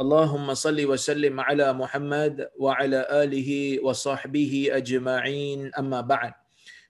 Allahumma 0.00 0.56
salli 0.56 0.88
wa 0.88 0.96
sallim 0.96 1.36
ala 1.36 1.76
Muhammad 1.76 2.48
wa 2.56 2.72
ala 2.72 3.04
alihi 3.20 3.84
wa 3.84 3.92
sahbihi 3.92 4.72
ajma'in 4.72 5.68
amma 5.76 6.00
بعد 6.00 6.32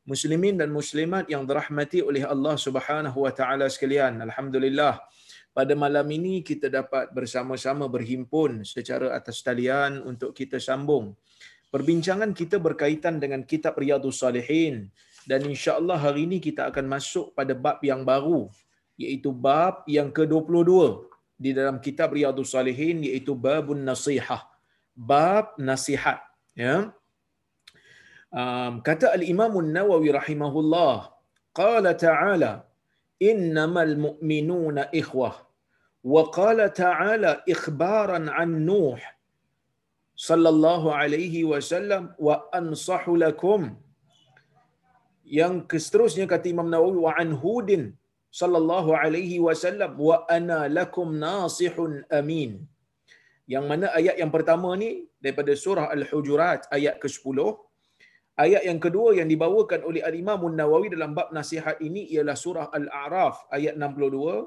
Muslimin 0.07 0.55
dan 0.55 0.71
muslimat 0.71 1.27
yang 1.27 1.43
dirahmati 1.43 2.07
oleh 2.07 2.23
Allah 2.23 2.55
Subhanahu 2.55 3.27
wa 3.27 3.31
taala 3.35 3.67
sekalian. 3.67 4.23
Alhamdulillah. 4.23 5.03
Pada 5.51 5.75
malam 5.75 6.07
ini 6.07 6.47
kita 6.47 6.71
dapat 6.71 7.11
bersama-sama 7.11 7.91
berhimpun 7.91 8.63
secara 8.63 9.11
atas 9.19 9.43
talian 9.43 10.07
untuk 10.07 10.31
kita 10.31 10.63
sambung 10.63 11.19
perbincangan 11.75 12.31
kita 12.31 12.63
berkaitan 12.63 13.19
dengan 13.23 13.43
kitab 13.43 13.79
Riyadhus 13.79 14.23
Salihin 14.23 14.91
dan 15.27 15.43
insya-Allah 15.47 15.99
hari 15.99 16.31
ini 16.31 16.39
kita 16.39 16.71
akan 16.71 16.87
masuk 16.87 17.35
pada 17.35 17.55
bab 17.55 17.83
yang 17.83 18.07
baru 18.07 18.51
iaitu 18.99 19.35
bab 19.35 19.83
yang 19.91 20.11
ke-22 20.15 21.10
di 21.43 21.51
dalam 21.57 21.77
kitab 21.85 22.13
Riyadhus 22.17 22.53
Salihin 22.55 23.01
iaitu 23.09 23.33
babun 23.47 23.81
nasihah. 23.89 24.43
Bab 25.11 25.57
nasihat, 25.57 26.21
ya. 26.53 26.93
Um, 28.41 28.73
kata 28.89 29.07
al-Imam 29.17 29.53
An-Nawawi 29.63 30.13
rahimahullah, 30.21 30.97
qala 31.61 31.97
ta'ala 32.07 32.53
innamal 33.31 33.95
mu'minuna 34.07 34.83
ikhwah 35.01 35.35
wa 36.13 36.23
qala 36.39 36.67
ta'ala 36.83 37.31
ikhbaran 37.55 38.27
an 38.43 38.51
Nuh 38.69 39.01
sallallahu 40.29 40.89
alaihi 41.01 41.45
wasallam 41.53 42.03
wa 42.27 42.45
ansahu 42.61 43.17
lakum 43.25 43.63
yang 45.39 45.55
seterusnya 45.85 46.27
kata 46.33 46.47
Imam 46.55 46.69
Nawawi 46.73 46.99
wa 47.07 47.13
an 47.23 47.31
Hudin 47.43 47.83
sallallahu 48.41 48.91
alaihi 49.03 49.39
wasallam 49.47 49.93
wa 50.09 50.19
ana 50.37 50.59
lakum 50.79 51.09
nasihun 51.27 51.93
amin. 52.21 52.53
Yang 53.53 53.65
mana 53.71 53.87
ayat 53.99 54.17
yang 54.23 54.33
pertama 54.37 54.71
ni 54.83 54.91
daripada 55.25 55.53
surah 55.65 55.87
Al-Hujurat 55.97 56.71
ayat 56.77 56.97
ke-10. 57.03 57.39
Ayat 58.45 58.63
yang 58.69 58.81
kedua 58.85 59.09
yang 59.19 59.29
dibawakan 59.33 59.81
oleh 59.89 60.03
Al-Imam 60.09 60.43
Nawawi 60.61 60.89
dalam 60.95 61.13
bab 61.19 61.29
nasihat 61.39 61.77
ini 61.89 62.03
ialah 62.15 62.37
surah 62.45 62.67
Al-A'raf 62.79 63.37
ayat 63.57 63.75
62 63.77 64.47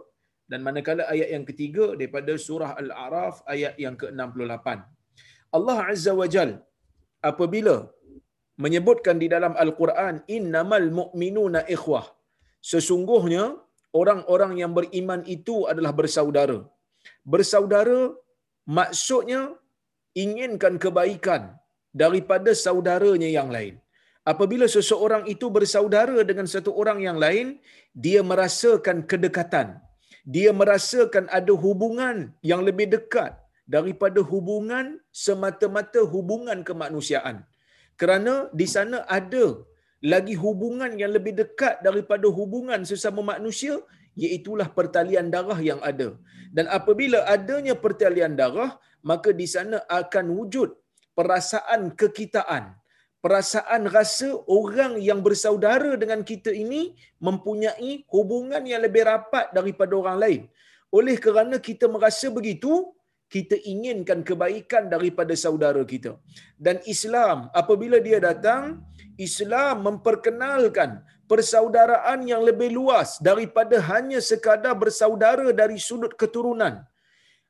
dan 0.52 0.60
manakala 0.68 1.04
ayat 1.14 1.30
yang 1.36 1.46
ketiga 1.50 1.86
daripada 2.00 2.34
surah 2.48 2.72
Al-A'raf 2.82 3.36
ayat 3.54 3.76
yang 3.84 3.96
ke-68. 4.02 4.68
Allah 5.58 5.78
Azza 5.92 6.14
wa 6.22 6.28
Jal 6.36 6.52
apabila 7.30 7.76
menyebutkan 8.64 9.18
di 9.22 9.28
dalam 9.36 9.54
Al-Quran 9.64 10.16
innamal 10.38 10.88
mu'minuna 11.00 11.62
ikhwah 11.76 12.06
sesungguhnya 12.72 13.44
orang-orang 14.02 14.54
yang 14.62 14.72
beriman 14.78 15.22
itu 15.36 15.56
adalah 15.72 15.94
bersaudara. 16.00 16.60
Bersaudara 17.34 18.00
maksudnya 18.78 19.42
inginkan 20.24 20.76
kebaikan 20.84 21.42
daripada 22.02 22.52
saudaranya 22.66 23.30
yang 23.38 23.50
lain. 23.56 23.76
Apabila 24.32 24.66
seseorang 24.76 25.24
itu 25.34 25.46
bersaudara 25.56 26.20
dengan 26.30 26.48
satu 26.54 26.72
orang 26.82 27.00
yang 27.08 27.18
lain, 27.24 27.48
dia 28.04 28.22
merasakan 28.32 29.04
kedekatan. 29.12 29.68
Dia 30.36 30.52
merasakan 30.60 31.26
ada 31.38 31.54
hubungan 31.64 32.32
yang 32.52 32.62
lebih 32.68 32.88
dekat 32.96 33.36
daripada 33.76 34.20
hubungan 34.32 34.86
semata-mata 35.12 36.02
hubungan 36.14 36.64
kemanusiaan. 36.70 37.44
Kerana 38.00 38.48
di 38.60 38.68
sana 38.76 39.04
ada 39.18 39.46
lagi 40.12 40.36
hubungan 40.44 40.92
yang 41.02 41.12
lebih 41.16 41.34
dekat 41.42 41.80
daripada 41.88 42.28
hubungan 42.38 42.82
sesama 42.92 43.22
manusia 43.32 43.76
iaitulah 44.22 44.68
pertalian 44.78 45.28
darah 45.36 45.60
yang 45.70 45.82
ada. 45.92 46.10
Dan 46.56 46.66
apabila 46.78 47.20
adanya 47.36 47.74
pertalian 47.86 48.34
darah, 48.42 48.72
maka 49.10 49.30
di 49.42 49.48
sana 49.56 49.78
akan 50.02 50.26
wujud 50.38 50.70
perasaan 51.18 51.82
kekitaan. 52.02 52.66
Perasaan 53.24 53.88
rasa 53.88 54.30
orang 54.52 54.94
yang 55.00 55.24
bersaudara 55.24 55.92
dengan 56.02 56.22
kita 56.28 56.52
ini 56.64 56.82
mempunyai 57.28 58.04
hubungan 58.12 58.64
yang 58.72 58.84
lebih 58.86 59.08
rapat 59.08 59.48
daripada 59.58 59.94
orang 60.02 60.18
lain. 60.24 60.42
Oleh 60.92 61.16
kerana 61.26 61.56
kita 61.68 61.88
merasa 61.88 62.28
begitu, 62.38 62.92
kita 63.32 63.56
inginkan 63.74 64.20
kebaikan 64.28 64.92
daripada 64.94 65.34
saudara 65.44 65.82
kita. 65.94 66.12
Dan 66.66 66.84
Islam 66.94 67.48
apabila 67.62 67.98
dia 68.08 68.20
datang, 68.20 68.84
Islam 69.18 69.86
memperkenalkan 69.88 71.06
persaudaraan 71.30 72.26
yang 72.32 72.42
lebih 72.42 72.70
luas 72.74 73.22
daripada 73.22 73.78
hanya 73.92 74.20
sekadar 74.22 74.74
bersaudara 74.74 75.48
dari 75.54 75.78
sudut 75.78 76.14
keturunan. 76.18 76.82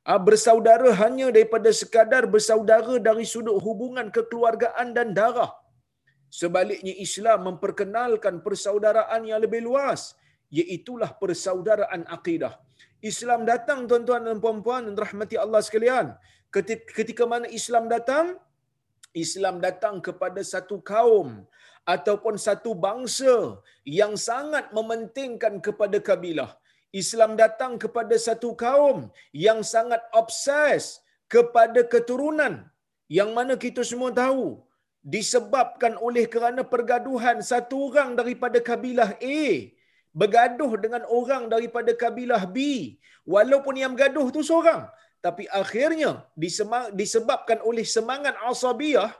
Ah, 0.03 0.19
bersaudara 0.19 0.91
hanya 0.99 1.31
daripada 1.31 1.71
sekadar 1.71 2.27
bersaudara 2.27 2.99
dari 2.99 3.23
sudut 3.23 3.55
hubungan 3.63 4.11
kekeluargaan 4.11 4.91
dan 4.91 5.15
darah. 5.15 5.51
Sebaliknya 6.27 6.93
Islam 7.05 7.39
memperkenalkan 7.47 8.43
persaudaraan 8.43 9.21
yang 9.23 9.39
lebih 9.39 9.61
luas, 9.63 10.17
iaitulah 10.51 11.15
persaudaraan 11.21 12.03
akidah. 12.09 12.59
Islam 12.99 13.47
datang 13.47 13.85
tuan-tuan 13.87 14.27
dan 14.27 14.37
puan-puan 14.43 14.81
dan 14.87 14.95
rahmati 14.97 15.35
Allah 15.39 15.61
sekalian. 15.67 16.07
Ketika 16.97 17.23
mana 17.29 17.47
Islam 17.59 17.87
datang, 17.91 18.35
Islam 19.23 19.55
datang 19.65 19.95
kepada 20.05 20.41
satu 20.51 20.77
kaum 20.91 21.29
ataupun 21.93 22.35
satu 22.45 22.71
bangsa 22.85 23.33
yang 23.99 24.13
sangat 24.27 24.65
mementingkan 24.77 25.55
kepada 25.65 25.97
kabilah. 26.09 26.51
Islam 27.01 27.31
datang 27.41 27.73
kepada 27.83 28.15
satu 28.25 28.49
kaum 28.63 28.97
yang 29.45 29.59
sangat 29.73 30.01
obses 30.21 31.01
kepada 31.33 31.81
keturunan 31.93 32.53
yang 33.17 33.29
mana 33.37 33.53
kita 33.63 33.81
semua 33.91 34.11
tahu 34.21 34.61
disebabkan 35.15 35.93
oleh 36.07 36.25
kerana 36.33 36.61
pergaduhan 36.73 37.37
satu 37.51 37.77
orang 37.89 38.09
daripada 38.19 38.57
kabilah 38.69 39.09
A 39.37 39.41
bergaduh 40.21 40.71
dengan 40.83 41.03
orang 41.17 41.43
daripada 41.53 41.91
kabilah 42.03 42.43
B 42.55 42.57
walaupun 43.35 43.75
yang 43.81 43.91
bergaduh 43.97 44.27
tu 44.35 44.41
seorang 44.49 44.83
tapi 45.25 45.43
akhirnya 45.61 46.11
disebabkan 47.01 47.59
oleh 47.69 47.85
semangat 47.95 48.35
asabiyah 48.51 49.11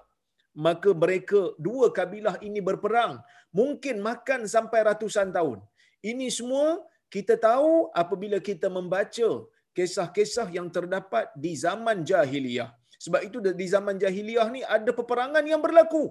maka 0.66 0.90
mereka 1.04 1.42
dua 1.68 1.88
kabilah 1.98 2.36
ini 2.48 2.60
berperang. 2.70 3.14
Mungkin 3.60 3.96
makan 4.08 4.42
sampai 4.54 4.80
ratusan 4.90 5.30
tahun. 5.38 5.60
Ini 6.12 6.28
semua 6.38 6.68
kita 7.16 7.36
tahu 7.48 7.90
apabila 8.02 8.38
kita 8.50 8.68
membaca 8.78 9.30
kisah-kisah 9.78 10.48
yang 10.58 10.68
terdapat 10.76 11.26
di 11.44 11.52
zaman 11.64 12.06
jahiliyah. 12.10 12.70
Sebab 13.04 13.22
itu 13.28 13.38
di 13.62 13.68
zaman 13.76 13.96
jahiliyah 14.04 14.48
ni 14.56 14.62
ada 14.76 14.92
peperangan 15.00 15.46
yang 15.52 15.62
berlaku. 15.66 16.06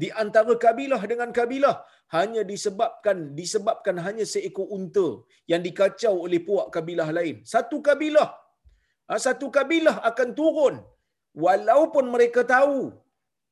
Di 0.00 0.08
antara 0.22 0.54
kabilah 0.64 1.02
dengan 1.12 1.30
kabilah 1.38 1.76
hanya 2.16 2.42
disebabkan 2.50 3.34
disebabkan 3.38 3.96
hanya 4.06 4.24
seekor 4.32 4.66
unta 4.76 5.08
yang 5.50 5.62
dikacau 5.66 6.14
oleh 6.26 6.40
puak 6.46 6.68
kabilah 6.76 7.08
lain. 7.18 7.36
Satu 7.52 7.78
kabilah 7.88 8.28
satu 9.24 9.46
kabilah 9.56 9.96
akan 10.10 10.28
turun. 10.38 10.74
Walaupun 11.44 12.04
mereka 12.14 12.40
tahu 12.54 12.78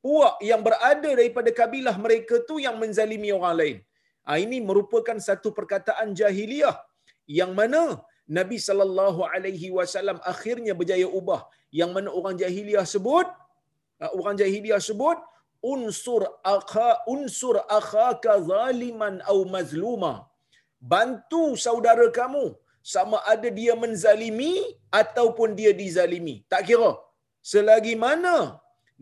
puak 0.05 0.35
yang 0.51 0.63
berada 0.67 1.11
daripada 1.19 1.51
kabilah 1.61 1.95
mereka 2.05 2.35
tu 2.49 2.57
yang 2.67 2.77
menzalimi 2.83 3.31
orang 3.39 3.57
lain. 3.61 3.77
Ha, 4.27 4.37
ini 4.45 4.59
merupakan 4.69 5.19
satu 5.29 5.51
perkataan 5.59 6.09
jahiliyah 6.21 6.77
yang 7.39 7.53
mana 7.59 7.83
Nabi 8.39 8.59
sallallahu 8.69 9.21
alaihi 9.33 9.69
wasallam 9.79 10.19
akhirnya 10.33 10.73
berjaya 10.81 11.09
ubah. 11.21 11.43
Yang 11.81 11.91
mana 11.97 12.09
orang 12.19 12.37
jahiliyah 12.43 12.87
sebut 12.95 13.29
ha, 14.01 14.07
orang 14.19 14.37
jahiliyah 14.43 14.81
sebut 14.89 15.19
unsur 15.75 16.23
akha 16.55 16.91
unsur 17.15 17.57
akhaka 17.79 18.35
zaliman 18.51 19.17
au 19.33 19.39
mazluma. 19.55 20.15
Bantu 20.93 21.45
saudara 21.67 22.07
kamu 22.19 22.45
sama 22.95 23.19
ada 23.33 23.49
dia 23.59 23.73
menzalimi 23.83 24.55
ataupun 25.01 25.55
dia 25.59 25.73
dizalimi. 25.83 26.37
Tak 26.53 26.63
kira. 26.69 26.93
Selagi 27.53 27.95
mana 28.05 28.37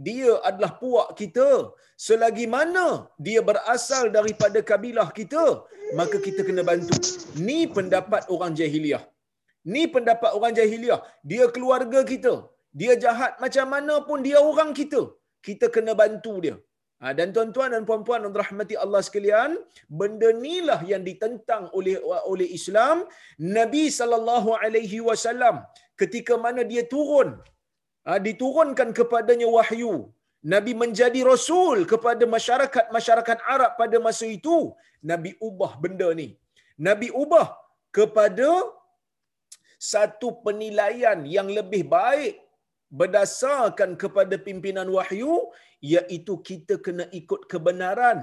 dia 0.06 0.32
adalah 0.48 0.72
puak 0.80 1.08
kita 1.20 1.72
selagi 2.06 2.44
mana 2.54 2.86
dia 3.26 3.40
berasal 3.48 4.12
daripada 4.16 4.60
kabilah 4.70 5.08
kita 5.18 5.44
maka 5.98 6.16
kita 6.26 6.40
kena 6.48 6.62
bantu. 6.70 6.98
Ni 7.46 7.58
pendapat 7.76 8.22
orang 8.34 8.52
jahiliah. 8.58 9.02
Ni 9.72 9.82
pendapat 9.94 10.30
orang 10.38 10.52
jahiliah. 10.58 11.00
Dia 11.30 11.46
keluarga 11.54 12.02
kita. 12.12 12.34
Dia 12.80 12.92
jahat 13.04 13.32
macam 13.42 13.66
mana 13.74 13.94
pun 14.08 14.18
dia 14.26 14.38
orang 14.50 14.70
kita, 14.78 15.00
kita 15.46 15.66
kena 15.74 15.92
bantu 16.00 16.32
dia. 16.44 16.56
Ha, 17.02 17.12
dan 17.18 17.28
tuan-tuan 17.36 17.70
dan 17.74 17.82
puan-puan 17.88 18.24
yang 18.24 18.36
rahmati 18.42 18.74
Allah 18.84 19.00
sekalian, 19.06 19.50
benda 20.00 20.28
inilah 20.36 20.80
yang 20.92 21.02
ditentang 21.08 21.64
oleh 21.78 21.96
oleh 22.32 22.48
Islam. 22.58 22.96
Nabi 23.58 23.84
sallallahu 23.98 24.50
alaihi 24.64 25.00
wasallam 25.08 25.56
ketika 26.02 26.34
mana 26.44 26.62
dia 26.70 26.84
turun, 26.94 27.28
ha, 28.06 28.18
diturunkan 28.28 28.90
kepadanya 28.98 29.48
wahyu. 29.56 29.94
Nabi 30.54 30.72
menjadi 30.82 31.20
rasul 31.32 31.78
kepada 31.92 32.24
masyarakat-masyarakat 32.34 33.38
Arab 33.54 33.72
pada 33.82 33.96
masa 34.06 34.26
itu. 34.38 34.58
Nabi 35.10 35.30
ubah 35.48 35.72
benda 35.84 36.08
ni. 36.20 36.28
Nabi 36.88 37.08
ubah 37.22 37.46
kepada 37.98 38.50
satu 39.92 40.28
penilaian 40.44 41.18
yang 41.36 41.48
lebih 41.58 41.82
baik 41.96 42.34
berdasarkan 43.00 43.90
kepada 44.02 44.34
pimpinan 44.46 44.88
wahyu 44.96 45.34
iaitu 45.94 46.34
kita 46.48 46.74
kena 46.86 47.04
ikut 47.20 47.40
kebenaran 47.52 48.18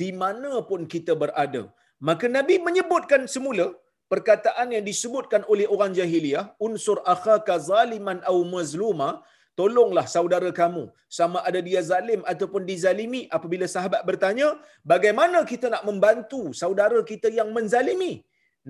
di 0.00 0.10
mana 0.22 0.52
pun 0.68 0.82
kita 0.94 1.14
berada. 1.22 1.64
Maka 2.08 2.26
Nabi 2.36 2.56
menyebutkan 2.66 3.24
semula 3.34 3.66
perkataan 4.12 4.74
yang 4.74 4.84
disebutkan 4.90 5.42
oleh 5.52 5.66
orang 5.74 5.92
jahiliah, 5.98 6.44
unsur 6.66 6.98
akhaka 7.14 7.56
zaliman 7.70 8.20
au 8.30 8.38
mazluma, 8.54 9.10
tolonglah 9.58 10.06
saudara 10.16 10.50
kamu 10.60 10.84
sama 11.18 11.38
ada 11.48 11.60
dia 11.68 11.80
zalim 11.90 12.20
ataupun 12.32 12.62
dizalimi 12.70 13.22
apabila 13.36 13.66
sahabat 13.74 14.02
bertanya, 14.08 14.48
bagaimana 14.92 15.38
kita 15.52 15.66
nak 15.74 15.84
membantu 15.88 16.42
saudara 16.62 17.00
kita 17.12 17.30
yang 17.38 17.50
menzalimi? 17.56 18.14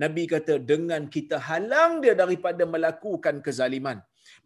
Nabi 0.01 0.23
kata 0.33 0.55
dengan 0.71 1.09
kita 1.15 1.37
halang 1.47 1.93
dia 2.03 2.13
daripada 2.13 2.63
melakukan 2.73 3.41
kezaliman. 3.45 3.97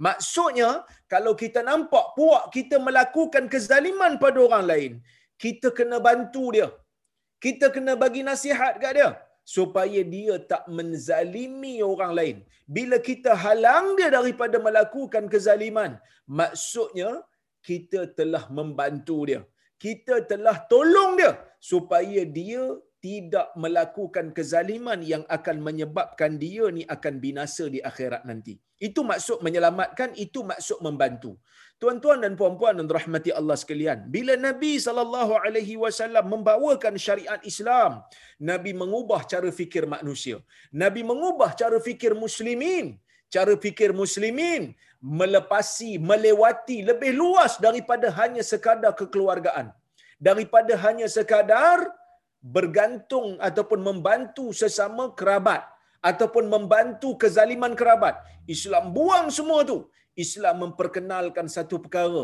Maksudnya, 0.05 0.69
kalau 1.13 1.33
kita 1.41 1.61
nampak 1.69 2.05
puak 2.17 2.43
kita 2.55 2.77
melakukan 2.87 3.45
kezaliman 3.53 4.13
pada 4.23 4.39
orang 4.47 4.65
lain, 4.71 4.91
kita 5.43 5.69
kena 5.77 5.97
bantu 6.07 6.45
dia. 6.55 6.69
Kita 7.45 7.67
kena 7.75 7.93
bagi 8.03 8.21
nasihat 8.29 8.73
kat 8.81 8.93
dia 8.97 9.09
supaya 9.55 10.01
dia 10.15 10.35
tak 10.51 10.63
menzalimi 10.77 11.75
orang 11.91 12.11
lain. 12.19 12.37
Bila 12.75 12.97
kita 13.09 13.31
halang 13.43 13.87
dia 13.97 14.09
daripada 14.17 14.57
melakukan 14.67 15.25
kezaliman, 15.33 15.91
maksudnya 16.39 17.11
kita 17.69 18.01
telah 18.19 18.43
membantu 18.57 19.17
dia. 19.29 19.41
Kita 19.85 20.15
telah 20.31 20.57
tolong 20.73 21.11
dia 21.19 21.33
supaya 21.71 22.21
dia 22.37 22.63
tidak 23.01 23.47
melakukan 23.63 24.25
kezaliman 24.37 24.99
yang 25.11 25.23
akan 25.37 25.57
menyebabkan 25.67 26.37
dia 26.43 26.65
ni 26.77 26.83
akan 26.95 27.13
binasa 27.23 27.65
di 27.75 27.79
akhirat 27.89 28.23
nanti. 28.29 28.53
Itu 28.87 29.01
maksud 29.11 29.41
menyelamatkan, 29.45 30.13
itu 30.25 30.39
maksud 30.51 30.79
membantu. 30.85 31.31
Tuan-tuan 31.81 32.21
dan 32.23 32.33
puan-puan 32.39 32.77
dan 32.79 32.87
rahmati 32.97 33.31
Allah 33.39 33.57
sekalian, 33.61 33.99
bila 34.15 34.33
Nabi 34.47 34.73
sallallahu 34.85 35.33
alaihi 35.45 35.75
wasallam 35.83 36.25
membawakan 36.33 36.93
syariat 37.05 37.41
Islam, 37.51 38.05
Nabi 38.51 38.71
mengubah 38.81 39.21
cara 39.31 39.49
fikir 39.59 39.85
manusia. 39.95 40.37
Nabi 40.83 41.01
mengubah 41.11 41.51
cara 41.61 41.79
fikir 41.89 42.13
muslimin. 42.25 42.87
Cara 43.35 43.53
fikir 43.65 43.89
muslimin 43.99 44.63
melepasi, 45.19 45.91
melewati 46.09 46.77
lebih 46.89 47.11
luas 47.21 47.53
daripada 47.65 48.07
hanya 48.19 48.43
sekadar 48.51 48.93
kekeluargaan. 48.99 49.67
Daripada 50.27 50.73
hanya 50.85 51.07
sekadar 51.17 51.79
bergantung 52.41 53.37
ataupun 53.47 53.79
membantu 53.87 54.45
sesama 54.61 55.13
kerabat 55.19 55.61
ataupun 56.09 56.45
membantu 56.53 57.09
kezaliman 57.21 57.73
kerabat. 57.79 58.17
Islam 58.49 58.89
buang 58.97 59.29
semua 59.37 59.61
tu. 59.71 59.79
Islam 60.23 60.55
memperkenalkan 60.63 61.47
satu 61.55 61.75
perkara 61.83 62.23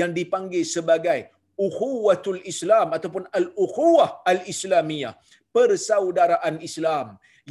yang 0.00 0.10
dipanggil 0.18 0.64
sebagai 0.64 1.18
ukhuwatul 1.66 2.40
Islam 2.52 2.94
ataupun 2.96 3.24
al-ukhuwah 3.38 4.10
al-Islamiyah. 4.32 5.14
Persaudaraan 5.56 6.56
Islam. 6.68 7.06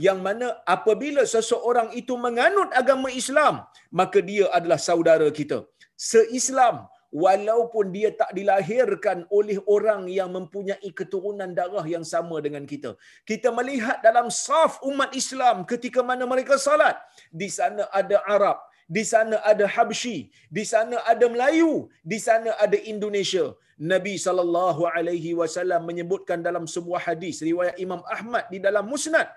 Yang 0.06 0.20
mana 0.26 0.48
apabila 0.76 1.22
seseorang 1.34 1.90
itu 2.00 2.14
menganut 2.26 2.70
agama 2.82 3.10
Islam, 3.22 3.64
maka 4.00 4.20
dia 4.30 4.46
adalah 4.58 4.80
saudara 4.88 5.28
kita. 5.40 5.58
Se-Islam, 5.96 6.76
walaupun 7.24 7.86
dia 7.96 8.10
tak 8.22 8.32
dilahirkan 8.38 9.18
oleh 9.38 9.58
orang 9.76 10.02
yang 10.18 10.30
mempunyai 10.38 10.90
keturunan 11.00 11.52
darah 11.60 11.86
yang 11.94 12.06
sama 12.14 12.38
dengan 12.46 12.64
kita. 12.72 12.92
Kita 13.30 13.50
melihat 13.60 14.00
dalam 14.08 14.28
saf 14.46 14.74
umat 14.90 15.12
Islam 15.22 15.64
ketika 15.72 16.02
mana 16.10 16.26
mereka 16.34 16.56
salat, 16.68 16.98
di 17.42 17.50
sana 17.58 17.84
ada 18.00 18.20
Arab, 18.36 18.58
di 18.96 19.04
sana 19.12 19.38
ada 19.52 19.66
Habsyi, 19.76 20.18
di 20.58 20.64
sana 20.72 20.98
ada 21.12 21.26
Melayu, 21.36 21.74
di 22.12 22.20
sana 22.28 22.52
ada 22.66 22.80
Indonesia. 22.94 23.46
Nabi 23.92 24.16
sallallahu 24.26 24.88
alaihi 24.96 25.32
wasallam 25.40 25.82
menyebutkan 25.90 26.40
dalam 26.48 26.64
sebuah 26.76 27.02
hadis 27.08 27.44
riwayat 27.48 27.76
Imam 27.86 28.02
Ahmad 28.16 28.48
di 28.54 28.60
dalam 28.66 28.88
Musnad, 28.92 29.28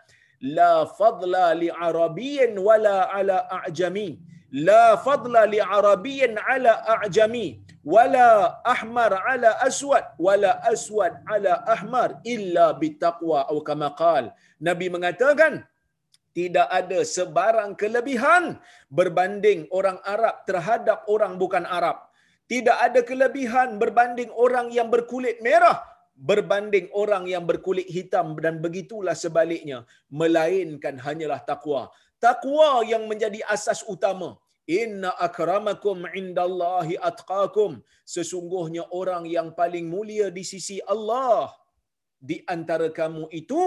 la 0.59 0.87
fadla 0.99 1.47
li 1.63 1.69
arabiyyin 1.89 2.55
wala 2.69 3.11
ala 3.19 3.39
a'jami. 3.59 4.11
Fadla 5.05 5.45
li 5.45 5.61
arabiyyin 5.61 6.41
ala 6.41 6.73
a'jami 7.05 7.61
wala 7.85 8.61
ahmar 8.65 9.13
ala 9.31 9.61
aswad 9.69 10.05
wala 10.17 10.57
aswad 10.65 11.13
ala 11.29 11.53
ahmar 11.75 12.17
illa 12.25 12.73
bitaqwa 12.81 13.45
atau 13.45 13.61
kama 13.69 13.93
qal 13.93 14.33
nabi 14.57 14.89
mengatakan 14.89 15.69
tidak 16.33 16.69
ada 16.81 16.99
sebarang 17.05 17.77
kelebihan 17.81 18.57
berbanding 18.99 19.69
orang 19.79 19.99
Arab 20.07 20.47
terhadap 20.47 21.03
orang 21.11 21.35
bukan 21.35 21.67
Arab. 21.67 22.07
Tidak 22.47 22.79
ada 22.87 23.01
kelebihan 23.03 23.77
berbanding 23.83 24.31
orang 24.45 24.71
yang 24.71 24.87
berkulit 24.87 25.43
merah 25.43 25.83
berbanding 26.19 26.91
orang 27.01 27.31
yang 27.31 27.47
berkulit 27.47 27.87
hitam 27.87 28.35
dan 28.45 28.59
begitulah 28.59 29.15
sebaliknya. 29.15 29.87
Melainkan 30.11 30.99
hanyalah 30.99 31.41
takwa. 31.47 31.83
Takwa 32.25 32.83
yang 32.93 33.05
menjadi 33.11 33.41
asas 33.55 33.81
utama. 33.95 34.31
Inna 34.69 35.11
akramakum 35.27 36.05
indallahi 36.21 37.01
atqakum. 37.11 37.81
Sesungguhnya 38.15 38.85
orang 39.01 39.25
yang 39.37 39.49
paling 39.61 39.87
mulia 39.95 40.27
di 40.39 40.45
sisi 40.53 40.77
Allah 40.95 41.49
di 42.31 42.37
antara 42.55 42.89
kamu 42.99 43.25
itu 43.41 43.63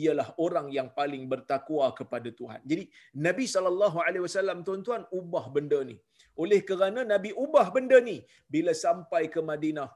ialah 0.00 0.28
orang 0.44 0.66
yang 0.76 0.88
paling 0.98 1.24
bertakwa 1.32 1.86
kepada 1.98 2.28
Tuhan. 2.40 2.60
Jadi 2.70 2.84
Nabi 3.26 3.44
sallallahu 3.54 3.98
alaihi 4.06 4.24
wasallam 4.26 4.58
tuan-tuan 4.66 5.02
ubah 5.20 5.44
benda 5.56 5.80
ni. 5.90 5.96
Oleh 6.42 6.60
kerana 6.68 7.00
Nabi 7.12 7.30
ubah 7.44 7.66
benda 7.76 7.98
ni 8.08 8.16
bila 8.54 8.74
sampai 8.84 9.22
ke 9.34 9.40
Madinah, 9.50 9.88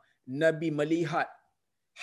Nabi 0.42 0.68
melihat 0.80 1.28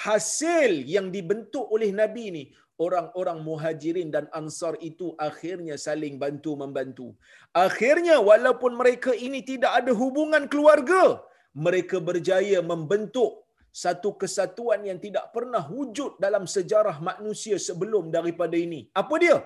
hasil 0.03 0.71
yang 0.95 1.07
dibentuk 1.15 1.65
oleh 1.75 1.89
Nabi 2.01 2.25
ni 2.37 2.43
orang-orang 2.85 3.39
muhajirin 3.47 4.09
dan 4.15 4.25
ansar 4.39 4.73
itu 4.89 5.07
akhirnya 5.27 5.75
saling 5.85 6.15
bantu 6.23 6.53
membantu. 6.61 7.07
Akhirnya 7.65 8.17
walaupun 8.29 8.75
mereka 8.81 9.11
ini 9.27 9.39
tidak 9.51 9.71
ada 9.79 9.91
hubungan 10.01 10.45
keluarga, 10.51 11.23
mereka 11.55 11.97
berjaya 12.09 12.59
membentuk 12.71 13.31
satu 13.83 14.09
kesatuan 14.21 14.81
yang 14.89 14.99
tidak 15.05 15.25
pernah 15.35 15.63
wujud 15.77 16.15
dalam 16.25 16.43
sejarah 16.55 16.97
manusia 17.09 17.59
sebelum 17.67 18.07
daripada 18.07 18.55
ini. 18.55 18.87
Apa 19.01 19.15
dia? 19.23 19.37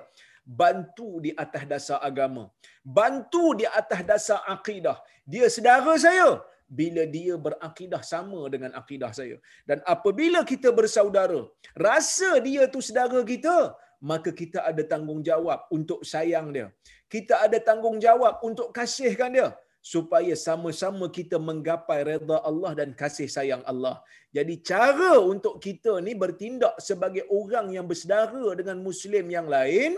Bantu 0.46 1.22
di 1.26 1.32
atas 1.44 1.64
dasar 1.72 1.98
agama. 2.10 2.44
Bantu 2.82 3.46
di 3.62 3.66
atas 3.82 4.02
dasar 4.12 4.40
akidah. 4.56 4.98
Dia 5.26 5.46
saudara 5.54 5.94
saya 6.06 6.42
bila 6.80 7.04
dia 7.16 7.34
berakidah 7.46 8.02
sama 8.14 8.42
dengan 8.54 8.72
akidah 8.80 9.12
saya. 9.20 9.38
Dan 9.70 9.82
apabila 9.94 10.42
kita 10.52 10.70
bersaudara, 10.80 11.42
rasa 11.88 12.30
dia 12.48 12.70
tu 12.74 12.80
saudara 12.88 13.22
kita, 13.34 13.74
maka 14.10 14.30
kita 14.42 14.60
ada 14.70 14.84
tanggungjawab 14.94 15.68
untuk 15.78 16.06
sayang 16.12 16.48
dia. 16.56 16.68
Kita 17.14 17.42
ada 17.46 17.58
tanggungjawab 17.70 18.46
untuk 18.50 18.70
kasihkan 18.78 19.34
dia 19.38 19.50
supaya 19.94 20.34
sama-sama 20.36 21.06
kita 21.18 21.40
menggapai 21.40 22.00
redha 22.10 22.38
Allah 22.50 22.72
dan 22.80 22.90
kasih 23.02 23.28
sayang 23.36 23.64
Allah. 23.72 23.96
Jadi 24.38 24.62
cara 24.62 25.18
untuk 25.34 25.58
kita 25.66 25.98
ni 26.06 26.14
bertindak 26.14 26.76
sebagai 26.90 27.26
orang 27.40 27.74
yang 27.76 27.86
bersaudara 27.90 28.54
dengan 28.60 28.78
muslim 28.88 29.26
yang 29.38 29.48
lain 29.50 29.98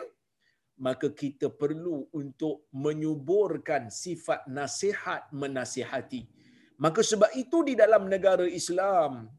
maka 0.82 1.14
kita 1.14 1.46
perlu 1.62 2.10
untuk 2.10 2.66
menyuburkan 2.74 3.94
sifat 3.94 4.50
nasihat 4.50 5.30
menasihati. 5.30 6.26
Maka 6.84 7.02
sebab 7.12 7.32
itu 7.44 7.58
di 7.70 7.74
dalam 7.82 8.04
negara 8.14 8.46
Islam, 8.60 9.30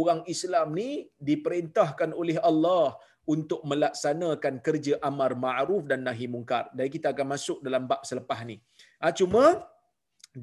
orang 0.00 0.20
Islam 0.34 0.68
ni 0.80 0.90
diperintahkan 1.28 2.10
oleh 2.20 2.36
Allah 2.50 2.86
untuk 3.34 3.60
melaksanakan 3.70 4.54
kerja 4.66 4.94
amar 5.08 5.32
ma'ruf 5.44 5.82
dan 5.90 6.00
nahi 6.06 6.26
mungkar. 6.34 6.64
Dan 6.76 6.90
kita 6.94 7.14
akan 7.14 7.26
masuk 7.34 7.58
dalam 7.66 7.86
bab 7.90 8.02
selepas 8.10 8.40
ni. 8.50 8.56
Ha, 8.98 9.14
cuma 9.20 9.44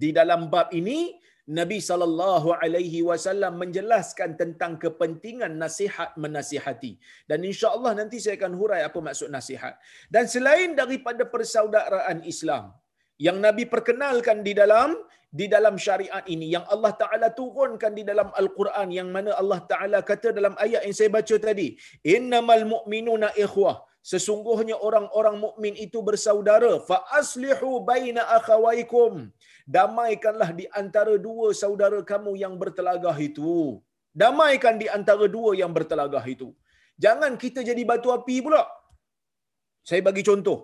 di 0.02 0.10
dalam 0.20 0.48
bab 0.54 0.72
ini 0.80 1.00
Nabi 1.60 1.78
sallallahu 1.90 2.50
alaihi 2.64 3.00
wasallam 3.10 3.54
menjelaskan 3.62 4.38
tentang 4.42 4.74
kepentingan 4.84 5.54
nasihat 5.64 6.14
menasihati. 6.24 6.92
Dan 7.30 7.42
insya-Allah 7.52 7.92
nanti 8.00 8.18
saya 8.24 8.38
akan 8.40 8.54
hurai 8.60 8.82
apa 8.90 9.00
maksud 9.08 9.34
nasihat. 9.38 9.76
Dan 10.14 10.30
selain 10.34 10.78
daripada 10.82 11.26
persaudaraan 11.34 12.22
Islam, 12.34 12.70
yang 13.28 13.38
Nabi 13.46 13.66
perkenalkan 13.74 14.46
di 14.48 14.54
dalam 14.62 14.94
di 15.38 15.46
dalam 15.54 15.76
syariat 15.86 16.24
ini 16.34 16.48
yang 16.56 16.66
Allah 16.74 16.94
Taala 17.02 17.28
turunkan 17.40 17.94
di 17.98 18.04
dalam 18.10 18.30
Al-Quran 18.42 18.88
yang 18.98 19.10
mana 19.16 19.32
Allah 19.42 19.60
Taala 19.72 20.00
kata 20.10 20.34
dalam 20.38 20.58
ayat 20.66 20.82
yang 20.86 20.96
saya 21.00 21.10
baca 21.18 21.36
tadi 21.48 21.68
innamal 22.16 22.66
mu'minuna 22.74 23.30
ikhwah. 23.46 23.78
Sesungguhnya 24.12 24.76
orang-orang 24.88 25.36
mukmin 25.44 25.74
itu 25.86 26.00
bersaudara. 26.08 26.72
Fa 26.88 26.98
aslihu 27.20 27.84
baina 27.90 28.22
akhawaikum. 28.38 29.28
Damaikanlah 29.78 30.50
di 30.60 30.66
antara 30.82 31.14
dua 31.28 31.48
saudara 31.62 32.00
kamu 32.12 32.32
yang 32.44 32.56
bertelagah 32.62 33.18
itu. 33.30 33.78
Damaikan 34.22 34.76
di 34.82 34.88
antara 34.98 35.28
dua 35.36 35.52
yang 35.62 35.72
bertelagah 35.78 36.24
itu. 36.36 36.50
Jangan 37.04 37.36
kita 37.44 37.60
jadi 37.70 37.84
batu 37.92 38.10
api 38.16 38.38
pula. 38.46 38.64
Saya 39.90 40.02
bagi 40.08 40.24
contoh. 40.30 40.60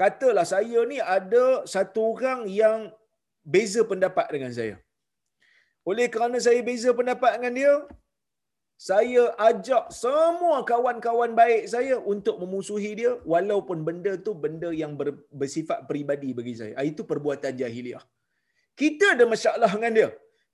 Katalah 0.00 0.44
saya 0.44 0.80
ni 0.90 0.98
ada 1.16 1.64
satu 1.64 2.12
orang 2.12 2.40
yang 2.62 2.92
beza 3.54 3.82
pendapat 3.92 4.26
dengan 4.34 4.52
saya 4.58 4.76
oleh 5.90 6.06
kerana 6.14 6.38
saya 6.46 6.60
beza 6.68 6.90
pendapat 6.98 7.32
dengan 7.38 7.54
dia 7.60 7.72
saya 8.76 9.22
ajak 9.48 9.84
semua 9.88 10.56
kawan-kawan 10.70 11.32
baik 11.38 11.64
saya 11.74 11.96
untuk 12.12 12.36
memusuhi 12.42 12.92
dia 13.00 13.12
walaupun 13.32 13.80
benda 13.88 14.12
tu 14.26 14.32
benda 14.44 14.68
yang 14.82 14.92
ber, 15.00 15.16
bersifat 15.32 15.88
peribadi 15.88 16.36
bagi 16.36 16.52
saya. 16.60 16.76
Ah, 16.76 16.84
itu 16.84 17.00
perbuatan 17.10 17.56
jahiliah. 17.56 18.04
Kita 18.76 19.16
ada 19.16 19.24
masalah 19.24 19.70
dengan 19.72 19.92
dia. 19.96 20.08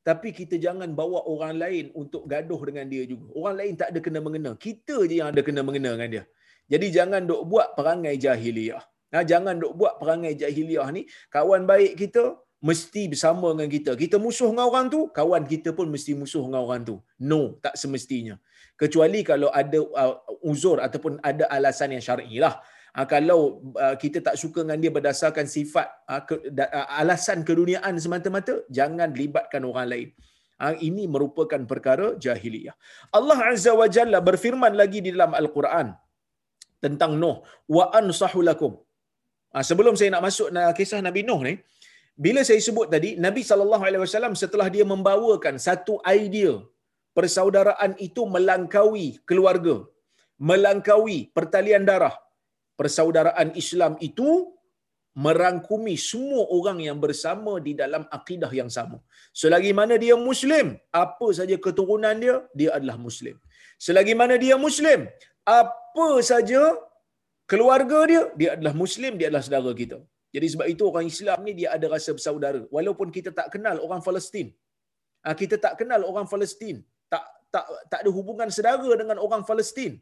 Tapi 0.06 0.28
kita 0.38 0.54
jangan 0.58 0.94
bawa 1.00 1.26
orang 1.32 1.54
lain 1.62 1.84
untuk 1.98 2.22
gaduh 2.30 2.62
dengan 2.68 2.86
dia 2.92 3.02
juga. 3.10 3.26
Orang 3.38 3.54
lain 3.58 3.74
tak 3.80 3.88
ada 3.90 4.00
kena 4.06 4.20
mengena. 4.22 4.50
Kita 4.54 4.96
je 5.10 5.14
yang 5.18 5.28
ada 5.34 5.42
kena 5.46 5.62
mengena 5.66 5.90
dengan 5.94 6.10
dia. 6.14 6.24
Jadi 6.70 6.86
jangan 6.94 7.26
duk 7.26 7.42
buat 7.50 7.74
perangai 7.78 8.14
jahiliah. 8.24 8.82
Nah, 9.12 9.22
jangan 9.26 9.58
duk 9.62 9.74
buat 9.74 9.98
perangai 9.98 10.34
jahiliah 10.38 10.86
ni. 10.94 11.02
Kawan 11.34 11.66
baik 11.70 11.98
kita, 11.98 12.38
mesti 12.62 13.02
bersama 13.12 13.50
dengan 13.52 13.68
kita. 13.76 13.92
Kita 13.98 14.16
musuh 14.22 14.48
dengan 14.54 14.70
orang 14.70 14.86
tu, 14.94 15.10
kawan 15.10 15.42
kita 15.52 15.74
pun 15.78 15.90
mesti 15.94 16.12
musuh 16.14 16.46
dengan 16.46 16.62
orang 16.66 16.80
tu. 16.86 16.96
No, 17.18 17.58
tak 17.64 17.74
semestinya. 17.74 18.38
Kecuali 18.78 19.20
kalau 19.30 19.50
ada 19.50 19.78
uh, 19.82 20.14
uzur 20.46 20.78
ataupun 20.86 21.18
ada 21.30 21.44
alasan 21.56 21.90
yang 21.94 22.04
syar'i 22.06 22.38
lah. 22.44 22.54
Uh, 22.94 23.06
kalau 23.14 23.40
uh, 23.84 23.98
kita 23.98 24.22
tak 24.26 24.38
suka 24.42 24.62
dengan 24.62 24.78
dia 24.78 24.92
berdasarkan 24.94 25.46
sifat 25.56 25.90
uh, 26.06 26.22
ke, 26.22 26.34
da, 26.54 26.70
uh, 26.70 26.86
alasan 27.02 27.42
keduniaan 27.42 27.98
semata-mata, 27.98 28.54
jangan 28.78 29.10
libatkan 29.10 29.66
orang 29.66 29.86
lain. 29.92 30.08
Uh, 30.62 30.74
ini 30.88 31.10
merupakan 31.10 31.58
perkara 31.66 32.14
jahiliyah. 32.24 32.78
Allah 33.10 33.38
Azza 33.50 33.74
wa 33.74 33.90
Jalla 33.90 34.22
berfirman 34.22 34.78
lagi 34.78 35.02
di 35.02 35.10
dalam 35.10 35.34
Al-Quran 35.34 35.90
tentang 36.78 37.18
Nuh. 37.18 37.42
Wa 37.66 37.90
ansahu 37.90 38.38
lakum. 38.46 38.78
Uh, 39.50 39.64
sebelum 39.66 39.98
saya 39.98 40.14
nak 40.14 40.22
masuk 40.30 40.54
uh, 40.54 40.72
kisah 40.78 41.02
Nabi 41.02 41.26
Nuh 41.26 41.42
ni, 41.42 41.54
bila 42.24 42.40
saya 42.48 42.60
sebut 42.68 42.86
tadi 42.94 43.10
Nabi 43.26 43.42
sallallahu 43.50 43.84
alaihi 43.88 44.02
wasallam 44.04 44.34
setelah 44.42 44.68
dia 44.74 44.84
membawakan 44.92 45.56
satu 45.68 45.94
idea 46.18 46.52
persaudaraan 47.18 47.92
itu 48.06 48.22
melangkaui 48.34 49.06
keluarga 49.28 49.76
melangkaui 50.50 51.18
pertalian 51.36 51.84
darah 51.90 52.14
persaudaraan 52.80 53.50
Islam 53.62 53.94
itu 54.08 54.28
merangkumi 55.24 55.94
semua 56.10 56.42
orang 56.56 56.78
yang 56.86 56.98
bersama 57.04 57.52
di 57.66 57.72
dalam 57.80 58.02
akidah 58.16 58.52
yang 58.60 58.70
sama. 58.76 58.98
Selagi 59.40 59.72
mana 59.80 59.94
dia 60.04 60.16
muslim, 60.28 60.66
apa 61.02 61.28
saja 61.38 61.56
keturunan 61.66 62.16
dia, 62.24 62.36
dia 62.58 62.70
adalah 62.76 62.96
muslim. 63.06 63.36
Selagi 63.86 64.14
mana 64.20 64.34
dia 64.44 64.56
muslim, 64.66 65.00
apa 65.58 66.08
saja 66.30 66.62
keluarga 67.50 68.00
dia, 68.10 68.22
dia 68.40 68.50
adalah 68.56 68.74
muslim, 68.82 69.20
dia 69.20 69.28
adalah 69.28 69.44
saudara 69.44 69.72
kita. 69.82 69.98
Jadi 70.32 70.46
sebab 70.52 70.66
itu 70.74 70.82
orang 70.88 71.06
Islam 71.12 71.38
ni 71.46 71.52
dia 71.60 71.68
ada 71.76 71.86
rasa 71.92 72.10
bersaudara. 72.16 72.64
Walaupun 72.76 73.08
kita 73.16 73.30
tak 73.38 73.52
kenal 73.54 73.76
orang 73.86 74.00
Palestin. 74.00 74.48
Ah, 75.20 75.36
kita 75.36 75.60
tak 75.64 75.76
kenal 75.80 76.00
orang 76.08 76.26
Palestin. 76.32 76.80
Tak 77.12 77.22
tak 77.52 77.64
tak 77.92 78.00
ada 78.02 78.10
hubungan 78.18 78.48
saudara 78.48 78.90
dengan 78.96 79.20
orang 79.20 79.44
Palestin. 79.44 80.00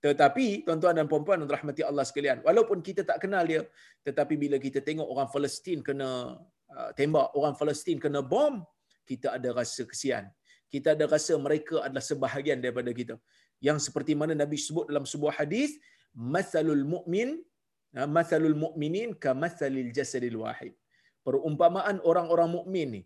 Tetapi 0.00 0.64
tuan-tuan 0.64 0.96
dan 0.96 1.06
puan-puan 1.08 1.44
rahmati 1.44 1.84
Allah 1.84 2.04
sekalian, 2.08 2.40
walaupun 2.40 2.80
kita 2.80 3.04
tak 3.04 3.20
kenal 3.20 3.44
dia, 3.44 3.60
tetapi 4.00 4.34
bila 4.42 4.56
kita 4.56 4.80
tengok 4.80 5.04
orang 5.04 5.28
Palestin 5.28 5.84
kena 5.84 6.40
uh, 6.72 6.90
tembak, 6.96 7.36
orang 7.36 7.52
Palestin 7.52 8.00
kena 8.00 8.24
bom, 8.24 8.64
kita 9.04 9.36
ada 9.36 9.52
rasa 9.52 9.84
kesian. 9.84 10.24
Kita 10.72 10.96
ada 10.96 11.04
rasa 11.04 11.36
mereka 11.36 11.84
adalah 11.84 12.00
sebahagian 12.00 12.64
daripada 12.64 12.88
kita. 12.96 13.14
Yang 13.60 13.92
seperti 13.92 14.16
mana 14.16 14.32
Nabi 14.32 14.56
sebut 14.56 14.88
dalam 14.88 15.04
sebuah 15.04 15.36
hadis, 15.36 15.76
"Matsalul 16.16 16.84
mu'min 16.88 17.36
masalul 18.16 18.56
mu'minin 18.64 19.10
ka 19.22 19.30
masalil 19.44 19.90
jasadil 19.96 20.38
wahid. 20.42 20.72
Perumpamaan 21.26 21.96
orang-orang 22.10 22.50
mukmin 22.56 22.88
ni. 22.94 23.02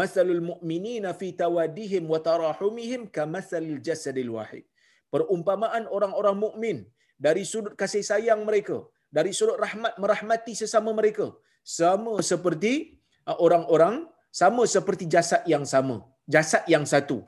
Masalul 0.00 0.42
mu'minina 0.50 1.10
fi 1.20 1.28
tawadihim 1.34 2.06
wa 2.12 2.18
tarahumihim 2.26 3.10
ka 3.16 3.26
masalil 3.26 3.82
jasadil 3.82 4.32
wahid. 4.38 4.64
Perumpamaan 5.10 5.90
orang-orang 5.90 6.36
mukmin 6.44 6.76
dari 7.18 7.42
sudut 7.42 7.74
kasih 7.80 8.06
sayang 8.10 8.46
mereka, 8.48 8.86
dari 9.10 9.34
sudut 9.34 9.58
rahmat 9.58 9.98
merahmati 10.02 10.54
sesama 10.54 10.94
mereka, 10.94 11.26
sama 11.66 12.14
seperti 12.22 13.02
uh, 13.26 13.36
orang-orang 13.46 14.06
sama 14.30 14.62
seperti 14.74 15.10
jasad 15.10 15.42
yang 15.52 15.66
sama, 15.66 16.06
jasad 16.34 16.64
yang 16.74 16.84
satu. 16.92 17.18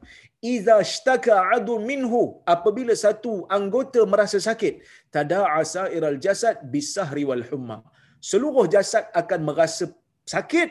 Iza 0.53 0.77
shtaka 0.93 1.35
adu 1.55 1.75
minhu 1.91 2.23
apabila 2.55 2.95
satu 3.05 3.33
anggota 3.57 4.01
merasa 4.13 4.39
sakit 4.49 4.75
tada'a 5.15 5.61
sa'iral 5.75 6.19
jasad 6.25 6.57
bisahri 6.73 7.25
wal 7.31 7.45
humma. 7.51 7.79
Seluruh 8.31 8.67
jasad 8.75 9.07
akan 9.21 9.41
merasa 9.49 9.87
sakit 10.35 10.71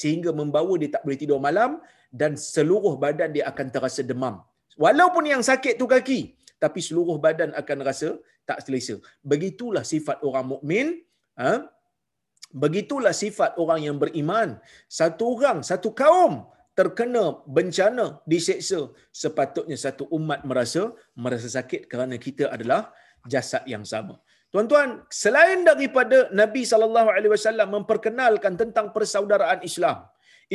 sehingga 0.00 0.30
membawa 0.40 0.72
dia 0.80 0.90
tak 0.94 1.02
boleh 1.04 1.18
tidur 1.22 1.40
malam 1.48 1.80
dan 2.20 2.32
seluruh 2.36 2.94
badan 3.04 3.30
dia 3.36 3.44
akan 3.52 3.66
terasa 3.74 4.04
demam. 4.10 4.36
Walaupun 4.84 5.24
yang 5.32 5.42
sakit 5.50 5.74
tu 5.80 5.88
kaki 5.94 6.20
tapi 6.64 6.80
seluruh 6.86 7.16
badan 7.26 7.52
akan 7.60 7.78
rasa 7.88 8.08
tak 8.48 8.60
selesa. 8.64 8.96
Begitulah 9.32 9.84
sifat 9.92 10.20
orang 10.28 10.46
mukmin 10.52 10.86
ha? 11.40 11.52
begitulah 12.52 13.16
sifat 13.22 13.56
orang 13.62 13.80
yang 13.88 13.96
beriman. 14.02 14.60
Satu 14.98 15.36
orang 15.36 15.60
satu 15.70 15.90
kaum 16.02 16.44
terkena 16.78 17.24
bencana 17.56 18.06
diseksa. 18.30 18.80
Sepatutnya 19.22 19.76
satu 19.84 20.04
umat 20.18 20.40
merasa 20.48 20.82
merasa 21.24 21.48
sakit 21.56 21.88
kerana 21.92 22.16
kita 22.26 22.52
adalah 22.56 22.92
jasad 23.32 23.64
yang 23.74 23.84
sama. 23.92 24.16
Tuan-tuan 24.52 24.90
selain 25.22 25.60
daripada 25.70 26.18
Nabi 26.40 26.62
sallallahu 26.72 27.08
alaihi 27.16 27.32
wasallam 27.36 27.68
memperkenalkan 27.76 28.54
tentang 28.60 28.86
persaudaraan 28.94 29.60
Islam 29.70 30.06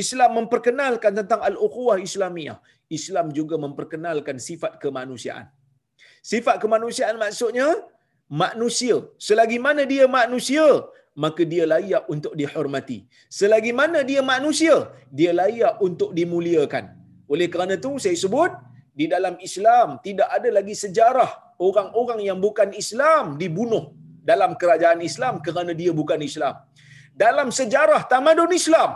Islam 0.01 0.32
memperkenalkan 0.40 1.12
tentang 1.20 1.42
al-ukhuwah 1.50 1.98
Islamiyah 2.08 2.58
Islam 2.98 3.28
juga 3.38 3.56
memperkenalkan 3.66 4.40
sifat 4.48 4.80
kemanusiaan. 4.84 5.48
Sifat 6.32 6.63
kemanusiaan 6.63 7.18
maksudnya 7.24 7.68
manusia. 8.44 8.98
Selagi 9.28 9.60
mana 9.66 9.84
dia 9.84 10.06
manusia 10.08 10.63
maka 11.24 11.44
dia 11.44 11.63
layak 11.68 12.03
untuk 12.13 12.34
dihormati. 12.39 13.03
Selagi 13.39 13.72
mana 13.75 14.00
dia 14.10 14.22
manusia, 14.24 14.75
dia 15.12 15.32
layak 15.36 15.75
untuk 15.88 16.12
dimuliakan. 16.18 16.86
Oleh 17.34 17.48
kerana 17.53 17.75
itu 17.80 17.91
saya 18.03 18.15
sebut 18.15 18.51
di 19.00 19.08
dalam 19.12 19.36
Islam 19.48 20.00
tidak 20.06 20.30
ada 20.38 20.50
lagi 20.58 20.75
sejarah 20.84 21.56
orang-orang 21.68 22.22
yang 22.27 22.39
bukan 22.46 22.70
Islam 22.84 23.36
dibunuh 23.41 23.96
dalam 24.32 24.53
kerajaan 24.62 25.00
Islam 25.10 25.39
kerana 25.46 25.72
dia 25.82 25.91
bukan 26.01 26.20
Islam. 26.30 26.56
Dalam 27.24 27.51
sejarah 27.60 28.08
tamadun 28.12 28.51
Islam, 28.56 28.91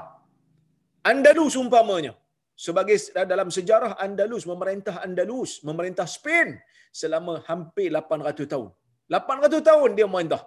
Andalus 1.04 1.56
umpamanya, 1.60 2.14
sebagai 2.56 2.96
dalam 3.32 3.52
sejarah 3.52 4.00
Andalus 4.06 4.48
memerintah 4.48 5.04
Andalus, 5.06 5.60
memerintah 5.68 6.08
Spain 6.08 6.56
selama 6.90 7.44
hampir 7.50 7.92
800 7.92 8.48
tahun. 8.48 8.70
800 9.12 9.62
tahun 9.70 9.90
dia 9.98 10.08
memerintah 10.10 10.42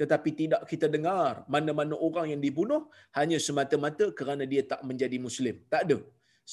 tetapi 0.00 0.30
tidak 0.40 0.62
kita 0.70 0.86
dengar 0.96 1.46
mana-mana 1.54 1.94
orang 2.06 2.26
yang 2.32 2.42
dibunuh 2.46 2.82
hanya 3.18 3.38
semata-mata 3.46 4.06
kerana 4.18 4.44
dia 4.52 4.62
tak 4.72 4.82
menjadi 4.88 5.18
muslim. 5.26 5.56
Tak 5.72 5.82
ada. 5.86 5.98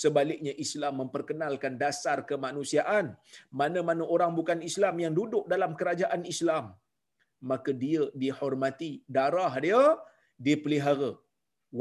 Sebaliknya 0.02 0.54
Islam 0.66 0.94
memperkenalkan 1.04 1.74
dasar 1.84 2.18
kemanusiaan. 2.30 3.06
Mana-mana 3.62 4.04
orang 4.16 4.32
bukan 4.40 4.60
Islam 4.70 4.96
yang 5.04 5.14
duduk 5.20 5.44
dalam 5.54 5.72
kerajaan 5.80 6.24
Islam 6.34 6.66
maka 7.50 7.72
dia 7.84 8.04
dihormati 8.22 8.92
darah 9.18 9.54
dia 9.66 9.82
dipelihara. 10.48 11.12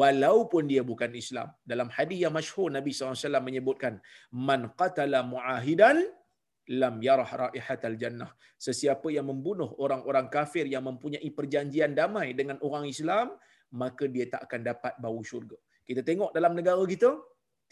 Walaupun 0.01 0.71
dia 0.71 0.83
bukan 0.91 1.11
Islam. 1.23 1.49
Dalam 1.71 1.89
hadis 1.97 2.19
yang 2.25 2.35
masyhur 2.39 2.69
Nabi 2.77 2.91
SAW 2.95 3.47
menyebutkan 3.49 3.95
man 4.49 4.71
qatala 4.81 5.21
muahidan 5.33 5.99
lam 6.81 6.95
yarah 7.07 7.31
raihatal 7.45 7.97
jannah. 8.03 8.31
Sesiapa 8.67 9.09
yang 9.17 9.27
membunuh 9.31 9.71
orang-orang 9.85 10.27
kafir 10.37 10.65
yang 10.75 10.85
mempunyai 10.91 11.31
perjanjian 11.39 11.97
damai 11.97 12.37
dengan 12.37 12.59
orang 12.67 12.85
Islam, 12.95 13.33
maka 13.83 14.05
dia 14.15 14.27
tak 14.33 14.47
akan 14.47 14.61
dapat 14.71 14.93
bau 15.03 15.21
syurga. 15.31 15.59
Kita 15.89 16.03
tengok 16.07 16.31
dalam 16.37 16.53
negara 16.59 16.83
kita, 16.93 17.11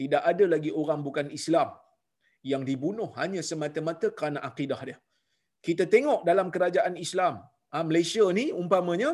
tidak 0.00 0.22
ada 0.30 0.44
lagi 0.54 0.70
orang 0.80 1.00
bukan 1.06 1.28
Islam 1.38 1.68
yang 2.50 2.62
dibunuh 2.68 3.10
hanya 3.20 3.42
semata-mata 3.50 4.08
kerana 4.18 4.38
akidah 4.48 4.80
dia. 4.88 4.98
Kita 5.66 5.84
tengok 5.94 6.22
dalam 6.22 6.48
kerajaan 6.54 6.94
Islam, 7.06 7.42
ha, 7.74 7.82
Malaysia 7.88 8.24
ni 8.38 8.54
umpamanya, 8.54 9.10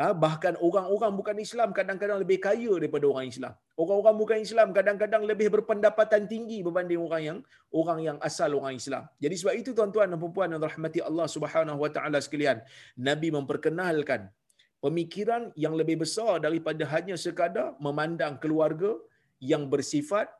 ha, 0.00 0.16
bahkan 0.24 0.56
orang-orang 0.66 1.12
bukan 1.20 1.36
Islam 1.46 1.76
kadang-kadang 1.76 2.18
lebih 2.24 2.40
kaya 2.46 2.72
daripada 2.80 3.04
orang 3.12 3.28
Islam. 3.32 3.54
Orang-orang 3.74 4.14
bukan 4.14 4.38
Islam 4.38 4.70
kadang-kadang 4.70 5.26
lebih 5.26 5.50
berpendapatan 5.50 6.30
tinggi 6.30 6.62
berbanding 6.62 7.00
orang 7.02 7.22
yang 7.26 7.38
orang 7.74 7.98
yang 8.06 8.16
asal 8.22 8.54
orang 8.54 8.78
Islam. 8.78 9.02
Jadi 9.18 9.34
sebab 9.34 9.54
itu 9.58 9.70
tuan-tuan 9.74 10.06
dan 10.14 10.18
puan-puan 10.22 10.46
yang 10.54 10.62
rahmati 10.62 11.02
Allah 11.02 11.26
Subhanahu 11.26 11.82
wa 11.82 11.90
taala 11.90 12.22
sekalian, 12.22 12.62
Nabi 12.94 13.34
memperkenalkan 13.34 14.30
pemikiran 14.78 15.50
yang 15.58 15.74
lebih 15.74 16.06
besar 16.06 16.38
daripada 16.38 16.86
hanya 16.94 17.18
sekadar 17.18 17.74
memandang 17.82 18.38
keluarga 18.38 18.94
yang 19.42 19.66
bersifat 19.66 20.30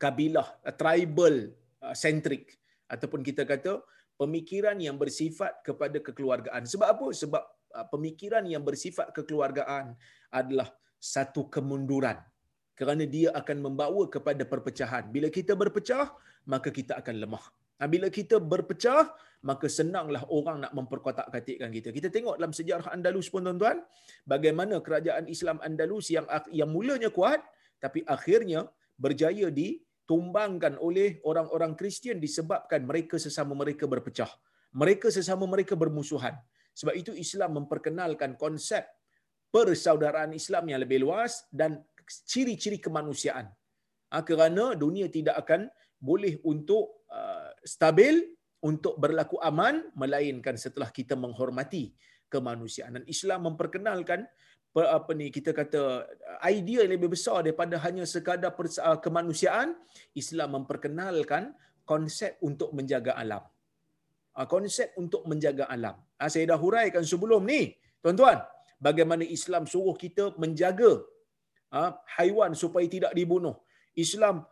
kabilah 0.00 0.48
uh, 0.64 0.72
tribal 0.72 1.52
uh, 1.84 1.92
centric 1.92 2.56
ataupun 2.88 3.20
kita 3.20 3.44
kata 3.44 3.84
pemikiran 4.16 4.80
yang 4.80 4.96
bersifat 4.96 5.60
kepada 5.60 6.00
kekeluargaan. 6.00 6.64
Sebab 6.64 6.88
apa? 6.88 7.06
Sebab 7.12 7.42
uh, 7.76 7.86
pemikiran 7.92 8.48
yang 8.48 8.64
bersifat 8.64 9.12
kekeluargaan 9.12 9.92
adalah 10.32 10.72
satu 10.96 11.52
kemunduran 11.52 12.16
kerana 12.78 13.04
dia 13.14 13.28
akan 13.40 13.56
membawa 13.66 14.04
kepada 14.14 14.44
perpecahan. 14.52 15.08
Bila 15.14 15.28
kita 15.32 15.56
berpecah, 15.56 16.12
maka 16.52 16.68
kita 16.78 17.00
akan 17.00 17.14
lemah. 17.24 17.44
Bila 17.92 18.08
kita 18.08 18.36
berpecah, 18.52 19.12
maka 19.44 19.66
senanglah 19.68 20.24
orang 20.32 20.64
nak 20.64 20.72
memperkotak-katikkan 20.78 21.68
kita. 21.72 21.88
Kita 21.92 22.08
tengok 22.08 22.36
dalam 22.40 22.52
sejarah 22.56 22.88
Andalus 22.92 23.28
pun 23.32 23.44
tuan-tuan, 23.44 23.80
bagaimana 24.24 24.80
kerajaan 24.80 25.28
Islam 25.28 25.60
Andalus 25.60 26.08
yang 26.08 26.24
yang 26.52 26.70
mulanya 26.72 27.12
kuat, 27.12 27.40
tapi 27.76 28.00
akhirnya 28.08 28.64
berjaya 28.96 29.52
ditumbangkan 29.52 30.80
oleh 30.80 31.20
orang-orang 31.28 31.76
Kristian 31.76 32.16
disebabkan 32.16 32.88
mereka 32.88 33.20
sesama 33.20 33.52
mereka 33.52 33.84
berpecah. 33.84 34.30
Mereka 34.72 35.12
sesama 35.12 35.44
mereka 35.44 35.76
bermusuhan. 35.76 36.36
Sebab 36.76 36.92
itu 36.96 37.12
Islam 37.16 37.60
memperkenalkan 37.60 38.36
konsep 38.36 38.84
persaudaraan 39.52 40.36
Islam 40.36 40.68
yang 40.68 40.80
lebih 40.84 41.04
luas 41.04 41.48
dan 41.48 41.80
ciri-ciri 42.06 42.78
kemanusiaan. 42.78 43.50
Ha, 44.10 44.22
kerana 44.22 44.78
dunia 44.78 45.10
tidak 45.10 45.42
akan 45.42 45.66
boleh 45.98 46.38
untuk 46.46 47.06
uh, 47.10 47.50
stabil, 47.66 48.22
untuk 48.62 48.94
berlaku 48.96 49.36
aman, 49.42 49.90
melainkan 49.98 50.54
setelah 50.54 50.88
kita 50.94 51.18
menghormati 51.18 51.90
kemanusiaan. 52.30 53.02
Dan 53.02 53.04
Islam 53.10 53.50
memperkenalkan 53.52 54.26
apa 54.76 55.16
ni 55.16 55.32
kita 55.32 55.56
kata 55.56 56.04
idea 56.44 56.84
yang 56.84 57.00
lebih 57.00 57.16
besar 57.16 57.40
daripada 57.40 57.80
hanya 57.80 58.04
sekadar 58.04 58.52
uh, 58.52 58.98
kemanusiaan 59.00 59.72
Islam 60.12 60.60
memperkenalkan 60.60 61.56
konsep 61.88 62.36
untuk 62.44 62.76
menjaga 62.76 63.16
alam 63.16 63.40
konsep 64.44 64.92
untuk 65.00 65.24
menjaga 65.24 65.64
alam 65.72 65.96
saya 66.28 66.52
dah 66.52 66.60
huraikan 66.60 67.00
sebelum 67.08 67.48
ni 67.48 67.72
tuan-tuan 68.04 68.44
bagaimana 68.76 69.24
Islam 69.24 69.64
suruh 69.64 69.96
kita 69.96 70.36
menjaga 70.36 71.00
haiwan 72.16 72.52
supaya 72.62 72.86
tidak 72.86 73.12
dibunuh. 73.18 73.56
Islam 73.96 74.44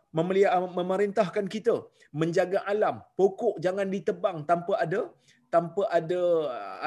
memerintahkan 0.77 1.45
kita 1.45 1.85
menjaga 2.09 2.65
alam. 2.65 3.05
Pokok 3.13 3.61
jangan 3.61 3.87
ditebang 3.93 4.37
tanpa 4.49 4.73
ada 4.81 5.13
tanpa 5.53 5.85
ada 5.93 6.21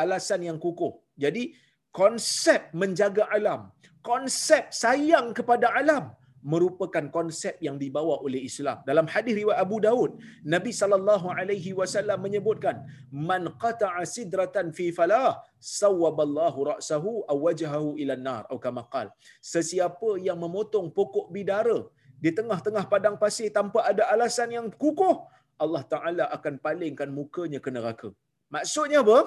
alasan 0.03 0.43
yang 0.43 0.59
kukuh. 0.59 0.99
Jadi 1.15 1.55
konsep 1.95 2.75
menjaga 2.75 3.31
alam, 3.31 3.71
konsep 4.03 4.75
sayang 4.75 5.31
kepada 5.39 5.71
alam 5.71 6.18
merupakan 6.43 7.05
konsep 7.17 7.55
yang 7.67 7.77
dibawa 7.83 8.23
oleh 8.27 8.41
Islam. 8.49 8.79
Dalam 8.87 9.07
hadis 9.11 9.35
riwayat 9.41 9.59
Abu 9.59 9.77
Daud, 9.83 10.11
Nabi 10.55 10.71
sallallahu 10.81 11.27
alaihi 11.35 11.75
wasallam 11.81 12.19
menyebutkan, 12.27 12.87
"Man 13.11 13.51
qata'a 13.63 14.03
sidratan 14.07 14.71
fi 14.77 14.95
falah, 14.99 15.43
sawwaballahu 15.59 16.59
ra'sahu 16.71 17.27
aw 17.31 17.37
wajhahu 17.47 17.99
ila 18.03 18.15
nar." 18.29 18.43
Atau 18.47 18.61
kama 18.67 18.85
qal. 18.95 19.11
Sesiapa 19.55 20.11
yang 20.27 20.39
memotong 20.45 20.89
pokok 20.99 21.27
bidara 21.35 21.79
di 22.25 22.31
tengah-tengah 22.39 22.85
padang 22.93 23.17
pasir 23.23 23.51
tanpa 23.59 23.87
ada 23.91 24.07
alasan 24.15 24.51
yang 24.59 24.67
kukuh, 24.83 25.17
Allah 25.59 25.83
Taala 25.93 26.25
akan 26.37 26.55
palingkan 26.63 27.11
mukanya 27.11 27.59
ke 27.59 27.71
neraka. 27.75 28.09
Maksudnya 28.55 29.03
apa? 29.07 29.19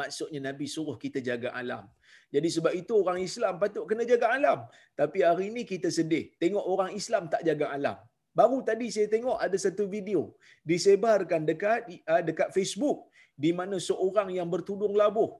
Maksudnya 0.00 0.40
Nabi 0.48 0.66
suruh 0.74 0.96
kita 1.04 1.18
jaga 1.28 1.50
alam. 1.60 1.84
Jadi 2.34 2.48
sebab 2.56 2.72
itu 2.80 2.92
orang 3.02 3.18
Islam 3.28 3.60
patut 3.62 3.84
kena 3.90 4.04
jaga 4.08 4.26
alam. 4.36 4.58
Tapi 5.00 5.18
hari 5.28 5.44
ini 5.52 5.62
kita 5.68 5.88
sedih. 5.98 6.24
Tengok 6.42 6.64
orang 6.74 6.90
Islam 7.00 7.28
tak 7.32 7.44
jaga 7.48 7.66
alam. 7.76 7.96
Baru 8.38 8.58
tadi 8.68 8.88
saya 8.94 9.08
tengok 9.12 9.36
ada 9.44 9.56
satu 9.64 9.84
video 9.94 10.20
disebarkan 10.64 11.44
dekat 11.44 11.84
uh, 12.12 12.22
dekat 12.28 12.48
Facebook 12.56 13.12
di 13.36 13.50
mana 13.58 13.76
seorang 13.88 14.32
yang 14.32 14.48
bertudung 14.48 14.96
labuh 14.96 15.30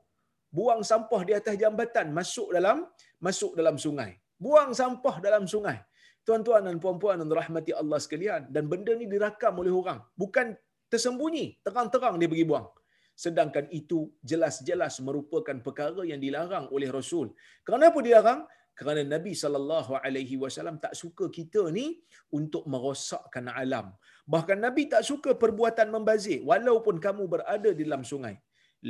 buang 0.53 0.85
sampah 0.91 1.23
di 1.29 1.33
atas 1.33 1.57
jambatan 1.63 2.13
masuk 2.13 2.53
dalam 2.53 2.85
masuk 3.17 3.57
dalam 3.57 3.81
sungai. 3.81 4.21
Buang 4.37 4.77
sampah 4.77 5.17
dalam 5.25 5.49
sungai. 5.49 5.81
Tuan-tuan 6.29 6.63
dan 6.69 6.77
puan-puan 6.85 7.17
dan 7.17 7.33
rahmati 7.41 7.73
Allah 7.81 7.99
sekalian 8.05 8.53
dan 8.55 8.69
benda 8.69 8.93
ni 9.01 9.09
dirakam 9.09 9.57
oleh 9.65 9.73
orang. 9.73 10.05
Bukan 10.13 10.53
tersembunyi, 10.93 11.65
terang-terang 11.65 12.21
dia 12.21 12.29
pergi 12.29 12.47
buang 12.51 12.69
sedangkan 13.25 13.67
itu 13.81 13.99
jelas-jelas 14.31 14.95
merupakan 15.07 15.57
perkara 15.67 16.03
yang 16.11 16.21
dilarang 16.25 16.67
oleh 16.77 16.89
Rasul. 16.99 17.27
Kenapa 17.69 17.99
dilarang? 18.07 18.43
Kerana 18.79 19.03
Nabi 19.15 19.33
sallallahu 19.43 19.93
alaihi 20.05 20.37
wasallam 20.43 20.77
tak 20.85 20.95
suka 21.03 21.25
kita 21.39 21.63
ni 21.77 21.87
untuk 22.39 22.65
merosakkan 22.73 23.47
alam. 23.63 23.87
Bahkan 24.35 24.59
Nabi 24.67 24.83
tak 24.93 25.03
suka 25.11 25.31
perbuatan 25.43 25.89
membazir 25.95 26.41
walaupun 26.51 26.97
kamu 27.07 27.25
berada 27.35 27.71
di 27.79 27.83
dalam 27.87 28.03
sungai. 28.13 28.35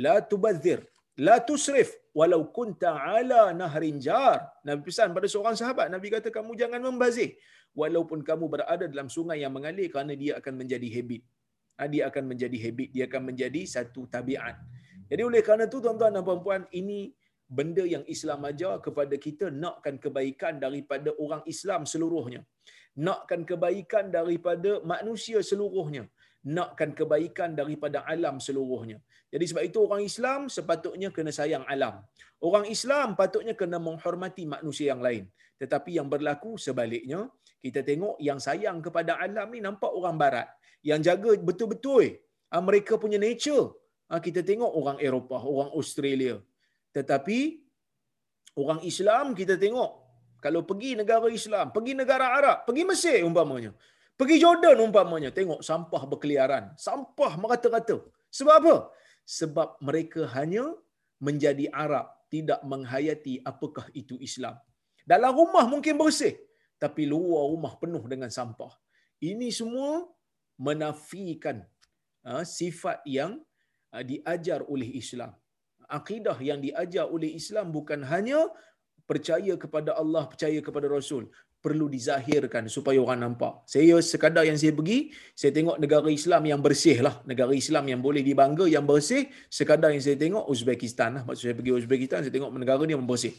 La 0.03 0.15
tubadzir, 0.31 0.79
la 1.25 1.35
tusrif 1.49 1.89
walau 2.19 2.41
kunta 2.57 2.93
ala 3.15 3.41
nahrin 3.61 3.99
jar. 4.07 4.37
Nabi 4.67 4.81
pesan 4.87 5.13
pada 5.17 5.27
seorang 5.33 5.57
sahabat, 5.61 5.87
Nabi 5.95 6.07
kata 6.15 6.31
kamu 6.37 6.57
jangan 6.61 6.81
membazir 6.89 7.29
walaupun 7.81 8.21
kamu 8.29 8.45
berada 8.53 8.85
dalam 8.93 9.09
sungai 9.17 9.37
yang 9.43 9.53
mengalir 9.57 9.89
kerana 9.93 10.13
dia 10.23 10.33
akan 10.39 10.53
menjadi 10.63 10.89
habit. 10.95 11.21
Ah, 11.81 11.89
dia 11.89 12.05
akan 12.09 12.23
menjadi 12.31 12.57
habit, 12.63 12.89
dia 12.95 13.05
akan 13.09 13.21
menjadi 13.33 13.61
satu 13.65 14.05
tabiat. 14.05 14.55
Jadi 15.09 15.21
oleh 15.29 15.41
kerana 15.45 15.65
itu 15.69 15.77
tuan-tuan 15.83 16.13
dan 16.15 16.23
puan-puan, 16.27 16.61
ini 16.79 16.99
benda 17.57 17.83
yang 17.93 18.05
Islam 18.15 18.45
ajar 18.49 18.77
kepada 18.85 19.15
kita 19.25 19.45
nakkan 19.63 19.95
kebaikan 20.03 20.61
daripada 20.65 21.09
orang 21.23 21.41
Islam 21.53 21.81
seluruhnya. 21.93 22.41
Nakkan 23.07 23.41
kebaikan 23.49 24.13
daripada 24.17 24.71
manusia 24.93 25.41
seluruhnya. 25.41 26.05
Nakkan 26.57 26.91
kebaikan 26.99 27.57
daripada 27.57 28.05
alam 28.13 28.37
seluruhnya. 28.37 28.97
Jadi 29.33 29.45
sebab 29.49 29.63
itu 29.69 29.79
orang 29.81 30.01
Islam 30.05 30.39
sepatutnya 30.55 31.09
kena 31.15 31.31
sayang 31.33 31.65
alam. 31.73 32.05
Orang 32.37 32.65
Islam 32.75 33.17
patutnya 33.17 33.55
kena 33.61 33.81
menghormati 33.87 34.43
manusia 34.45 34.93
yang 34.93 35.01
lain. 35.01 35.25
Tetapi 35.61 35.97
yang 35.97 36.07
berlaku 36.13 36.53
sebaliknya, 36.65 37.31
kita 37.63 37.79
tengok 37.89 38.15
yang 38.27 38.39
sayang 38.45 38.77
kepada 38.85 39.15
alam 39.25 39.47
ni 39.55 39.59
nampak 39.63 39.91
orang 39.99 40.19
barat 40.19 40.47
yang 40.83 40.99
jaga 41.07 41.31
betul-betul 41.49 42.19
uh, 42.51 42.63
mereka 42.67 42.99
punya 43.03 43.15
nature. 43.25 43.71
Uh, 44.11 44.19
kita 44.19 44.43
tengok 44.49 44.71
orang 44.79 44.97
Eropah, 44.99 45.41
orang 45.53 45.71
Australia. 45.79 46.35
Tetapi 46.91 47.39
orang 48.59 48.83
Islam 48.91 49.31
kita 49.31 49.55
tengok 49.55 49.91
kalau 50.43 50.61
pergi 50.69 50.91
negara 50.99 51.27
Islam, 51.39 51.71
pergi 51.75 51.93
negara 51.95 52.25
Arab, 52.35 52.57
pergi 52.67 52.83
Mesir 52.83 53.17
umpamanya. 53.23 53.71
Pergi 54.19 54.35
Jordan 54.43 54.77
umpamanya, 54.83 55.29
tengok 55.37 55.63
sampah 55.69 56.03
berkeliaran, 56.11 56.75
sampah 56.75 57.31
merata-rata. 57.41 57.97
Sebab 58.37 58.55
apa? 58.61 58.75
Sebab 59.23 59.79
mereka 59.87 60.27
hanya 60.35 60.67
menjadi 61.17 61.65
Arab, 61.71 62.11
tidak 62.27 62.59
menghayati 62.71 63.39
apakah 63.51 63.87
itu 63.95 64.19
Islam. 64.27 64.59
Dalam 65.07 65.31
rumah 65.39 65.65
mungkin 65.73 65.95
bersih, 65.95 66.35
tapi 66.83 67.07
luar 67.07 67.47
rumah 67.53 67.73
penuh 67.79 68.03
dengan 68.11 68.27
sampah. 68.27 68.75
Ini 69.23 69.47
semua 69.55 70.03
menafikan 70.59 71.63
uh, 72.27 72.43
sifat 72.43 72.99
yang 73.07 73.39
uh, 73.95 74.03
diajar 74.03 74.59
oleh 74.67 74.99
Islam. 74.99 75.31
Akidah 75.87 76.35
yang 76.43 76.59
diajar 76.59 77.07
oleh 77.07 77.31
Islam 77.39 77.71
bukan 77.71 78.03
hanya 78.11 78.51
percaya 79.07 79.55
kepada 79.55 79.95
Allah, 79.95 80.27
percaya 80.27 80.59
kepada 80.59 80.91
Rasul. 80.91 81.31
Perlu 81.63 81.87
dizahirkan 81.87 82.67
supaya 82.67 82.99
orang 82.99 83.23
nampak. 83.23 83.63
Saya 83.63 83.95
sekadar 84.03 84.43
yang 84.43 84.59
saya 84.59 84.75
pergi, 84.75 85.15
saya 85.31 85.55
tengok 85.55 85.79
negara 85.79 86.11
Islam 86.11 86.43
yang 86.43 86.59
bersih 86.59 86.99
lah. 86.99 87.23
Negara 87.23 87.55
Islam 87.55 87.87
yang 87.87 88.03
boleh 88.03 88.19
dibangga, 88.19 88.67
yang 88.67 88.83
bersih. 88.83 89.31
Sekadar 89.47 89.95
yang 89.95 90.03
saya 90.03 90.19
tengok 90.19 90.43
Uzbekistan 90.51 91.15
lah. 91.15 91.23
Maksud 91.23 91.43
saya 91.47 91.55
pergi 91.55 91.71
Uzbekistan, 91.71 92.19
saya 92.27 92.33
tengok 92.35 92.51
negara 92.59 92.83
ni 92.83 92.91
yang 92.91 93.07
bersih. 93.07 93.31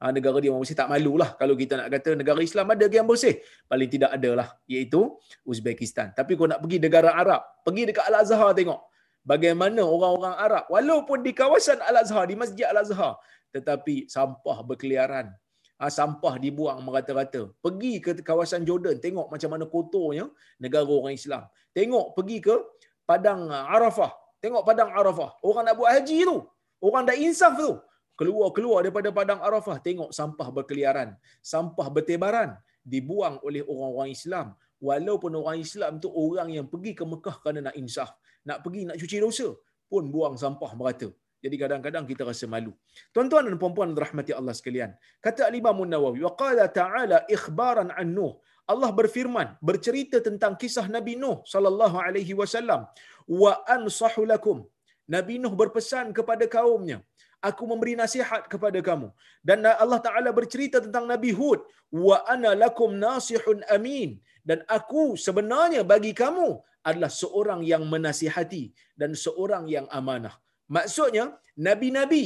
Ha, 0.00 0.08
negara 0.16 0.40
dia 0.40 0.48
yang 0.48 0.56
bersih 0.56 0.72
tak 0.80 0.88
malulah 0.88 1.36
kalau 1.36 1.52
kita 1.52 1.76
nak 1.76 1.92
kata 1.92 2.16
negara 2.16 2.40
Islam 2.40 2.72
ada 2.72 2.88
yang 2.88 3.04
bersih. 3.04 3.36
Paling 3.68 3.90
tidak 3.94 4.10
ada 4.16 4.30
lah 4.32 4.48
iaitu 4.64 5.12
Uzbekistan. 5.44 6.16
Tapi 6.16 6.40
kau 6.40 6.48
nak 6.48 6.64
pergi 6.64 6.80
negara 6.80 7.12
Arab 7.12 7.44
pergi 7.60 7.92
dekat 7.92 8.08
Al-Azhar 8.08 8.56
tengok. 8.56 8.80
Bagaimana 9.20 9.84
orang-orang 9.84 10.36
Arab 10.40 10.64
walaupun 10.72 11.20
di 11.20 11.36
kawasan 11.36 11.84
Al-Azhar 11.84 12.24
di 12.32 12.36
Masjid 12.42 12.64
Al-Azhar 12.72 13.20
tetapi 13.52 14.08
sampah 14.08 14.64
berkeliaran. 14.64 15.28
Ha, 15.76 15.92
sampah 15.92 16.40
dibuang 16.40 16.80
merata-rata. 16.80 17.52
Pergi 17.60 18.00
ke 18.00 18.24
kawasan 18.24 18.64
Jordan 18.64 18.96
tengok 19.04 19.28
macam 19.28 19.52
mana 19.52 19.68
kotornya 19.68 20.32
negara 20.56 20.88
orang 20.88 21.12
Islam. 21.12 21.44
Tengok 21.76 22.16
pergi 22.16 22.40
ke 22.40 22.56
padang 23.04 23.52
Arafah. 23.52 24.16
Tengok 24.40 24.64
padang 24.64 24.96
Arafah. 24.96 25.36
Orang 25.44 25.68
nak 25.68 25.76
buat 25.76 25.92
haji 25.92 26.24
tu. 26.24 26.40
Orang 26.80 27.04
dah 27.04 27.16
insaf 27.20 27.52
tu 27.60 27.76
keluar-keluar 28.20 28.78
daripada 28.84 29.08
padang 29.18 29.40
Arafah 29.48 29.76
tengok 29.86 30.10
sampah 30.18 30.48
berkeliaran, 30.56 31.10
sampah 31.52 31.88
bertebaran 31.96 32.50
dibuang 32.92 33.36
oleh 33.46 33.62
orang-orang 33.72 34.10
Islam 34.18 34.46
walaupun 34.88 35.32
orang 35.40 35.58
Islam 35.66 35.92
tu 36.04 36.08
orang 36.24 36.48
yang 36.56 36.66
pergi 36.72 36.92
ke 36.98 37.04
Mekah 37.12 37.36
kerana 37.42 37.60
nak 37.68 37.76
insaf 37.82 38.10
nak 38.48 38.58
pergi 38.64 38.82
nak 38.88 38.96
cuci 39.02 39.16
dosa 39.24 39.48
pun 39.92 40.04
buang 40.14 40.36
sampah 40.42 40.72
merata 40.80 41.08
jadi 41.44 41.56
kadang-kadang 41.62 42.04
kita 42.10 42.22
rasa 42.28 42.44
malu. 42.54 42.72
Tuan-tuan 43.16 43.44
dan 43.48 43.56
puan-puan 43.60 43.90
rahmati 44.04 44.32
Allah 44.38 44.54
sekalian. 44.58 44.90
Kata 45.24 45.48
Al-Imam 45.48 45.78
Nawawi, 45.92 46.20
wa 46.26 46.32
qala 46.42 46.64
ta'ala 46.80 47.18
ikhbaran 47.36 47.88
an 48.00 48.08
Nuh. 48.16 48.32
Allah 48.72 48.90
berfirman, 48.98 49.48
bercerita 49.68 50.20
tentang 50.26 50.52
kisah 50.60 50.84
Nabi 50.96 51.14
Nuh 51.22 51.38
sallallahu 51.52 51.96
alaihi 52.06 52.36
wasallam. 52.40 52.84
Wa 53.42 53.52
ansahu 53.76 54.28
lakum. 54.32 54.58
Nabi 55.14 55.40
Nuh 55.42 55.54
berpesan 55.60 56.12
kepada 56.18 56.44
kaumnya, 56.56 57.00
aku 57.48 57.62
memberi 57.70 57.94
nasihat 58.02 58.42
kepada 58.52 58.78
kamu. 58.88 59.08
Dan 59.48 59.64
Allah 59.82 60.00
Taala 60.06 60.30
bercerita 60.38 60.78
tentang 60.84 61.04
Nabi 61.12 61.30
Hud, 61.38 61.60
wa 62.04 62.18
ana 62.34 62.52
lakum 62.62 62.92
nasihun 63.06 63.60
amin. 63.76 64.10
Dan 64.48 64.60
aku 64.76 65.04
sebenarnya 65.26 65.82
bagi 65.92 66.12
kamu 66.22 66.48
adalah 66.88 67.12
seorang 67.22 67.60
yang 67.72 67.84
menasihati 67.92 68.72
dan 69.00 69.12
seorang 69.24 69.64
yang 69.74 69.86
amanah. 69.98 70.34
Maksudnya, 70.76 71.24
nabi-nabi 71.68 72.24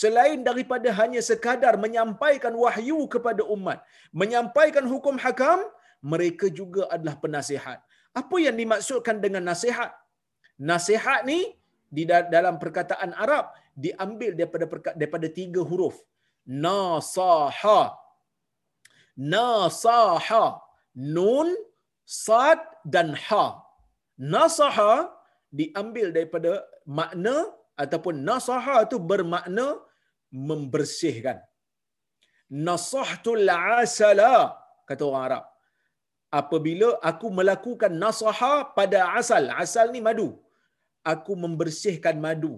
selain 0.00 0.40
daripada 0.48 0.88
hanya 1.00 1.20
sekadar 1.28 1.74
menyampaikan 1.84 2.52
wahyu 2.64 3.00
kepada 3.14 3.42
umat, 3.54 3.78
menyampaikan 4.22 4.84
hukum 4.92 5.16
hakam, 5.24 5.60
mereka 6.12 6.46
juga 6.58 6.82
adalah 6.94 7.16
penasihat. 7.24 7.78
Apa 8.20 8.36
yang 8.46 8.56
dimaksudkan 8.60 9.16
dengan 9.24 9.44
nasihat? 9.50 9.92
Nasihat 10.70 11.24
ni 11.30 11.40
di 11.96 12.04
dalam 12.08 12.56
perkataan 12.62 13.12
Arab 13.24 13.52
diambil 13.84 14.30
daripada 14.38 14.66
daripada 15.00 15.26
tiga 15.38 15.62
huruf. 15.70 15.96
Nasaha. 16.66 17.80
Nasaha. 19.34 20.44
Nun, 21.16 21.48
sad 22.22 22.60
dan 22.94 23.08
ha. 23.26 23.44
Nasaha 24.34 24.92
diambil 25.58 26.06
daripada 26.16 26.52
makna 26.98 27.36
ataupun 27.82 28.24
nasaha 28.28 28.76
itu 28.86 28.96
bermakna 29.10 29.66
membersihkan. 30.48 31.38
Nasahtul 32.68 33.44
asala 33.44 34.56
kata 34.88 35.02
orang 35.08 35.24
Arab. 35.28 35.44
Apabila 36.40 36.88
aku 37.10 37.26
melakukan 37.38 37.92
nasaha 38.04 38.54
pada 38.78 38.98
asal, 39.18 39.44
asal 39.62 39.86
ni 39.94 40.00
madu. 40.08 40.28
Aku 41.12 41.32
membersihkan 41.42 42.16
madu 42.26 42.54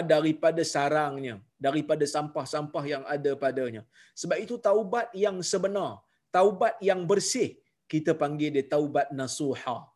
daripada 0.00 0.62
sarangnya, 0.64 1.38
daripada 1.60 2.04
sampah-sampah 2.08 2.84
yang 2.88 3.04
ada 3.06 3.32
padanya. 3.36 3.82
Sebab 4.16 4.38
itu 4.40 4.56
taubat 4.58 5.12
yang 5.14 5.38
sebenar, 5.44 6.00
taubat 6.34 6.74
yang 6.80 7.04
bersih, 7.04 7.60
kita 7.86 8.16
panggil 8.16 8.50
dia 8.50 8.64
taubat 8.66 9.12
nasuha. 9.12 9.86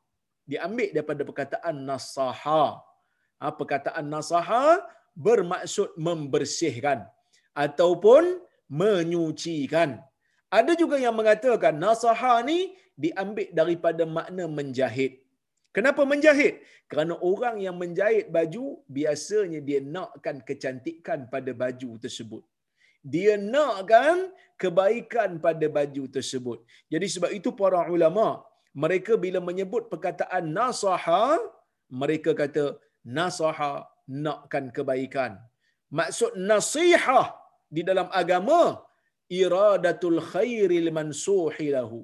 Diambil 0.44 0.92
daripada 0.92 1.22
perkataan 1.28 1.76
nasaha 1.88 2.88
ha, 3.40 3.46
perkataan 3.54 4.06
nasaha 4.14 4.82
bermaksud 5.14 5.94
membersihkan 6.06 7.06
ataupun 7.54 8.42
menyucikan. 8.70 9.98
Ada 10.58 10.72
juga 10.80 10.96
yang 11.00 11.14
mengatakan 11.16 11.74
nasaha 11.76 12.40
ni 12.44 12.74
diambil 12.98 13.48
daripada 13.54 14.02
makna 14.04 14.44
menjahit. 14.50 15.22
Kenapa 15.76 16.02
menjahit? 16.12 16.54
Kerana 16.90 17.14
orang 17.31 17.57
yang 17.66 17.76
menjahit 17.83 18.26
baju 18.37 18.64
biasanya 18.98 19.61
dia 19.68 19.81
nakkan 19.96 20.37
kecantikan 20.48 21.28
pada 21.33 21.52
baju 21.62 21.90
tersebut. 22.04 22.42
Dia 23.14 23.35
nakkan 23.54 24.33
kebaikan 24.62 25.31
pada 25.46 25.66
baju 25.76 26.04
tersebut. 26.16 26.59
Jadi 26.92 27.07
sebab 27.14 27.31
itu 27.38 27.50
para 27.61 27.81
ulama 27.96 28.26
mereka 28.85 29.12
bila 29.24 29.38
menyebut 29.48 29.85
perkataan 29.92 30.44
nasaha 30.59 31.24
mereka 32.00 32.31
kata 32.40 32.64
nasaha 33.20 33.72
nakkan 34.24 34.64
kebaikan. 34.76 35.33
Maksud 35.98 36.33
nasihah 36.50 37.28
di 37.76 37.83
dalam 37.88 38.09
agama 38.20 38.61
iradatul 39.40 40.20
khairil 40.33 40.88
mansuhi 40.98 41.68
lahu. 41.76 42.00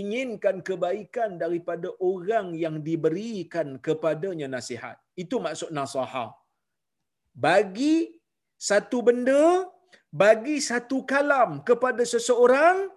Inginkan 0.00 0.64
kebaikan 0.68 1.30
daripada 1.42 1.88
orang 2.10 2.46
yang 2.62 2.76
diberikan 2.86 3.76
kepadanya 3.86 4.48
nasihat. 4.48 4.96
Itu 5.22 5.36
maksud 5.46 5.68
nasaha. 5.78 6.26
Bagi 7.44 7.96
satu 8.68 8.98
benda, 9.08 9.68
bagi 10.22 10.56
satu 10.64 11.04
kalam 11.12 11.60
kepada 11.68 12.02
seseorang, 12.12 12.88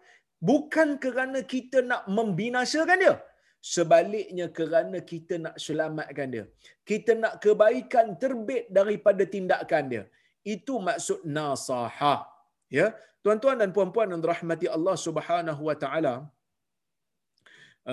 bukan 0.50 0.90
kerana 1.04 1.40
kita 1.54 1.84
nak 1.90 2.04
membinasakan 2.18 3.00
dia, 3.04 3.16
sebaliknya 3.74 4.48
kerana 4.58 4.98
kita 5.12 5.36
nak 5.46 5.56
selamatkan 5.66 6.28
dia. 6.36 6.46
Kita 6.90 7.12
nak 7.24 7.34
kebaikan 7.44 8.16
terbit 8.24 8.72
daripada 8.78 9.24
tindakan 9.36 9.84
dia. 9.92 10.04
Itu 10.56 10.80
maksud 10.88 11.28
nasaha. 11.38 12.16
Ya? 12.72 12.88
Tuan-tuan 13.26 13.58
dan 13.60 13.74
puan-puan 13.76 14.08
yang 14.14 14.22
dirahmati 14.24 14.68
Allah 14.78 14.96
Subhanahu 15.08 15.62
wa 15.70 15.76
taala 15.84 16.16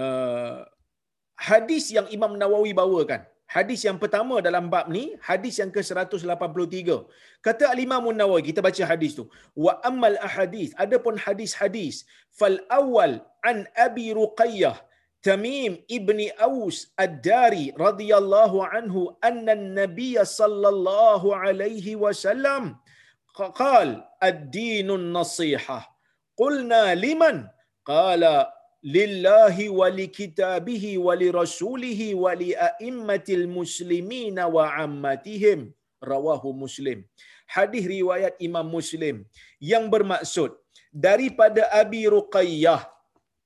uh, 0.00 0.64
hadis 1.36 1.92
yang 1.96 2.08
Imam 2.16 2.34
Nawawi 2.42 2.72
bawakan. 2.80 3.22
Hadis 3.52 3.84
yang 3.84 4.00
pertama 4.00 4.40
dalam 4.40 4.72
bab 4.72 4.88
ni, 4.88 5.12
hadis 5.20 5.60
yang 5.60 5.68
ke-183. 5.68 6.88
Kata 7.44 7.64
Al-Imam 7.68 8.08
Nawawi, 8.08 8.48
kita 8.48 8.64
baca 8.64 8.82
hadis 8.92 9.12
tu. 9.18 9.28
Wa 9.64 9.76
ammal 9.84 10.16
ahadith, 10.28 10.72
adapun 10.84 11.20
hadis-hadis. 11.20 12.08
Fal 12.32 12.56
awal 12.72 13.20
an 13.44 13.68
Abi 13.76 14.16
Ruqayyah, 14.16 14.80
Tamim 15.22 15.78
ibni 15.86 16.34
Aus 16.34 16.90
Ad-Dari 16.98 17.76
radhiyallahu 17.78 18.58
anhu 18.76 19.14
anna 19.22 19.54
an-nabiy 19.54 20.18
sallallahu 20.18 21.30
alaihi 21.30 21.94
wasallam 21.94 22.74
qala 23.38 24.02
ad-dinun 24.28 25.14
nasiha 25.14 25.78
qulna 26.34 26.98
liman 26.98 27.46
qala 27.86 28.50
lillahi 28.82 29.66
wa 29.78 29.86
li 29.98 30.06
kitabihi 30.18 30.92
wa 31.06 31.14
li 31.20 31.28
rasulihi 31.40 32.08
wa 32.22 32.34
li 32.40 32.50
a'immatil 32.68 33.46
muslimina 33.58 34.50
wa 34.56 34.66
ammatihim. 34.84 35.70
Rawahu 36.12 36.50
muslim. 36.62 36.98
Hadis 37.46 37.84
riwayat 37.86 38.34
imam 38.46 38.66
muslim. 38.66 39.22
Yang 39.72 39.84
bermaksud 39.94 40.50
daripada 40.90 41.62
abi 41.82 42.02
ruqayyah 42.14 42.82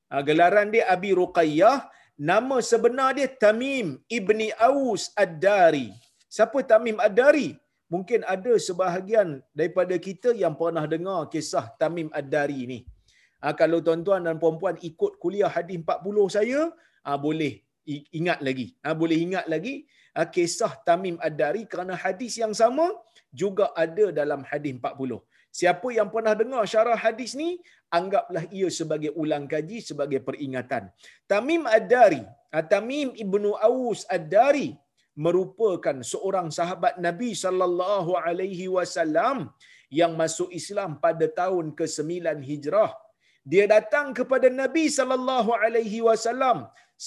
ah, 0.09 0.23
gelaran 0.29 0.73
dia 0.75 0.89
abi 0.95 1.13
ruqayyah 1.21 1.85
nama 2.31 2.65
sebenar 2.71 3.13
dia 3.19 3.29
tamim 3.29 4.01
ibni 4.09 4.49
aus 4.57 5.13
ad-dari. 5.25 5.93
Siapa 6.33 6.65
tamim 6.65 6.97
ad-dari? 6.97 7.49
Mungkin 7.93 8.25
ada 8.35 8.53
sebahagian 8.67 9.29
daripada 9.59 9.95
kita 10.07 10.33
yang 10.35 10.57
pernah 10.59 10.89
dengar 10.91 11.29
kisah 11.31 11.71
tamim 11.79 12.09
ad-dari 12.11 12.61
ni. 12.73 12.79
Ha, 13.43 13.53
kalau 13.61 13.79
tuan-tuan 13.87 14.25
dan 14.27 14.37
puan-puan 14.43 14.77
ikut 14.91 15.13
kuliah 15.23 15.51
hadis 15.57 15.79
40 15.83 16.37
saya, 16.37 16.61
ha, 17.07 17.19
boleh 17.27 17.53
ingat 18.19 18.39
lagi. 18.47 18.67
Ha, 18.85 18.97
boleh 19.01 19.19
ingat 19.27 19.47
lagi 19.53 19.75
ha, 20.17 20.25
kisah 20.35 20.73
Tamim 20.89 21.17
Ad-Dari 21.29 21.63
kerana 21.73 21.95
hadis 22.05 22.35
yang 22.43 22.55
sama 22.63 22.87
juga 23.43 23.69
ada 23.85 24.09
dalam 24.21 24.43
hadis 24.51 24.73
40. 24.81 25.21
Siapa 25.59 25.89
yang 25.99 26.09
pernah 26.15 26.35
dengar 26.41 26.63
syarah 26.73 26.99
hadis 27.05 27.33
ni, 27.41 27.51
anggaplah 27.99 28.45
ia 28.59 28.69
sebagai 28.79 29.13
ulang 29.21 29.45
kaji, 29.53 29.79
sebagai 29.91 30.21
peringatan. 30.27 30.93
Tamim 31.31 31.65
Ad-Dari, 31.77 32.23
ah, 32.57 32.65
Tamim 32.73 33.13
Ibnu 33.25 33.53
Aus 33.69 34.05
Ad-Dari 34.17 34.69
merupakan 35.17 35.97
seorang 36.13 36.49
sahabat 36.53 37.01
Nabi 37.07 37.31
sallallahu 37.45 38.21
alaihi 38.21 38.69
wasallam 38.77 39.49
yang 39.89 40.13
masuk 40.21 40.53
Islam 40.61 41.01
pada 41.05 41.25
tahun 41.41 41.73
ke-9 41.79 42.13
Hijrah. 42.49 42.93
Dia 43.53 43.65
datang 43.75 44.07
kepada 44.19 44.49
Nabi 44.63 44.85
sallallahu 44.99 45.51
alaihi 45.65 45.99
wasallam 46.07 46.59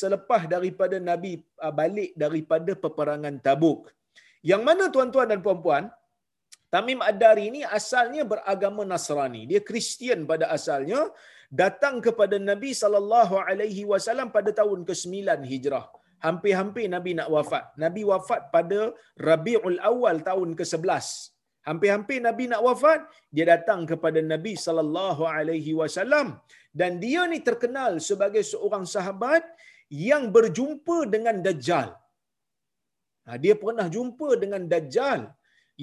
selepas 0.01 0.41
daripada 0.53 0.97
Nabi 1.09 1.31
ah, 1.65 1.73
balik 1.79 2.11
daripada 2.23 2.71
peperangan 2.83 3.35
Tabuk. 3.47 3.81
Yang 4.49 4.61
mana 4.67 4.83
tuan-tuan 4.93 5.27
dan 5.31 5.39
puan-puan, 5.45 5.85
Tamim 6.73 6.99
Ad-Dari 7.09 7.43
ini 7.51 7.61
asalnya 7.79 8.23
beragama 8.31 8.83
Nasrani. 8.91 9.41
Dia 9.51 9.61
Kristian 9.69 10.19
pada 10.31 10.45
asalnya, 10.57 10.99
datang 11.61 11.95
kepada 12.05 12.37
Nabi 12.49 12.71
sallallahu 12.81 13.35
alaihi 13.49 13.83
wasallam 13.91 14.29
pada 14.37 14.53
tahun 14.59 14.85
ke-9 14.89 15.43
Hijrah. 15.51 15.85
Hampir-hampir 16.25 16.85
Nabi 16.95 17.11
nak 17.19 17.29
wafat. 17.35 17.65
Nabi 17.83 18.01
wafat 18.11 18.41
pada 18.55 18.79
Rabiul 19.29 19.79
Awal 19.91 20.17
tahun 20.29 20.49
ke-11. 20.59 21.05
Hampir-hampir 21.69 22.17
Nabi 22.27 22.45
nak 22.51 22.61
wafat, 22.67 22.99
dia 23.35 23.45
datang 23.53 23.81
kepada 23.89 24.19
Nabi 24.33 24.53
sallallahu 24.65 25.23
alaihi 25.37 25.73
wasallam 25.79 26.27
dan 26.79 26.91
dia 27.03 27.21
ni 27.31 27.39
terkenal 27.47 27.91
sebagai 28.09 28.43
seorang 28.51 28.85
sahabat 28.93 29.43
yang 30.07 30.23
berjumpa 30.35 30.97
dengan 31.15 31.35
Dajjal. 31.45 31.89
Ha, 33.25 33.37
dia 33.43 33.53
pernah 33.63 33.87
jumpa 33.95 34.29
dengan 34.43 34.63
Dajjal 34.71 35.21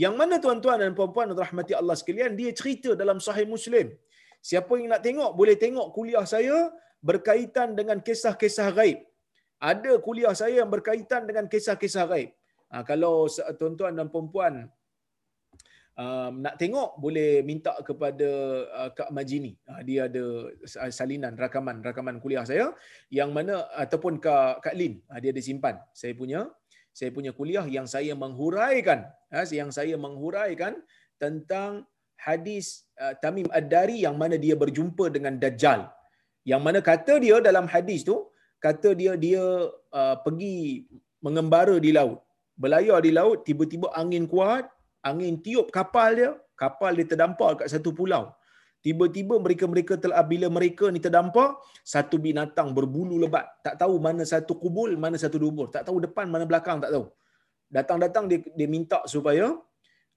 yang 0.03 0.15
mana 0.21 0.37
tuan-tuan 0.45 0.79
dan 0.83 0.93
puan-puan 0.99 1.31
rahmati 1.43 1.73
Allah 1.81 1.97
sekalian, 2.01 2.33
dia 2.41 2.51
cerita 2.61 2.91
dalam 3.03 3.19
sahih 3.27 3.47
Muslim. 3.55 3.87
Siapa 4.49 4.73
yang 4.79 4.89
nak 4.95 5.03
tengok 5.07 5.31
boleh 5.41 5.57
tengok 5.65 5.87
kuliah 5.97 6.27
saya 6.35 6.57
berkaitan 7.09 7.69
dengan 7.79 7.99
kisah-kisah 8.07 8.69
gaib. 8.79 8.99
Ada 9.71 9.93
kuliah 10.07 10.35
saya 10.41 10.55
yang 10.63 10.71
berkaitan 10.75 11.23
dengan 11.29 11.47
kisah-kisah 11.53 12.07
gaib. 12.13 12.31
Ha, 12.71 12.83
kalau 12.91 13.15
tuan-tuan 13.61 13.95
dan 13.99 14.11
puan-puan 14.15 14.55
um, 15.97 16.45
nak 16.45 16.55
tengok 16.61 17.01
boleh 17.01 17.41
minta 17.43 17.73
kepada 17.83 18.29
uh, 18.71 18.91
Kak 18.93 19.11
Majini. 19.11 19.57
Uh, 19.67 19.81
dia 19.83 20.07
ada 20.09 20.25
salinan 20.93 21.35
rakaman 21.35 21.81
rakaman 21.81 22.21
kuliah 22.23 22.45
saya 22.45 22.73
yang 23.09 23.33
mana 23.33 23.67
ataupun 23.75 24.21
Kak 24.21 24.63
Kak 24.65 24.77
Lin. 24.77 25.01
Uh, 25.11 25.19
dia 25.19 25.33
ada 25.35 25.43
simpan. 25.43 25.77
Saya 25.97 26.13
punya 26.13 26.47
saya 26.97 27.13
punya 27.13 27.33
kuliah 27.37 27.65
yang 27.69 27.89
saya 27.89 28.13
menghuraikan 28.17 29.05
uh, 29.33 29.47
yang 29.49 29.73
saya 29.73 29.97
menghuraikan 29.97 30.81
tentang 31.17 31.85
hadis 32.21 32.89
uh, 33.01 33.13
Tamim 33.21 33.49
Ad-Dari 33.53 34.05
yang 34.05 34.17
mana 34.21 34.37
dia 34.41 34.57
berjumpa 34.57 35.13
dengan 35.13 35.37
Dajjal. 35.43 35.89
Yang 36.47 36.63
mana 36.63 36.79
kata 36.85 37.19
dia 37.25 37.37
dalam 37.43 37.67
hadis 37.67 38.07
tu 38.07 38.17
kata 38.63 38.97
dia 39.01 39.13
dia 39.19 39.43
uh, 40.01 40.17
pergi 40.25 40.87
mengembara 41.25 41.77
di 41.83 41.91
laut. 41.93 42.23
Berlayar 42.57 43.05
di 43.05 43.13
laut 43.13 43.45
tiba-tiba 43.45 43.93
angin 44.01 44.25
kuat 44.25 44.65
angin 45.09 45.35
tiup 45.45 45.71
kapal 45.77 46.11
dia, 46.19 46.31
kapal 46.63 46.93
dia 46.99 47.07
terdampar 47.11 47.51
kat 47.61 47.69
satu 47.75 47.91
pulau. 47.99 48.25
Tiba-tiba 48.85 49.35
mereka-mereka 49.45 49.95
telah 49.99 50.23
bila 50.23 50.47
mereka 50.57 50.87
ni 50.95 51.01
terdampar, 51.03 51.59
satu 51.83 52.23
binatang 52.23 52.71
berbulu 52.77 53.19
lebat. 53.19 53.47
Tak 53.67 53.83
tahu 53.83 53.95
mana 54.07 54.23
satu 54.23 54.55
kubul, 54.63 54.95
mana 55.05 55.19
satu 55.19 55.43
dubur. 55.43 55.67
Tak 55.75 55.91
tahu 55.91 55.99
depan, 56.07 56.31
mana 56.31 56.47
belakang, 56.51 56.79
tak 56.79 56.95
tahu. 56.95 57.11
Datang-datang 57.67 58.31
dia, 58.31 58.39
dia 58.59 58.69
minta 58.71 59.03
supaya 59.11 59.59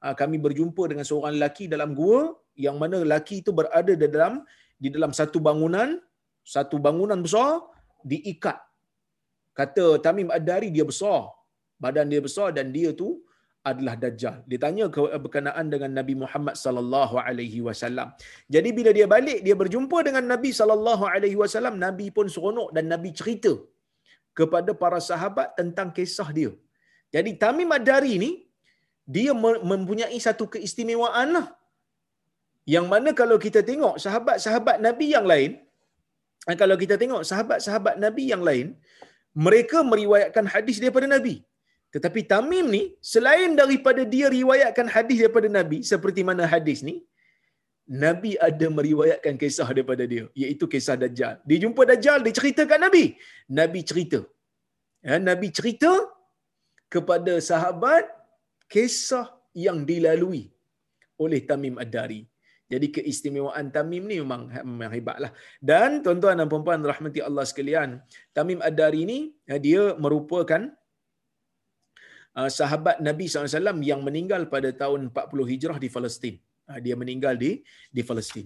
uh, 0.05 0.15
kami 0.21 0.37
berjumpa 0.37 0.83
dengan 0.85 1.05
seorang 1.09 1.33
lelaki 1.37 1.65
dalam 1.65 1.97
gua 1.97 2.37
yang 2.53 2.77
mana 2.77 3.01
lelaki 3.01 3.41
itu 3.41 3.49
berada 3.49 3.89
di 3.89 4.05
dalam 4.05 4.45
di 4.77 4.93
dalam 4.93 5.11
satu 5.17 5.41
bangunan, 5.41 5.97
satu 6.45 6.77
bangunan 6.77 7.17
besar 7.25 7.65
diikat. 8.05 8.57
Kata 9.57 9.97
Tamim 10.05 10.29
Ad-Dari 10.29 10.69
dia 10.69 10.85
besar. 10.85 11.25
Badan 11.79 12.11
dia 12.11 12.21
besar 12.21 12.51
dan 12.53 12.69
dia 12.75 12.91
tu 12.91 13.23
adalah 13.71 13.95
dajjal. 14.03 14.35
Dia 14.49 14.59
tanya 14.63 14.85
berkenaan 15.23 15.65
dengan 15.73 15.91
Nabi 15.99 16.13
Muhammad 16.21 16.55
sallallahu 16.63 17.15
alaihi 17.25 17.59
wasallam. 17.67 18.07
Jadi 18.55 18.69
bila 18.77 18.91
dia 18.97 19.07
balik 19.15 19.39
dia 19.47 19.55
berjumpa 19.61 19.97
dengan 20.07 20.25
Nabi 20.33 20.51
sallallahu 20.59 21.05
alaihi 21.13 21.37
wasallam, 21.41 21.75
Nabi 21.85 22.07
pun 22.17 22.27
seronok 22.35 22.69
dan 22.75 22.87
Nabi 22.93 23.11
cerita 23.19 23.53
kepada 24.39 24.71
para 24.81 24.99
sahabat 25.09 25.49
tentang 25.59 25.89
kisah 25.97 26.29
dia. 26.37 26.51
Jadi 27.15 27.31
Tamim 27.43 27.71
Ad-Dari 27.77 28.13
ni 28.23 28.31
dia 29.15 29.33
mempunyai 29.71 30.17
satu 30.27 30.45
keistimewaan 30.53 31.29
lah. 31.37 31.47
Yang 32.73 32.85
mana 32.93 33.09
kalau 33.21 33.37
kita 33.45 33.61
tengok 33.69 33.95
sahabat-sahabat 34.03 34.77
Nabi 34.85 35.05
yang 35.15 35.25
lain, 35.31 35.51
eh, 36.49 36.57
kalau 36.61 36.75
kita 36.81 36.95
tengok 37.01 37.21
sahabat-sahabat 37.29 37.95
Nabi 38.05 38.25
yang 38.33 38.43
lain, 38.49 38.67
mereka 39.45 39.81
meriwayatkan 39.91 40.45
hadis 40.53 40.77
daripada 40.81 41.09
Nabi. 41.15 41.35
Tetapi 41.95 42.21
Tamim 42.31 42.65
ni 42.75 42.83
selain 43.11 43.51
daripada 43.59 44.01
dia 44.13 44.27
riwayatkan 44.37 44.87
hadis 44.95 45.17
daripada 45.23 45.47
Nabi 45.59 45.77
seperti 45.91 46.21
mana 46.29 46.45
hadis 46.53 46.79
ni 46.87 46.95
Nabi 47.89 48.31
ada 48.47 48.67
meriwayatkan 48.77 49.35
kisah 49.41 49.69
daripada 49.75 50.05
dia 50.11 50.25
iaitu 50.41 50.65
kisah 50.73 50.95
Dajjal. 51.03 51.35
Dia 51.49 51.57
jumpa 51.65 51.81
Dajjal 51.89 52.21
dia 52.25 52.33
ceritakan 52.39 52.79
Nabi. 52.85 53.05
Nabi 53.59 53.79
cerita. 53.91 54.19
Ya, 55.01 55.17
Nabi 55.17 55.47
cerita 55.49 55.91
kepada 56.93 57.33
sahabat 57.49 58.05
kisah 58.69 59.25
yang 59.65 59.81
dilalui 59.89 60.43
oleh 61.17 61.41
Tamim 61.49 61.81
Ad-Dari. 61.83 62.21
Jadi 62.69 62.87
keistimewaan 62.95 63.73
Tamim 63.73 64.05
ni 64.05 64.21
memang 64.21 64.45
memang 64.71 64.93
hebatlah. 64.93 65.31
Dan 65.57 66.05
tuan-tuan 66.05 66.37
dan 66.37 66.45
puan-puan 66.45 66.85
rahmati 66.85 67.19
Allah 67.25 67.45
sekalian, 67.51 67.97
Tamim 68.37 68.61
Ad-Dari 68.61 69.01
ni 69.09 69.19
ya, 69.49 69.57
dia 69.57 69.83
merupakan 69.97 70.69
sahabat 72.57 72.97
Nabi 73.07 73.25
SAW 73.27 73.83
yang 73.91 74.01
meninggal 74.07 74.41
pada 74.53 74.69
tahun 74.81 75.09
40 75.11 75.51
Hijrah 75.51 75.77
di 75.83 75.89
Palestin. 75.95 76.35
Uh, 76.69 76.79
dia 76.85 76.95
meninggal 77.01 77.33
di 77.43 77.51
di 77.97 78.01
Palestin. 78.09 78.45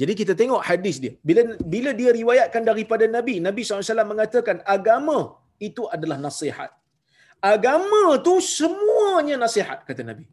Jadi 0.00 0.12
kita 0.20 0.32
tengok 0.40 0.62
hadis 0.68 0.96
dia. 1.02 1.14
Bila 1.28 1.42
bila 1.74 1.90
dia 2.00 2.10
riwayatkan 2.20 2.62
daripada 2.70 3.04
Nabi, 3.16 3.34
Nabi 3.48 3.62
SAW 3.62 4.10
mengatakan 4.12 4.56
agama 4.76 5.18
itu 5.68 5.82
adalah 5.96 6.18
nasihat. 6.26 6.70
Agama 7.54 8.02
tu 8.26 8.34
semuanya 8.58 9.36
nasihat 9.44 9.78
kata 9.88 10.02
Nabi. 10.10 10.24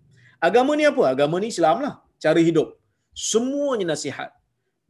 Agama 0.48 0.72
ni 0.80 0.86
apa? 0.92 1.04
Agama 1.14 1.36
ni 1.44 1.50
Islam 1.54 1.78
lah. 1.86 1.94
Cara 2.24 2.40
hidup. 2.50 2.68
Semuanya 3.32 3.86
nasihat. 3.94 4.30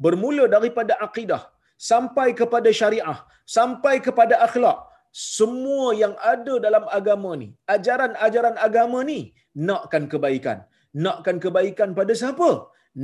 Bermula 0.04 0.44
daripada 0.56 0.94
akidah 1.06 1.42
sampai 1.90 2.28
kepada 2.40 2.70
syariah, 2.80 3.20
sampai 3.58 3.96
kepada 4.06 4.36
akhlak, 4.48 4.78
semua 5.12 5.86
yang 6.02 6.14
ada 6.34 6.54
dalam 6.66 6.86
agama 6.98 7.32
ni, 7.42 7.48
ajaran-ajaran 7.76 8.56
agama 8.68 9.00
ni, 9.12 9.20
nakkan 9.70 10.06
kebaikan. 10.12 10.60
Nakkan 11.06 11.38
kebaikan 11.44 11.90
pada 12.00 12.14
siapa? 12.22 12.50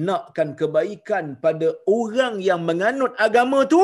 Nakkan 0.07 0.49
kebaikan 0.59 1.25
pada 1.45 1.67
orang 1.99 2.35
yang 2.49 2.61
menganut 2.69 3.13
agama 3.27 3.59
tu 3.73 3.83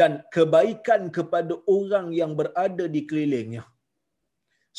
dan 0.00 0.12
kebaikan 0.36 1.02
kepada 1.16 1.54
orang 1.76 2.06
yang 2.20 2.32
berada 2.40 2.84
di 2.94 3.00
kelilingnya. 3.08 3.64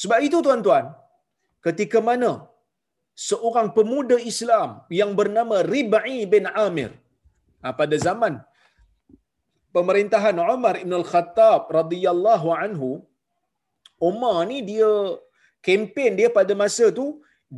Sebab 0.02 0.20
itu 0.28 0.38
tuan-tuan, 0.46 0.86
ketika 1.66 2.00
mana 2.10 2.32
seorang 3.28 3.68
pemuda 3.78 4.18
Islam 4.32 4.70
yang 5.00 5.12
bernama 5.20 5.58
Rib'i 5.74 6.18
bin 6.34 6.46
Amir 6.66 6.92
ha, 7.64 7.72
pada 7.82 7.96
zaman 8.08 8.34
pemerintahan 9.76 10.38
Umar 10.56 10.76
Ibn 10.84 10.94
Al-Khattab 11.02 11.72
radhiyallahu 11.80 12.48
anhu, 12.64 12.90
Umar 14.10 14.38
ni 14.50 14.58
dia 14.72 14.90
kempen 15.68 16.12
dia 16.20 16.30
pada 16.38 16.54
masa 16.64 16.86
tu 17.00 17.06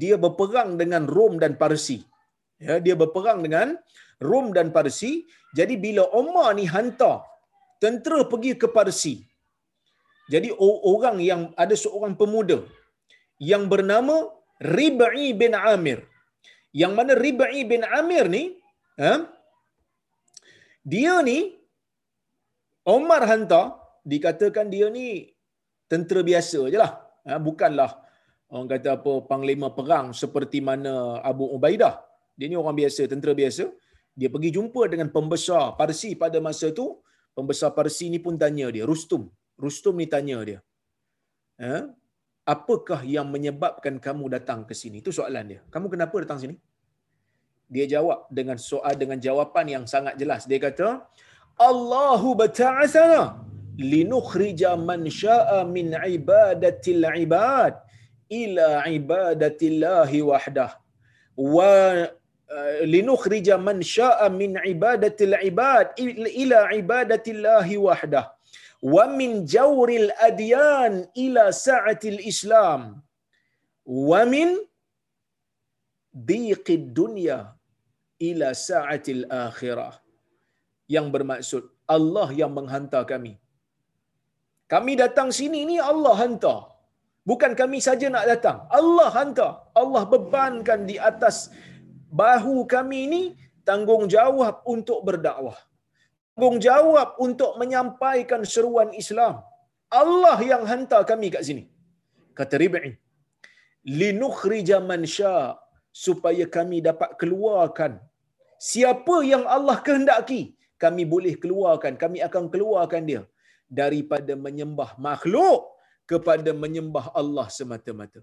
dia 0.02 0.16
berperang 0.24 0.70
dengan 0.82 1.04
Rom 1.16 1.34
dan 1.44 1.54
Parsi. 1.62 1.98
Ya, 2.66 2.76
dia 2.86 2.96
berperang 3.02 3.40
dengan 3.46 3.68
Rom 4.28 4.48
dan 4.58 4.68
Parsi. 4.76 5.12
Jadi 5.58 5.76
bila 5.86 6.04
Umar 6.22 6.50
ni 6.60 6.66
hantar 6.74 7.18
tentera 7.84 8.20
pergi 8.32 8.54
ke 8.62 8.68
Parsi. 8.78 9.16
Jadi 10.34 10.50
orang 10.94 11.18
yang 11.30 11.42
ada 11.64 11.76
seorang 11.84 12.14
pemuda 12.22 12.60
yang 13.52 13.64
bernama 13.74 14.16
Rib'i 14.78 15.28
bin 15.42 15.54
Amir. 15.74 16.00
Yang 16.82 16.94
mana 16.98 17.14
Rib'i 17.24 17.62
bin 17.72 17.82
Amir 18.00 18.26
ni, 18.36 18.44
ha, 19.02 19.14
dia 20.94 21.14
ni 21.30 21.57
Omar 22.88 23.22
hantar 23.28 23.66
dikatakan 24.08 24.72
dia 24.74 24.88
ni 24.98 25.08
tentera 25.92 26.22
biasa 26.24 26.60
je 26.72 26.78
lah. 26.84 26.92
Ha, 27.28 27.36
bukanlah 27.48 27.92
orang 28.48 28.68
kata 28.72 28.90
apa 28.98 29.12
panglima 29.32 29.68
perang 29.78 30.16
seperti 30.16 30.64
mana 30.64 31.20
Abu 31.32 31.46
Ubaidah. 31.56 31.96
Dia 32.38 32.48
ni 32.48 32.56
orang 32.56 32.78
biasa, 32.78 33.10
tentera 33.12 33.34
biasa. 33.42 33.66
Dia 34.18 34.30
pergi 34.34 34.50
jumpa 34.56 34.82
dengan 34.92 35.10
pembesar 35.16 35.74
Parsi 35.80 36.14
pada 36.24 36.38
masa 36.48 36.70
tu. 36.80 36.88
Pembesar 37.38 37.70
Parsi 37.78 38.06
ni 38.14 38.20
pun 38.26 38.38
tanya 38.44 38.68
dia, 38.76 38.86
Rustum. 38.92 39.24
Rustum 39.58 39.98
ni 40.02 40.08
tanya 40.14 40.38
dia. 40.48 40.60
Ha? 41.62 41.90
Apakah 42.54 43.02
yang 43.16 43.28
menyebabkan 43.34 43.98
kamu 44.06 44.26
datang 44.36 44.64
ke 44.70 44.74
sini? 44.82 45.04
Itu 45.04 45.12
soalan 45.12 45.46
dia. 45.52 45.62
Kamu 45.74 45.92
kenapa 45.94 46.16
datang 46.24 46.40
sini? 46.44 46.56
Dia 47.68 47.86
jawab 47.94 48.32
dengan 48.32 48.56
soal 48.56 48.96
dengan 48.96 49.20
jawapan 49.20 49.66
yang 49.76 49.84
sangat 49.94 50.16
jelas. 50.22 50.48
Dia 50.50 50.60
kata, 50.62 51.04
Allahu 51.58 52.38
bata'athana 52.38 53.42
linukhrija 53.94 54.78
man 54.78 55.10
sya'a 55.10 55.66
min 55.66 55.98
ibadatil 56.16 57.06
ibad 57.26 57.74
ila 58.30 58.86
ibadatillahi 58.86 60.22
wahdah. 60.30 60.78
Wa 61.34 62.06
uh, 62.06 62.80
linukhrija 62.94 63.58
man 63.58 63.82
sya'a 63.82 64.30
min 64.30 64.62
ibadatil 64.74 65.34
ibad 65.50 65.98
ila 65.98 66.60
ibadatillahi 66.82 67.82
wahdah. 67.82 68.26
Wa 68.94 69.10
min 69.10 69.42
jawril 69.50 70.14
adyan 70.30 71.10
ila 71.26 71.50
sa'atil 71.50 72.22
islam. 72.22 73.02
Wa 74.10 74.22
min 74.30 74.62
diqid 76.14 76.94
dunya 76.94 77.50
ila 78.30 78.54
sa'atil 78.54 79.26
akhirah 79.30 79.94
yang 80.96 81.08
bermaksud 81.16 81.64
Allah 81.96 82.28
yang 82.40 82.52
menghantar 82.58 83.04
kami. 83.12 83.34
Kami 84.74 84.94
datang 85.04 85.30
sini 85.40 85.64
ni 85.70 85.78
Allah 85.92 86.16
hantar. 86.22 86.60
Bukan 87.30 87.54
kami 87.60 87.80
saja 87.88 88.08
nak 88.12 88.26
datang. 88.32 88.58
Allah 88.80 89.10
hantar. 89.18 89.52
Allah 89.82 90.04
bebankan 90.14 90.84
di 90.90 90.96
atas 91.10 91.38
bahu 92.22 92.56
kami 92.74 93.02
ni 93.14 93.22
tanggungjawab 93.70 94.64
untuk 94.74 95.00
berdakwah. 95.08 95.58
Tanggungjawab 96.36 97.10
untuk 97.26 97.52
menyampaikan 97.62 98.44
seruan 98.54 98.92
Islam. 99.04 99.36
Allah 100.02 100.38
yang 100.52 100.64
hantar 100.72 101.02
kami 101.12 101.28
kat 101.36 101.44
sini. 101.48 101.64
Kata 102.40 102.60
Rib'i. 102.64 102.92
Linukhrija 104.00 104.80
man 104.90 105.04
supaya 106.06 106.46
kami 106.56 106.78
dapat 106.84 107.16
keluarkan 107.20 107.94
siapa 108.70 109.16
yang 109.32 109.44
Allah 109.56 109.78
kehendaki 109.86 110.57
kami 110.84 111.04
boleh 111.14 111.34
keluarkan 111.44 111.94
kami 112.04 112.20
akan 112.28 112.46
keluarkan 112.54 113.04
dia 113.10 113.22
daripada 113.80 114.34
menyembah 114.46 114.92
makhluk 115.08 115.62
kepada 116.12 116.52
menyembah 116.64 117.06
Allah 117.22 117.48
semata-mata 117.58 118.22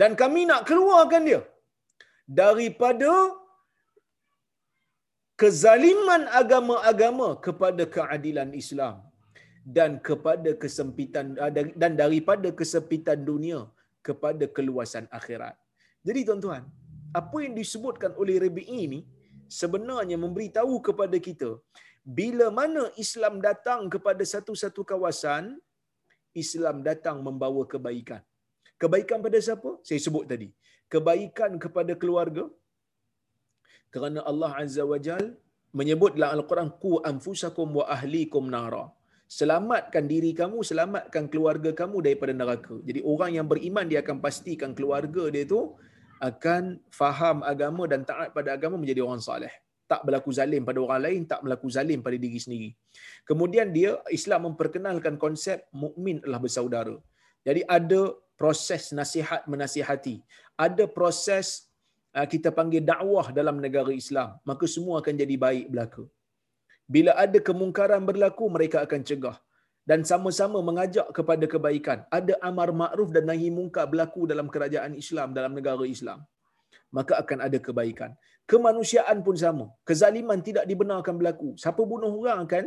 dan 0.00 0.12
kami 0.22 0.42
nak 0.50 0.62
keluarkan 0.70 1.22
dia 1.28 1.42
daripada 2.40 3.10
kezaliman 5.40 6.22
agama-agama 6.40 7.28
kepada 7.46 7.82
keadilan 7.96 8.50
Islam 8.62 8.96
dan 9.76 9.90
kepada 10.08 10.50
kesempitan 10.62 11.26
ah, 11.44 11.52
dan 11.82 11.92
daripada 12.02 12.48
kesempitan 12.60 13.18
dunia 13.30 13.60
kepada 14.06 14.44
keluasan 14.56 15.06
akhirat. 15.18 15.54
Jadi 16.08 16.20
tuan-tuan, 16.28 16.62
apa 17.20 17.36
yang 17.44 17.54
disebutkan 17.60 18.12
oleh 18.20 18.36
Rabi'i 18.44 18.78
ini 18.88 19.00
sebenarnya 19.60 20.16
memberitahu 20.24 20.74
kepada 20.88 21.16
kita 21.28 21.50
bila 22.18 22.46
mana 22.58 22.82
Islam 23.04 23.34
datang 23.46 23.80
kepada 23.94 24.22
satu-satu 24.32 24.82
kawasan, 24.90 25.44
Islam 26.42 26.76
datang 26.88 27.16
membawa 27.26 27.62
kebaikan. 27.72 28.22
Kebaikan 28.82 29.18
pada 29.26 29.38
siapa? 29.46 29.70
Saya 29.88 30.00
sebut 30.06 30.24
tadi. 30.32 30.48
Kebaikan 30.92 31.52
kepada 31.64 31.92
keluarga. 32.02 32.44
Kerana 33.94 34.20
Allah 34.30 34.52
Azza 34.62 34.84
wa 34.92 34.98
Jal 35.06 35.24
menyebut 35.78 36.12
dalam 36.16 36.32
Al-Quran, 36.38 36.70
Ku 36.82 36.92
anfusakum 37.10 37.68
wa 37.80 37.84
ahlikum 37.96 38.46
nara. 38.54 38.84
Selamatkan 39.38 40.04
diri 40.12 40.30
kamu, 40.40 40.58
selamatkan 40.70 41.24
keluarga 41.32 41.70
kamu 41.80 41.96
daripada 42.06 42.32
neraka. 42.40 42.76
Jadi 42.88 43.00
orang 43.12 43.30
yang 43.36 43.46
beriman, 43.52 43.84
dia 43.90 44.00
akan 44.04 44.16
pastikan 44.24 44.72
keluarga 44.78 45.24
dia 45.34 45.44
tu 45.52 45.60
akan 46.18 46.82
faham 46.90 47.46
agama 47.52 47.86
dan 47.86 48.02
taat 48.02 48.34
pada 48.36 48.54
agama 48.56 48.76
menjadi 48.80 49.02
orang 49.06 49.22
saleh. 49.22 49.52
Tak 49.88 50.04
berlaku 50.04 50.30
zalim 50.36 50.62
pada 50.68 50.78
orang 50.84 51.00
lain, 51.06 51.20
tak 51.24 51.40
berlaku 51.44 51.68
zalim 51.72 52.04
pada 52.04 52.16
diri 52.20 52.36
sendiri. 52.44 52.70
Kemudian 53.24 53.72
dia 53.72 53.96
Islam 54.12 54.52
memperkenalkan 54.52 55.16
konsep 55.16 55.64
mukmin 55.72 56.20
adalah 56.20 56.40
bersaudara. 56.44 56.96
Jadi 57.48 57.64
ada 57.64 58.12
proses 58.36 58.92
nasihat 58.92 59.48
menasihati. 59.48 60.20
Ada 60.66 60.84
proses 60.98 61.46
uh, 62.12 62.26
kita 62.28 62.52
panggil 62.58 62.84
dakwah 62.84 63.32
dalam 63.38 63.56
negara 63.64 63.90
Islam. 64.02 64.36
Maka 64.44 64.68
semua 64.68 65.00
akan 65.00 65.14
jadi 65.22 65.36
baik 65.46 65.66
belaka. 65.72 66.04
Bila 66.88 67.12
ada 67.24 67.38
kemungkaran 67.48 68.02
berlaku, 68.10 68.44
mereka 68.56 68.84
akan 68.84 69.00
cegah. 69.08 69.36
Dan 69.88 70.00
sama-sama 70.10 70.58
mengajak 70.68 71.08
kepada 71.16 71.44
kebaikan. 71.52 71.98
Ada 72.18 72.34
amar 72.48 72.68
ma'ruf 72.80 73.08
dan 73.16 73.24
nahi 73.30 73.48
mungkar 73.58 73.86
berlaku 73.92 74.22
dalam 74.32 74.48
kerajaan 74.54 74.92
Islam, 75.02 75.28
dalam 75.38 75.52
negara 75.58 75.84
Islam. 75.96 76.20
Maka 76.96 77.14
akan 77.22 77.38
ada 77.46 77.58
kebaikan. 77.66 78.12
Kemanusiaan 78.50 79.18
pun 79.26 79.36
sama. 79.44 79.66
Kezaliman 79.88 80.40
tidak 80.48 80.64
dibenarkan 80.70 81.14
berlaku. 81.20 81.50
Siapa 81.62 81.82
bunuh 81.92 82.12
orang 82.20 82.44
akan 82.44 82.64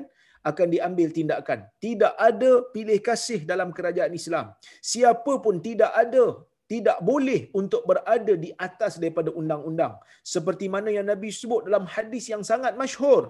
akan 0.49 0.67
diambil 0.73 1.09
tindakan. 1.17 1.59
Tidak 1.85 2.13
ada 2.29 2.51
pilih 2.73 2.99
kasih 3.07 3.41
dalam 3.51 3.69
kerajaan 3.77 4.13
Islam. 4.21 4.45
Siapa 4.81 5.33
pun 5.45 5.61
tidak 5.67 5.91
ada 6.03 6.25
tidak 6.71 6.99
boleh 7.09 7.41
untuk 7.59 7.81
berada 7.89 8.33
di 8.43 8.49
atas 8.67 8.95
daripada 9.01 9.29
undang-undang 9.39 9.93
seperti 10.33 10.65
mana 10.75 10.89
yang 10.97 11.07
Nabi 11.11 11.29
sebut 11.39 11.67
dalam 11.67 11.83
hadis 11.95 12.25
yang 12.31 12.43
sangat 12.51 12.73
masyhur 12.81 13.23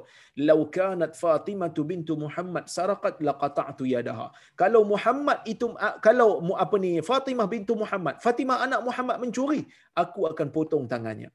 lau 0.47 0.59
kanat 0.75 1.17
Fatimah 1.21 1.73
bintu 1.91 2.13
Muhammad 2.23 2.69
saraqat 2.75 3.17
laqata'tu 3.27 3.89
yadaha 3.93 4.27
kalau 4.61 4.81
Muhammad 4.93 5.41
itu 5.53 5.73
kalau 6.05 6.29
apa 6.63 6.75
ni 6.83 6.91
Fatimah 7.09 7.49
bintu 7.55 7.73
Muhammad 7.83 8.21
Fatimah 8.25 8.61
anak 8.67 8.81
Muhammad 8.89 9.17
mencuri 9.23 9.61
aku 10.03 10.29
akan 10.31 10.47
potong 10.57 10.85
tangannya 10.93 11.31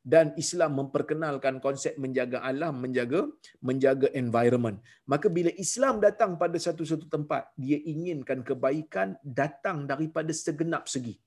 dan 0.00 0.32
Islam 0.40 0.80
memperkenalkan 0.80 1.60
konsep 1.60 1.92
menjaga 2.00 2.40
alam, 2.40 2.80
menjaga 2.80 3.28
menjaga 3.60 4.08
environment. 4.16 4.80
Maka 5.04 5.28
bila 5.28 5.52
Islam 5.60 6.00
datang 6.00 6.40
pada 6.40 6.56
satu-satu 6.56 7.06
tempat, 7.12 7.52
dia 7.52 7.76
inginkan 7.76 8.40
kebaikan 8.40 9.20
datang 9.20 9.84
daripada 9.84 10.32
segenap 10.32 10.88
segi. 10.88 11.20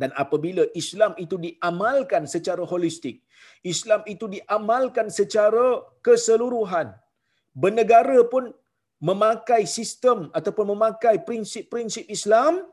Dan 0.00 0.12
apabila 0.22 0.62
Islam 0.80 1.12
itu 1.24 1.36
diamalkan 1.40 2.28
secara 2.34 2.62
holistik, 2.72 3.24
Islam 3.72 4.04
itu 4.12 4.28
diamalkan 4.34 5.08
secara 5.18 5.80
keseluruhan, 6.06 6.92
bernegara 7.56 8.20
pun 8.28 8.52
memakai 9.08 9.62
sistem 9.76 10.28
ataupun 10.38 10.76
memakai 10.76 11.16
prinsip-prinsip 11.28 12.04
Islam 12.16 12.64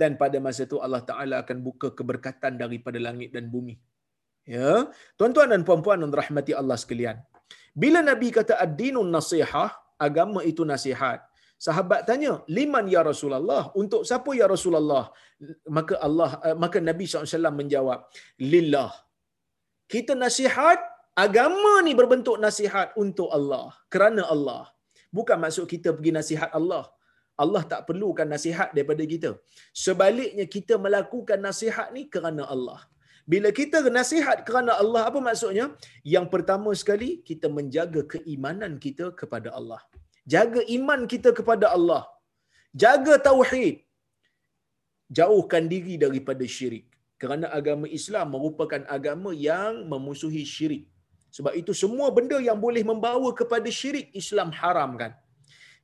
dan 0.00 0.14
pada 0.22 0.38
masa 0.46 0.62
itu 0.68 0.78
Allah 0.86 1.02
Taala 1.10 1.36
akan 1.42 1.58
buka 1.66 1.88
keberkatan 1.98 2.54
daripada 2.62 2.98
langit 3.06 3.30
dan 3.34 3.46
bumi. 3.54 3.76
Ya, 4.48 4.88
tuan-tuan 5.18 5.52
dan 5.52 5.62
puan-puan 5.68 6.00
yang 6.00 6.12
dirahmati 6.14 6.52
Allah 6.56 6.76
sekalian. 6.82 7.16
Bila 7.76 8.00
Nabi 8.00 8.32
kata 8.32 8.56
ad-dinun 8.64 9.10
nasihah, 9.12 9.70
agama 10.00 10.40
itu 10.50 10.64
nasihat. 10.64 11.20
Sahabat 11.66 12.00
tanya, 12.08 12.32
"Liman 12.56 12.86
ya 12.94 13.00
Rasulullah? 13.10 13.62
Untuk 13.82 14.02
siapa 14.08 14.30
ya 14.40 14.46
Rasulullah?" 14.52 15.04
Maka 15.76 15.94
Allah 16.06 16.30
eh, 16.46 16.56
maka 16.64 16.78
Nabi 16.88 17.04
SAW 17.10 17.58
menjawab, 17.60 17.98
"Lillah." 18.52 18.90
Kita 19.92 20.14
nasihat, 20.24 20.78
agama 21.24 21.72
ni 21.86 21.92
berbentuk 22.00 22.36
nasihat 22.46 22.94
untuk 23.04 23.28
Allah, 23.38 23.66
kerana 23.94 24.22
Allah. 24.34 24.62
Bukan 25.16 25.38
maksud 25.44 25.66
kita 25.74 25.90
pergi 25.96 26.12
nasihat 26.18 26.50
Allah. 26.58 26.84
Allah 27.42 27.62
tak 27.72 27.80
perlukan 27.88 28.28
nasihat 28.34 28.70
daripada 28.76 29.02
kita. 29.12 29.30
Sebaliknya 29.84 30.46
kita 30.56 30.74
melakukan 30.84 31.38
nasihat 31.48 31.88
ni 31.96 32.02
kerana 32.14 32.44
Allah. 32.54 32.80
Bila 33.32 33.48
kita 33.58 33.78
nasihat 33.98 34.38
kerana 34.48 34.72
Allah, 34.82 35.02
apa 35.10 35.18
maksudnya? 35.28 35.66
Yang 36.14 36.26
pertama 36.34 36.70
sekali, 36.82 37.10
kita 37.28 37.46
menjaga 37.58 38.02
keimanan 38.14 38.74
kita 38.84 39.06
kepada 39.20 39.50
Allah 39.58 39.80
jaga 40.34 40.60
iman 40.76 41.00
kita 41.12 41.32
kepada 41.38 41.66
Allah. 41.76 42.02
Jaga 42.82 43.14
tauhid. 43.28 43.76
Jauhkan 45.18 45.64
diri 45.72 45.96
daripada 46.04 46.44
syirik. 46.56 46.86
Kerana 47.22 47.46
agama 47.58 47.86
Islam 47.98 48.26
merupakan 48.34 48.82
agama 48.96 49.30
yang 49.34 49.88
memusuhi 49.92 50.44
syirik. 50.54 50.84
Sebab 51.36 51.52
itu 51.60 51.72
semua 51.82 52.08
benda 52.16 52.38
yang 52.48 52.58
boleh 52.66 52.82
membawa 52.90 53.30
kepada 53.40 53.68
syirik 53.78 54.12
Islam 54.20 54.48
haramkan. 54.60 55.12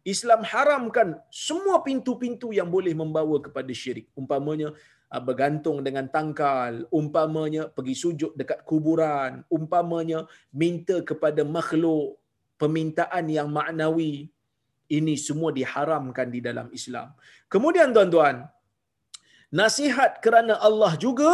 Islam 0.04 0.40
haramkan 0.44 1.09
semua 1.33 1.80
pintu-pintu 1.80 2.52
yang 2.52 2.68
boleh 2.68 2.92
membawa 2.92 3.40
kepada 3.40 3.72
syirik. 3.72 4.07
Umpamanya 4.12 4.76
ah, 5.09 5.22
bergantung 5.28 5.80
dengan 5.80 6.04
tangkal. 6.12 6.85
Umpamanya 6.92 7.72
pergi 7.72 7.96
sujud 7.96 8.37
dekat 8.37 8.61
kuburan. 8.68 9.40
Umpamanya 9.48 10.28
minta 10.52 11.00
kepada 11.00 11.40
makhluk. 11.57 12.20
Permintaan 12.61 13.24
yang 13.33 13.48
maknawi 13.50 14.34
ini 14.98 15.14
semua 15.26 15.50
diharamkan 15.59 16.28
di 16.35 16.40
dalam 16.46 16.68
Islam. 16.78 17.09
Kemudian 17.52 17.90
tuan-tuan, 17.96 18.37
nasihat 19.61 20.12
kerana 20.24 20.54
Allah 20.68 20.92
juga 21.04 21.33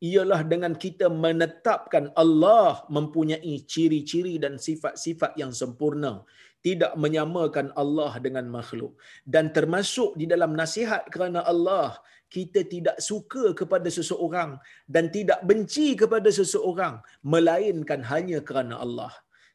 ialah 0.00 0.40
dengan 0.52 0.72
kita 0.84 1.06
menetapkan 1.24 2.04
Allah 2.22 2.84
mempunyai 2.96 3.54
ciri-ciri 3.72 4.34
dan 4.44 4.56
sifat-sifat 4.66 5.36
yang 5.42 5.52
sempurna. 5.60 6.12
Tidak 6.60 6.92
menyamakan 7.02 7.72
Allah 7.82 8.12
dengan 8.24 8.44
makhluk. 8.56 8.92
Dan 9.24 9.48
termasuk 9.56 10.10
di 10.20 10.28
dalam 10.32 10.52
nasihat 10.52 11.08
kerana 11.08 11.40
Allah, 11.52 11.96
kita 12.34 12.60
tidak 12.72 12.96
suka 13.08 13.44
kepada 13.60 13.88
seseorang 13.98 14.50
dan 14.94 15.08
tidak 15.16 15.40
benci 15.48 15.96
kepada 16.02 16.28
seseorang, 16.38 16.94
melainkan 17.32 18.00
hanya 18.12 18.38
kerana 18.48 18.76
Allah. 18.84 19.12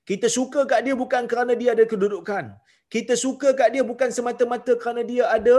Kita 0.09 0.27
suka 0.38 0.61
kat 0.69 0.81
dia 0.85 0.95
bukan 1.03 1.23
kerana 1.31 1.53
dia 1.61 1.73
ada 1.77 1.85
kedudukan. 1.93 2.45
Kita 2.93 3.13
suka 3.25 3.49
kat 3.59 3.69
dia 3.75 3.83
bukan 3.91 4.09
semata-mata 4.17 4.73
kerana 4.81 5.01
dia 5.11 5.23
ada 5.37 5.55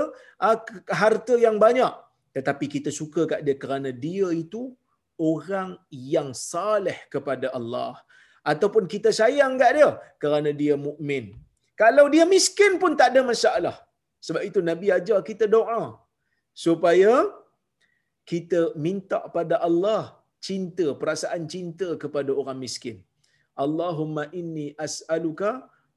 uh, 0.46 0.58
harta 1.00 1.34
yang 1.46 1.56
banyak. 1.64 1.92
Tetapi 2.36 2.66
kita 2.74 2.90
suka 3.00 3.22
kat 3.32 3.40
dia 3.46 3.56
kerana 3.62 3.90
dia 4.04 4.28
itu 4.44 4.62
orang 5.30 5.70
yang 5.90 6.28
saleh 6.36 6.98
kepada 7.14 7.48
Allah. 7.58 7.92
Ataupun 8.52 8.85
kita 8.92 9.10
sayang 9.18 9.54
kat 9.62 9.70
dia 9.79 9.90
kerana 10.22 10.50
dia 10.60 10.74
mukmin. 10.87 11.35
Kalau 11.83 12.06
dia 12.14 12.24
miskin 12.35 12.74
pun 12.83 12.92
tak 13.00 13.08
ada 13.12 13.22
masalah. 13.33 13.77
Sebab 14.27 14.42
itu 14.48 14.60
Nabi 14.70 14.87
ajar 14.98 15.18
kita 15.31 15.44
doa. 15.56 15.83
Supaya 16.64 17.12
kita 18.31 18.60
minta 18.87 19.18
pada 19.37 19.56
Allah 19.68 20.02
cinta, 20.46 20.87
perasaan 21.00 21.42
cinta 21.54 21.88
kepada 22.02 22.31
orang 22.40 22.58
miskin. 22.64 22.96
Allahumma 23.64 24.24
inni 24.40 24.66
as'aluka 24.87 25.50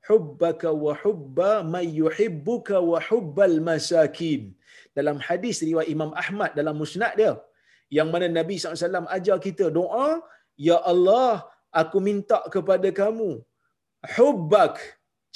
hubbaka 0.07 0.69
wa 0.83 0.93
hubba 1.03 1.51
man 1.73 1.85
yuhibbuka 2.01 2.77
wa 2.91 2.99
hubbal 3.09 3.57
masakin. 3.69 4.41
Dalam 4.97 5.17
hadis 5.27 5.57
riwayat 5.69 5.89
Imam 5.95 6.11
Ahmad 6.23 6.51
dalam 6.59 6.75
musnad 6.81 7.13
dia 7.19 7.33
yang 7.97 8.09
mana 8.13 8.27
Nabi 8.39 8.55
SAW 8.61 9.09
ajar 9.17 9.37
kita 9.47 9.67
doa, 9.79 10.07
Ya 10.69 10.77
Allah, 10.91 11.47
aku 11.81 11.97
minta 12.07 12.37
kepada 12.53 12.89
kamu 13.01 13.29
hubbak, 14.15 14.75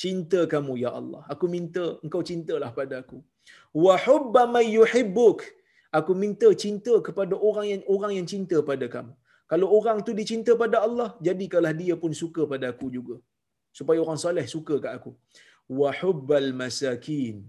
cinta 0.01 0.39
kamu 0.53 0.74
ya 0.84 0.91
Allah. 0.99 1.22
Aku 1.34 1.45
minta 1.55 1.84
engkau 2.03 2.22
cintalah 2.30 2.72
pada 2.80 2.95
aku. 3.03 3.20
Wa 3.86 3.95
hubba 4.05 4.43
man 4.55 4.66
yuhibbuk, 4.78 5.39
aku 5.97 6.11
minta 6.24 6.49
cinta 6.64 6.93
kepada 7.07 7.36
orang 7.49 7.66
yang 7.72 7.82
orang 7.95 8.11
yang 8.18 8.28
cinta 8.34 8.57
pada 8.70 8.88
kamu. 8.95 9.14
Kalau 9.51 9.68
orang 9.78 9.97
tu 10.05 10.11
dicinta 10.20 10.51
pada 10.61 10.78
Allah, 10.88 11.09
jadikanlah 11.28 11.74
dia 11.82 11.95
pun 12.03 12.11
suka 12.22 12.41
pada 12.51 12.66
aku 12.74 12.88
juga. 12.97 13.16
Supaya 13.78 13.99
orang 14.05 14.19
soleh 14.21 14.45
suka 14.55 14.78
kat 14.84 14.93
aku. 14.97 15.11
Wa 15.80 15.89
hubbal 15.99 16.53
masakin 16.61 17.41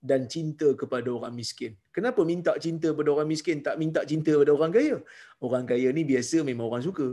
dan 0.00 0.24
cinta 0.32 0.68
kepada 0.80 1.08
orang 1.12 1.34
miskin. 1.36 1.76
Kenapa 1.96 2.24
minta 2.24 2.52
cinta 2.64 2.88
pada 2.98 3.08
orang 3.14 3.28
miskin, 3.28 3.60
tak 3.66 3.76
minta 3.76 4.00
cinta 4.10 4.32
pada 4.40 4.52
orang 4.56 4.72
kaya? 4.72 4.96
Orang 5.44 5.64
kaya 5.68 5.88
ni 5.92 6.02
biasa 6.08 6.40
memang 6.40 6.72
orang 6.72 6.84
suka. 6.88 7.08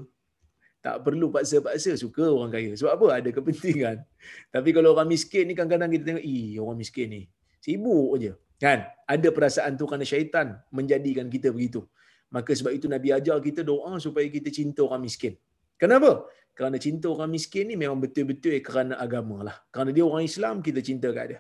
Tak 0.80 1.04
perlu 1.04 1.28
paksa-paksa 1.36 2.00
suka 2.00 2.26
orang 2.32 2.52
kaya. 2.56 2.72
Sebab 2.80 2.92
apa? 2.96 3.08
Ada 3.20 3.30
kepentingan. 3.36 3.98
Tapi 4.56 4.70
kalau 4.72 4.96
orang 4.96 5.10
miskin 5.12 5.44
ni 5.52 5.54
kadang-kadang 5.58 5.92
kita 5.92 6.04
tengok, 6.10 6.24
ih 6.24 6.56
orang 6.64 6.80
miskin 6.80 7.08
ni 7.12 7.22
sibuk 7.60 8.16
je. 8.24 8.32
Kan? 8.64 8.88
Ada 9.04 9.28
perasaan 9.36 9.76
tu 9.76 9.84
kerana 9.90 10.08
syaitan 10.08 10.48
menjadikan 10.72 11.28
kita 11.28 11.52
begitu. 11.52 11.84
Maka 12.32 12.56
sebab 12.56 12.72
itu 12.72 12.88
Nabi 12.88 13.12
ajar 13.12 13.38
kita 13.44 13.62
doa 13.68 13.92
supaya 14.00 14.28
kita 14.32 14.50
cinta 14.58 14.82
orang 14.88 15.04
miskin. 15.04 15.36
Kenapa? 15.76 16.26
Kerana 16.58 16.78
cinta 16.86 17.08
orang 17.14 17.30
miskin 17.36 17.66
ni 17.70 17.76
memang 17.82 18.00
betul-betul 18.04 18.54
kerana 18.68 18.94
agama 19.06 19.38
lah. 19.48 19.58
Kerana 19.74 19.92
dia 19.96 20.06
orang 20.10 20.24
Islam, 20.30 20.56
kita 20.68 20.80
cinta 20.88 21.10
kat 21.18 21.26
dia. 21.32 21.40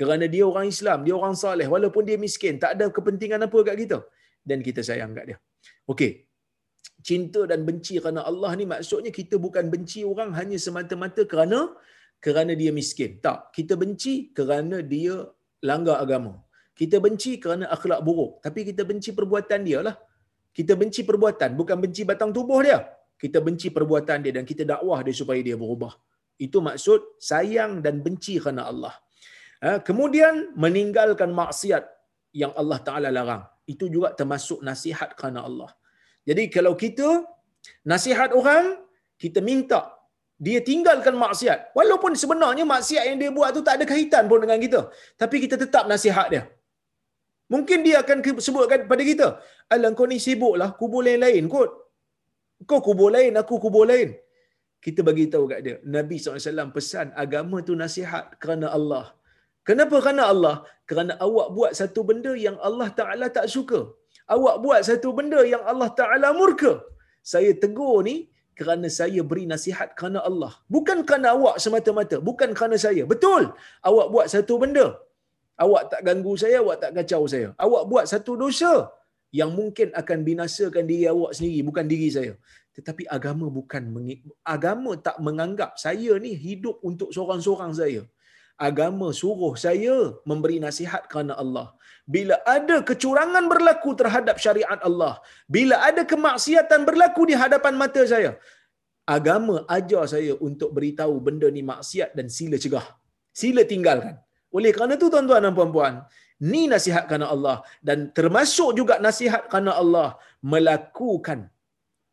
Kerana 0.00 0.24
dia 0.32 0.44
orang 0.50 0.66
Islam, 0.74 0.98
dia 1.06 1.14
orang 1.20 1.34
saleh, 1.42 1.66
walaupun 1.74 2.02
dia 2.08 2.18
miskin, 2.24 2.54
tak 2.62 2.72
ada 2.76 2.86
kepentingan 2.96 3.46
apa 3.46 3.58
kat 3.68 3.76
kita. 3.82 3.98
Dan 4.48 4.58
kita 4.66 4.82
sayang 4.88 5.12
kat 5.18 5.24
dia. 5.30 5.38
Okey. 5.92 6.10
Cinta 7.08 7.40
dan 7.50 7.62
benci 7.68 7.94
kerana 8.02 8.20
Allah 8.30 8.50
ni 8.58 8.64
maksudnya 8.72 9.10
kita 9.18 9.38
bukan 9.46 9.64
benci 9.74 10.00
orang 10.12 10.30
hanya 10.38 10.58
semata-mata 10.66 11.22
kerana 11.32 11.60
kerana 12.26 12.52
dia 12.60 12.74
miskin. 12.80 13.10
Tak. 13.26 13.54
Kita 13.56 13.74
benci 13.82 14.34
kerana 14.38 14.82
dia 14.82 15.14
langgar 15.70 15.96
agama. 16.04 16.34
Kita 16.80 16.98
benci 17.04 17.32
kerana 17.42 17.70
akhlak 17.76 18.02
buruk. 18.06 18.32
Tapi 18.44 18.60
kita 18.70 18.82
benci 18.90 19.10
perbuatan 19.18 19.60
dia 19.68 19.80
lah. 19.86 19.96
Kita 20.58 20.74
benci 20.80 21.00
perbuatan, 21.06 21.50
bukan 21.60 21.76
benci 21.84 22.02
batang 22.10 22.30
tubuh 22.34 22.60
dia. 22.66 22.78
Kita 23.22 23.38
benci 23.46 23.68
perbuatan 23.76 24.18
dia 24.24 24.32
dan 24.36 24.44
kita 24.50 24.62
dakwah 24.62 25.02
dia 25.06 25.14
supaya 25.20 25.40
dia 25.42 25.58
berubah. 25.58 25.92
Itu 26.38 26.62
maksud 26.62 27.18
sayang 27.18 27.82
dan 27.84 27.98
benci 28.06 28.38
kerana 28.38 28.70
Allah. 28.70 28.94
Ha, 29.64 29.82
kemudian 29.82 30.54
meninggalkan 30.54 31.34
maksiat 31.34 31.82
yang 32.30 32.54
Allah 32.54 32.78
Ta'ala 32.78 33.08
larang. 33.10 33.42
Itu 33.66 33.90
juga 33.90 34.14
termasuk 34.14 34.62
nasihat 34.62 35.18
kerana 35.18 35.42
Allah. 35.48 35.70
Jadi 36.22 36.46
kalau 36.46 36.78
kita 36.78 37.26
nasihat 37.82 38.30
orang, 38.40 38.78
kita 39.18 39.42
minta 39.42 39.98
dia 40.38 40.62
tinggalkan 40.62 41.14
maksiat. 41.18 41.74
Walaupun 41.74 42.14
sebenarnya 42.14 42.62
maksiat 42.62 43.04
yang 43.10 43.18
dia 43.18 43.30
buat 43.34 43.50
tu 43.50 43.62
tak 43.66 43.82
ada 43.82 43.84
kaitan 43.92 44.30
pun 44.30 44.38
dengan 44.38 44.58
kita. 44.62 44.80
Tapi 45.18 45.36
kita 45.44 45.58
tetap 45.58 45.90
nasihat 45.90 46.30
dia. 46.30 46.42
Mungkin 47.50 47.78
dia 47.82 47.96
akan 48.04 48.22
sebutkan 48.46 48.84
pada 48.86 49.02
kita, 49.02 49.26
Alah 49.72 49.90
kau 49.98 50.04
ni 50.04 50.20
sibuklah, 50.20 50.70
kubur 50.78 51.00
lain-lain 51.00 51.48
kot. 51.48 51.87
Kau 52.66 52.80
kubur 52.86 53.10
lain, 53.14 53.38
aku 53.40 53.54
kubur 53.64 53.84
lain. 53.90 54.18
Kita 54.84 55.00
bagi 55.06 55.26
tahu 55.30 55.44
kat 55.50 55.60
dia, 55.66 55.76
Nabi 55.96 56.16
SAW 56.22 56.74
pesan 56.74 57.10
agama 57.22 57.56
tu 57.68 57.74
nasihat 57.74 58.24
kerana 58.42 58.66
Allah. 58.78 59.04
Kenapa 59.68 59.96
kerana 60.04 60.22
Allah? 60.32 60.56
Kerana 60.88 61.12
awak 61.26 61.48
buat 61.56 61.72
satu 61.78 62.00
benda 62.08 62.32
yang 62.46 62.56
Allah 62.68 62.88
Ta'ala 62.98 63.26
tak 63.36 63.46
suka. 63.54 63.80
Awak 64.34 64.56
buat 64.64 64.80
satu 64.88 65.08
benda 65.18 65.40
yang 65.52 65.62
Allah 65.70 65.90
Ta'ala 65.98 66.28
murka. 66.40 66.72
Saya 67.32 67.50
tegur 67.62 67.96
ni 68.08 68.16
kerana 68.58 68.88
saya 68.98 69.20
beri 69.30 69.44
nasihat 69.52 69.92
kerana 69.98 70.24
Allah. 70.28 70.52
Bukan 70.74 71.04
kerana 71.08 71.36
awak 71.36 71.56
semata-mata. 71.64 72.16
Bukan 72.28 72.50
kerana 72.58 72.76
saya. 72.84 73.02
Betul. 73.12 73.52
Awak 73.88 74.06
buat 74.14 74.26
satu 74.34 74.56
benda. 74.62 74.86
Awak 75.64 75.82
tak 75.92 76.00
ganggu 76.06 76.32
saya, 76.42 76.56
awak 76.64 76.76
tak 76.82 76.92
kacau 76.96 77.22
saya. 77.32 77.48
Awak 77.64 77.82
buat 77.90 78.04
satu 78.12 78.32
dosa 78.42 78.72
yang 79.34 79.50
mungkin 79.58 79.88
akan 80.00 80.18
binasakan 80.28 80.84
diri 80.90 81.04
awak 81.12 81.32
sendiri, 81.36 81.60
bukan 81.68 81.86
diri 81.92 82.08
saya. 82.16 82.34
Tetapi 82.76 83.04
agama 83.16 83.46
bukan 83.50 83.82
agama 84.54 84.92
tak 85.06 85.16
menganggap 85.26 85.74
saya 85.84 86.14
ni 86.24 86.32
hidup 86.46 86.78
untuk 86.90 87.10
seorang-seorang 87.16 87.72
saya. 87.80 88.02
Agama 88.58 89.08
suruh 89.14 89.54
saya 89.54 89.96
memberi 90.26 90.56
nasihat 90.58 91.02
kerana 91.10 91.34
Allah. 91.42 91.66
Bila 92.14 92.36
ada 92.56 92.76
kecurangan 92.88 93.44
berlaku 93.52 93.90
terhadap 94.00 94.36
syariat 94.44 94.80
Allah, 94.88 95.14
bila 95.46 95.76
ada 95.88 96.02
kemaksiatan 96.12 96.82
berlaku 96.88 97.22
di 97.30 97.34
hadapan 97.42 97.74
mata 97.82 98.02
saya, 98.12 98.30
agama 99.16 99.62
ajar 99.76 100.04
saya 100.14 100.34
untuk 100.48 100.70
beritahu 100.76 101.14
benda 101.26 101.48
ni 101.56 101.62
maksiat 101.72 102.18
dan 102.18 102.26
sila 102.36 102.58
cegah. 102.64 102.86
Sila 103.40 103.62
tinggalkan. 103.72 104.16
Oleh 104.56 104.70
kerana 104.74 104.94
itu 104.98 105.06
tuan-tuan 105.12 105.44
dan 105.44 105.54
puan-puan, 105.58 105.94
ni 106.50 106.70
nasihat 106.72 107.04
kerana 107.10 107.26
Allah 107.34 107.56
dan 107.88 108.14
termasuk 108.18 108.70
juga 108.78 108.94
nasihat 109.06 109.50
kerana 109.50 109.74
Allah 109.82 110.08
melakukan 110.52 111.50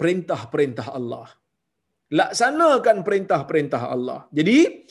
perintah-perintah 0.01 0.88
Allah. 0.99 1.28
Laksanakan 2.19 2.97
perintah-perintah 3.07 3.82
Allah. 3.95 4.19
Jadi 4.38 4.86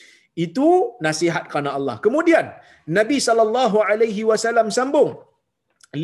itu 0.45 0.67
nasihat 1.07 1.43
kerana 1.51 1.71
Allah. 1.77 1.95
Kemudian 2.05 2.51
Nabi 2.97 3.17
sallallahu 3.27 3.77
alaihi 3.89 4.23
wasallam 4.27 4.67
sambung 4.77 5.11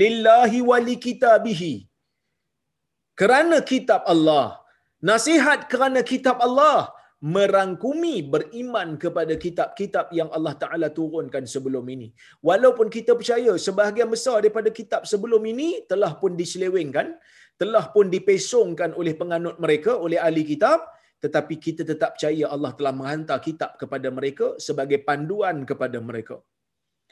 lillahi 0.02 0.60
wa 0.72 0.78
likitabihi. 0.90 1.74
Kerana 3.22 3.60
kitab 3.72 4.02
Allah. 4.14 4.46
Nasihat 5.10 5.60
kerana 5.72 6.00
kitab 6.12 6.38
Allah 6.48 6.94
merangkumi 7.22 8.26
beriman 8.34 8.98
kepada 9.04 9.34
kitab-kitab 9.38 10.10
yang 10.20 10.30
Allah 10.38 10.54
Ta'ala 10.62 10.88
turunkan 10.90 11.46
sebelum 11.46 11.86
ini. 11.96 12.10
Walaupun 12.42 12.90
kita 12.96 13.14
percaya 13.20 13.54
sebahagian 13.66 14.10
besar 14.10 14.42
daripada 14.42 14.74
kitab 14.80 15.06
sebelum 15.12 15.46
ini 15.54 15.86
telah 15.92 16.18
pun 16.22 16.34
diselewengkan, 16.42 17.14
telah 17.62 17.86
pun 17.94 18.10
dipesongkan 18.10 18.98
oleh 18.98 19.14
penganut 19.14 19.62
mereka, 19.62 19.94
oleh 20.06 20.18
ahli 20.18 20.42
kitab, 20.52 20.82
tetapi 21.22 21.56
kita 21.66 21.86
tetap 21.92 22.18
percaya 22.18 22.46
Allah 22.50 22.74
telah 22.78 22.94
menghantar 23.00 23.38
kitab 23.48 23.78
kepada 23.82 24.10
mereka 24.10 24.58
sebagai 24.68 25.00
panduan 25.06 25.62
kepada 25.72 26.02
mereka. 26.02 26.42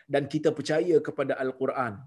Dan 0.10 0.26
kita 0.26 0.50
percaya 0.58 0.98
kepada 1.08 1.38
Al-Quran. 1.38 2.02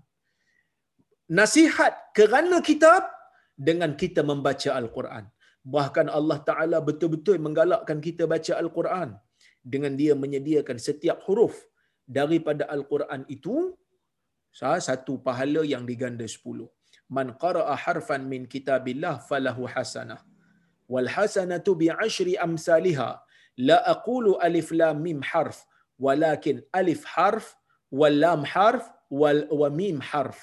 Nasihat 1.38 2.10
kerana 2.18 2.58
kitab 2.58 3.06
dengan 3.54 3.94
kita 3.94 4.26
membaca 4.26 4.74
Al-Quran. 4.74 5.24
Bahkan 5.62 6.10
Allah 6.10 6.38
Ta'ala 6.42 6.78
betul-betul 6.82 7.38
menggalakkan 7.38 8.02
kita 8.02 8.26
baca 8.26 8.58
Al-Quran 8.58 9.14
dengan 9.62 9.94
dia 9.94 10.18
menyediakan 10.18 10.74
setiap 10.74 11.22
huruf 11.26 11.54
daripada 12.02 12.66
Al-Quran 12.66 13.22
itu 13.30 13.70
satu 14.50 15.22
pahala 15.22 15.62
yang 15.62 15.86
diganda 15.86 16.26
sepuluh. 16.26 16.66
Man 17.06 17.38
qara'a 17.38 17.74
harfan 17.78 18.26
min 18.26 18.50
kitabillah 18.50 19.22
falahu 19.28 19.70
hasanah. 19.70 20.20
Wal 20.90 21.06
hasanatu 21.06 21.78
bi'ashri 21.78 22.34
amsalihha. 22.36 23.22
La 23.68 23.78
aqulu 23.94 24.36
alif 24.42 24.74
lam 24.74 24.98
mim 25.06 25.22
harf. 25.22 25.62
Walakin 26.04 26.58
alif 26.74 27.06
harf 27.06 27.54
wal 28.00 28.16
lam 28.24 28.42
harf 28.42 28.84
wal 29.08 29.46
wa 29.60 29.68
mim 29.70 30.02
harf. 30.02 30.40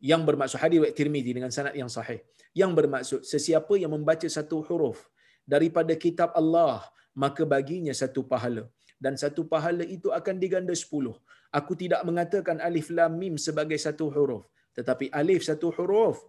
Yang 0.00 0.22
bermaksud 0.28 0.58
hadis 0.62 0.80
Tirmizi 0.96 1.32
dengan 1.36 1.50
sanad 1.52 1.74
yang 1.76 1.90
sahih 1.92 2.22
yang 2.56 2.72
bermaksud 2.78 3.22
sesiapa 3.32 3.74
yang 3.82 3.92
membaca 3.96 4.26
satu 4.26 4.58
huruf 4.68 4.98
daripada 5.46 5.94
kitab 5.94 6.30
Allah 6.40 6.82
maka 7.14 7.42
baginya 7.54 7.94
satu 8.02 8.22
pahala 8.32 8.64
dan 9.00 9.14
satu 9.16 9.42
pahala 9.52 9.84
itu 9.96 10.08
akan 10.12 10.36
diganda 10.42 10.74
sepuluh. 10.76 11.16
Aku 11.50 11.74
tidak 11.74 12.00
mengatakan 12.06 12.62
alif 12.62 12.88
lam 12.94 13.12
mim 13.18 13.34
sebagai 13.34 13.78
satu 13.86 14.06
huruf 14.14 14.44
tetapi 14.78 15.10
alif 15.20 15.42
satu 15.48 15.68
huruf, 15.76 16.22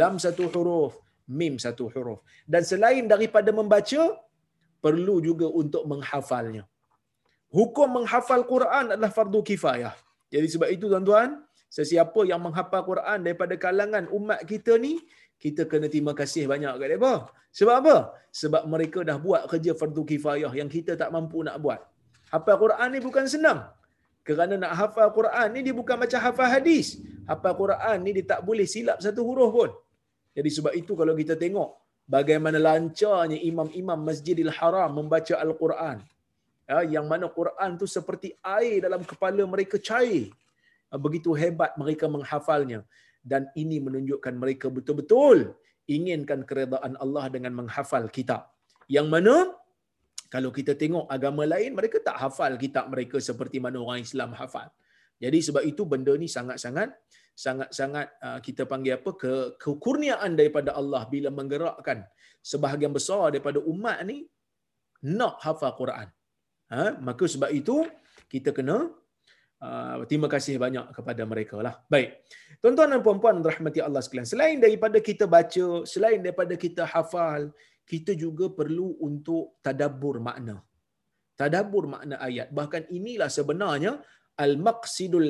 lam 0.00 0.16
satu 0.24 0.46
huruf, 0.54 0.94
mim 1.26 1.54
satu 1.64 1.90
huruf. 1.92 2.20
Dan 2.46 2.62
selain 2.70 3.04
daripada 3.10 3.50
membaca 3.50 4.02
perlu 4.84 5.18
juga 5.28 5.46
untuk 5.50 5.82
menghafalnya. 5.90 6.64
Hukum 7.50 7.88
menghafal 7.98 8.44
Quran 8.52 8.94
adalah 8.94 9.10
fardu 9.10 9.40
kifayah. 9.50 9.94
Jadi 10.28 10.46
sebab 10.54 10.68
itu 10.68 10.86
tuan-tuan, 10.92 11.40
sesiapa 11.72 12.20
yang 12.30 12.40
menghafal 12.44 12.84
Quran 12.84 13.18
daripada 13.24 13.54
kalangan 13.56 14.04
umat 14.12 14.44
kita 14.44 14.76
ni 14.76 15.00
kita 15.42 15.62
kena 15.70 15.86
terima 15.94 16.12
kasih 16.20 16.44
banyak 16.52 16.74
kat 16.82 16.88
mereka. 16.98 17.12
Sebab 17.58 17.74
apa? 17.80 17.96
Sebab 18.40 18.62
mereka 18.72 19.00
dah 19.08 19.16
buat 19.26 19.42
kerja 19.50 19.72
fardu 19.80 20.02
kifayah 20.10 20.52
yang 20.60 20.68
kita 20.76 20.92
tak 21.00 21.10
mampu 21.14 21.40
nak 21.46 21.56
buat. 21.64 21.80
Hafal 22.34 22.56
Quran 22.62 22.88
ni 22.94 23.00
bukan 23.08 23.24
senang. 23.34 23.60
Kerana 24.26 24.54
nak 24.62 24.72
hafal 24.80 25.08
Quran 25.18 25.48
ni 25.54 25.60
dia 25.66 25.74
bukan 25.80 25.96
macam 26.02 26.20
hafal 26.26 26.48
hadis. 26.54 27.00
Hafal 27.30 27.54
Quran 27.62 27.96
ni 28.04 28.10
dia 28.18 28.26
tak 28.32 28.40
boleh 28.48 28.66
silap 28.74 28.98
satu 29.04 29.22
huruf 29.28 29.50
pun. 29.58 29.70
Jadi 30.36 30.50
sebab 30.56 30.72
itu 30.80 30.92
kalau 31.00 31.14
kita 31.20 31.34
tengok 31.42 31.70
bagaimana 32.16 32.58
lancarnya 32.68 33.38
imam-imam 33.50 33.98
Masjidil 34.08 34.52
Haram 34.58 34.90
membaca 34.98 35.34
Al-Quran. 35.44 35.98
Ya, 36.68 36.78
yang 37.00 37.06
mana 37.08 37.26
Quran 37.38 37.80
tu 37.80 37.86
seperti 37.88 38.36
air 38.44 38.84
dalam 38.84 39.00
kepala 39.10 39.42
mereka 39.54 39.80
cair. 39.80 40.28
Begitu 40.92 41.32
hebat 41.32 41.72
mereka 41.80 42.04
menghafalnya 42.14 42.84
dan 43.22 43.48
ini 43.62 43.78
menunjukkan 43.82 44.34
mereka 44.42 44.66
betul-betul 44.72 45.54
inginkan 45.88 46.44
keredaan 46.48 46.94
Allah 47.04 47.24
dengan 47.32 47.52
menghafal 47.58 48.06
kitab. 48.12 48.52
Yang 48.88 49.08
mana 49.14 49.34
kalau 50.28 50.50
kita 50.52 50.72
tengok 50.76 51.08
agama 51.16 51.44
lain 51.48 51.72
mereka 51.78 51.98
tak 52.04 52.16
hafal 52.22 52.54
kitab 52.60 52.92
mereka 52.92 53.16
seperti 53.28 53.58
mana 53.64 53.80
orang 53.80 54.04
Islam 54.04 54.36
hafal. 54.36 54.68
Jadi 55.18 55.38
sebab 55.46 55.62
itu 55.70 55.82
benda 55.92 56.12
ni 56.14 56.28
sangat-sangat 56.30 56.94
sangat-sangat 57.44 58.06
uh, 58.26 58.38
kita 58.46 58.62
panggil 58.70 58.98
apa 58.98 59.10
ke 59.22 59.32
kekurniaan 59.62 60.34
daripada 60.38 60.70
Allah 60.80 61.02
bila 61.12 61.30
menggerakkan 61.38 62.02
sebahagian 62.50 62.92
besar 62.98 63.34
daripada 63.34 63.58
umat 63.72 63.98
ni 64.10 64.28
nak 65.16 65.40
hafal 65.44 65.74
Quran. 65.80 66.08
Ha? 66.68 67.00
maka 67.00 67.24
sebab 67.24 67.48
itu 67.48 67.76
kita 68.28 68.52
kena 68.52 68.92
uh, 69.66 70.04
terima 70.10 70.28
kasih 70.34 70.54
banyak 70.64 70.86
kepada 70.96 71.22
mereka 71.28 71.56
lah. 71.66 71.74
Baik. 71.92 72.22
Tuan-tuan 72.62 72.90
dan 72.92 73.00
puan-puan 73.06 73.38
rahmati 73.50 73.80
Allah 73.86 74.02
sekalian. 74.04 74.28
Selain 74.32 74.56
daripada 74.58 74.98
kita 75.08 75.24
baca, 75.30 75.66
selain 75.92 76.20
daripada 76.24 76.54
kita 76.64 76.82
hafal, 76.86 77.54
kita 77.86 78.12
juga 78.18 78.50
perlu 78.52 78.98
untuk 79.08 79.58
tadabbur 79.64 80.18
makna. 80.20 80.56
Tadabbur 81.38 81.84
makna 81.94 82.16
ayat. 82.28 82.50
Bahkan 82.50 82.90
inilah 82.98 83.30
sebenarnya 83.30 83.92
al-maqsidul 84.44 85.28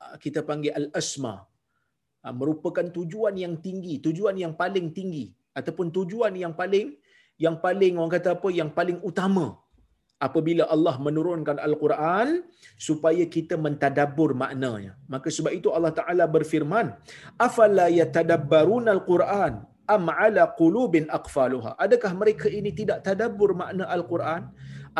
ah, 0.00 0.16
kita 0.16 0.40
panggil 0.48 0.72
al-asma. 0.80 1.34
Ah, 2.24 2.34
merupakan 2.34 2.86
tujuan 2.98 3.36
yang 3.44 3.60
tinggi, 3.60 4.00
tujuan 4.06 4.36
yang 4.40 4.56
paling 4.56 4.90
tinggi 4.96 5.26
ataupun 5.58 5.86
tujuan 5.96 6.32
yang 6.44 6.54
paling 6.60 6.94
yang 7.44 7.56
paling 7.64 7.94
orang 7.98 8.12
kata 8.18 8.30
apa 8.36 8.48
yang 8.50 8.70
paling 8.78 8.98
utama 9.08 9.46
apabila 10.26 10.66
Allah 10.74 10.94
menurunkan 11.06 11.56
Al-Quran 11.62 12.42
supaya 12.86 13.24
kita 13.36 13.54
mentadabbur 13.54 14.34
maknanya. 14.42 14.92
Maka 15.06 15.30
sebab 15.36 15.52
itu 15.58 15.70
Allah 15.76 15.94
Taala 15.98 16.24
berfirman, 16.26 16.94
"Afala 17.38 17.86
yatadabbaruna 18.00 18.90
al-Quran 18.98 19.62
am 19.86 20.04
ala 20.10 20.42
qulubin 20.58 21.06
aqfaluha?" 21.18 21.78
Adakah 21.84 22.12
mereka 22.18 22.46
ini 22.50 22.74
tidak 22.74 23.06
tadabbur 23.06 23.54
makna 23.54 23.86
Al-Quran 23.96 24.50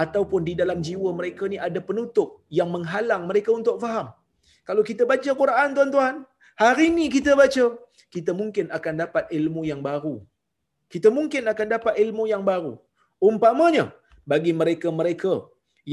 ataupun 0.04 0.40
di 0.48 0.54
dalam 0.54 0.78
jiwa 0.86 1.10
mereka 1.20 1.50
ni 1.50 1.58
ada 1.58 1.82
penutup 1.82 2.46
yang 2.58 2.70
menghalang 2.70 3.26
mereka 3.30 3.50
untuk 3.50 3.82
faham? 3.82 4.14
Kalau 4.68 4.82
kita 4.86 5.02
baca 5.10 5.30
Quran 5.42 5.68
tuan-tuan, 5.76 6.14
hari 6.62 6.92
ini 6.92 7.08
kita 7.10 7.32
baca, 7.34 7.64
kita 8.14 8.32
mungkin 8.40 8.70
akan 8.70 8.94
dapat 9.02 9.24
ilmu 9.38 9.62
yang 9.66 9.80
baru. 9.82 10.22
Kita 10.92 11.08
mungkin 11.12 11.44
akan 11.52 11.66
dapat 11.74 11.94
ilmu 12.00 12.24
yang 12.32 12.44
baru. 12.44 12.76
Umpamanya, 13.28 13.92
bagi 14.30 14.52
mereka-mereka 14.60 15.34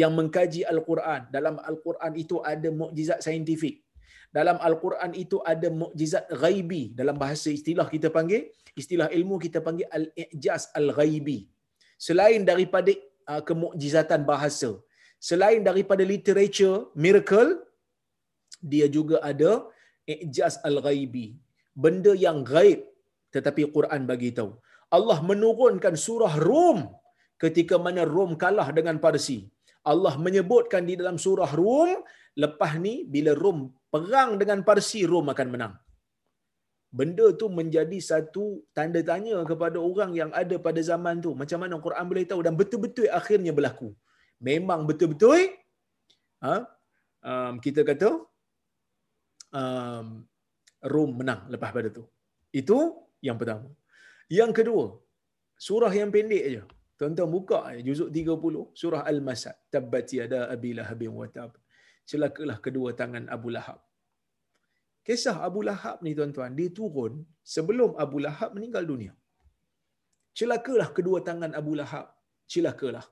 yang 0.02 0.12
mengkaji 0.20 0.62
Al-Quran. 0.74 1.22
Dalam 1.36 1.56
Al-Quran 1.70 2.14
itu 2.24 2.38
ada 2.54 2.70
mukjizat 2.82 3.20
saintifik. 3.26 3.76
Dalam 4.38 4.58
Al-Quran 4.68 5.12
itu 5.24 5.38
ada 5.52 5.68
mukjizat 5.82 6.26
ghaibi. 6.42 6.84
Dalam 7.00 7.16
bahasa 7.24 7.50
istilah 7.58 7.88
kita 7.94 8.10
panggil, 8.16 8.42
istilah 8.82 9.08
ilmu 9.18 9.36
kita 9.46 9.60
panggil 9.68 9.88
Al-I'jaz 9.98 10.64
Al-Ghaibi. 10.80 11.38
Selain 12.08 12.42
daripada 12.50 12.92
uh, 13.32 13.42
kemukjizatan 13.48 14.28
bahasa, 14.32 14.70
selain 15.30 15.62
daripada 15.70 16.04
literature, 16.14 16.92
miracle, 17.06 17.64
dia 18.72 18.88
juga 18.98 19.24
ada 19.32 19.52
I'jaz 20.16 20.60
Al-Ghaibi. 20.70 21.28
Benda 21.84 22.12
yang 22.26 22.44
gaib 22.52 22.84
tetapi 23.36 23.72
Quran 23.78 24.04
bagi 24.12 24.30
tahu. 24.38 24.52
Allah 24.98 25.18
menurunkan 25.30 25.96
surah 26.06 26.36
Rum 26.48 26.80
ketika 27.44 27.76
mana 27.86 28.04
Rom 28.16 28.34
kalah 28.44 28.70
dengan 28.78 28.98
Parsi. 29.06 29.38
Allah 29.92 30.14
menyebutkan 30.26 30.84
di 30.90 30.94
dalam 31.00 31.18
surah 31.26 31.52
Rom, 31.60 32.02
lepas 32.44 32.72
ni 32.86 32.94
bila 33.14 33.32
Rom 33.44 33.60
perang 33.94 34.32
dengan 34.42 34.60
Parsi, 34.68 35.02
Rom 35.12 35.30
akan 35.34 35.50
menang. 35.54 35.74
Benda 37.00 37.26
tu 37.40 37.48
menjadi 37.60 37.98
satu 38.10 38.64
tanda 38.76 39.00
tanya 39.10 39.38
kepada 39.50 39.78
orang 39.90 40.12
yang 40.20 40.32
ada 40.42 40.56
pada 40.68 40.80
zaman 40.80 41.20
tu. 41.26 41.32
Macam 41.42 41.60
mana 41.64 41.76
Quran 41.86 42.06
boleh 42.12 42.26
tahu 42.32 42.42
dan 42.46 42.56
betul-betul 42.60 43.08
akhirnya 43.20 43.52
berlaku. 43.58 43.90
Memang 44.48 44.88
betul-betul 44.90 45.52
ha, 46.40 46.64
um, 47.30 47.54
kita 47.66 47.84
kata 47.90 48.10
um, 49.62 50.08
Rom 50.94 51.12
menang 51.20 51.42
lepas 51.54 51.72
pada 51.76 51.90
tu. 51.98 52.04
Itu 52.62 52.78
yang 53.28 53.38
pertama. 53.42 53.68
Yang 54.40 54.52
kedua, 54.64 54.86
surah 55.68 55.94
yang 56.00 56.10
pendek 56.16 56.44
aja. 56.50 56.64
Tuan-tuan 57.00 57.30
buka 57.36 57.60
juzuk 57.88 58.10
30 58.18 58.72
surah 58.82 59.02
Al-Masad. 59.12 59.56
Tabbat 59.74 60.08
yada 60.18 60.42
Abi 60.54 60.72
Lahab 60.78 61.02
wa 61.20 61.28
tab. 61.36 61.52
Celakalah 62.10 62.58
kedua 62.66 62.90
tangan 63.00 63.26
Abu 63.36 63.50
Lahab. 63.56 63.80
Kisah 65.08 65.38
Abu 65.48 65.60
Lahab 65.68 65.98
ni 66.06 66.12
tuan-tuan, 66.18 66.52
dia 66.60 66.70
turun 66.78 67.14
sebelum 67.56 67.92
Abu 68.04 68.18
Lahab 68.26 68.50
meninggal 68.56 68.86
dunia. 68.92 69.14
Celakalah 70.40 70.90
kedua 70.98 71.20
tangan 71.28 71.52
Abu 71.60 71.74
Lahab. 71.80 72.08
Celakalah. 72.54 73.06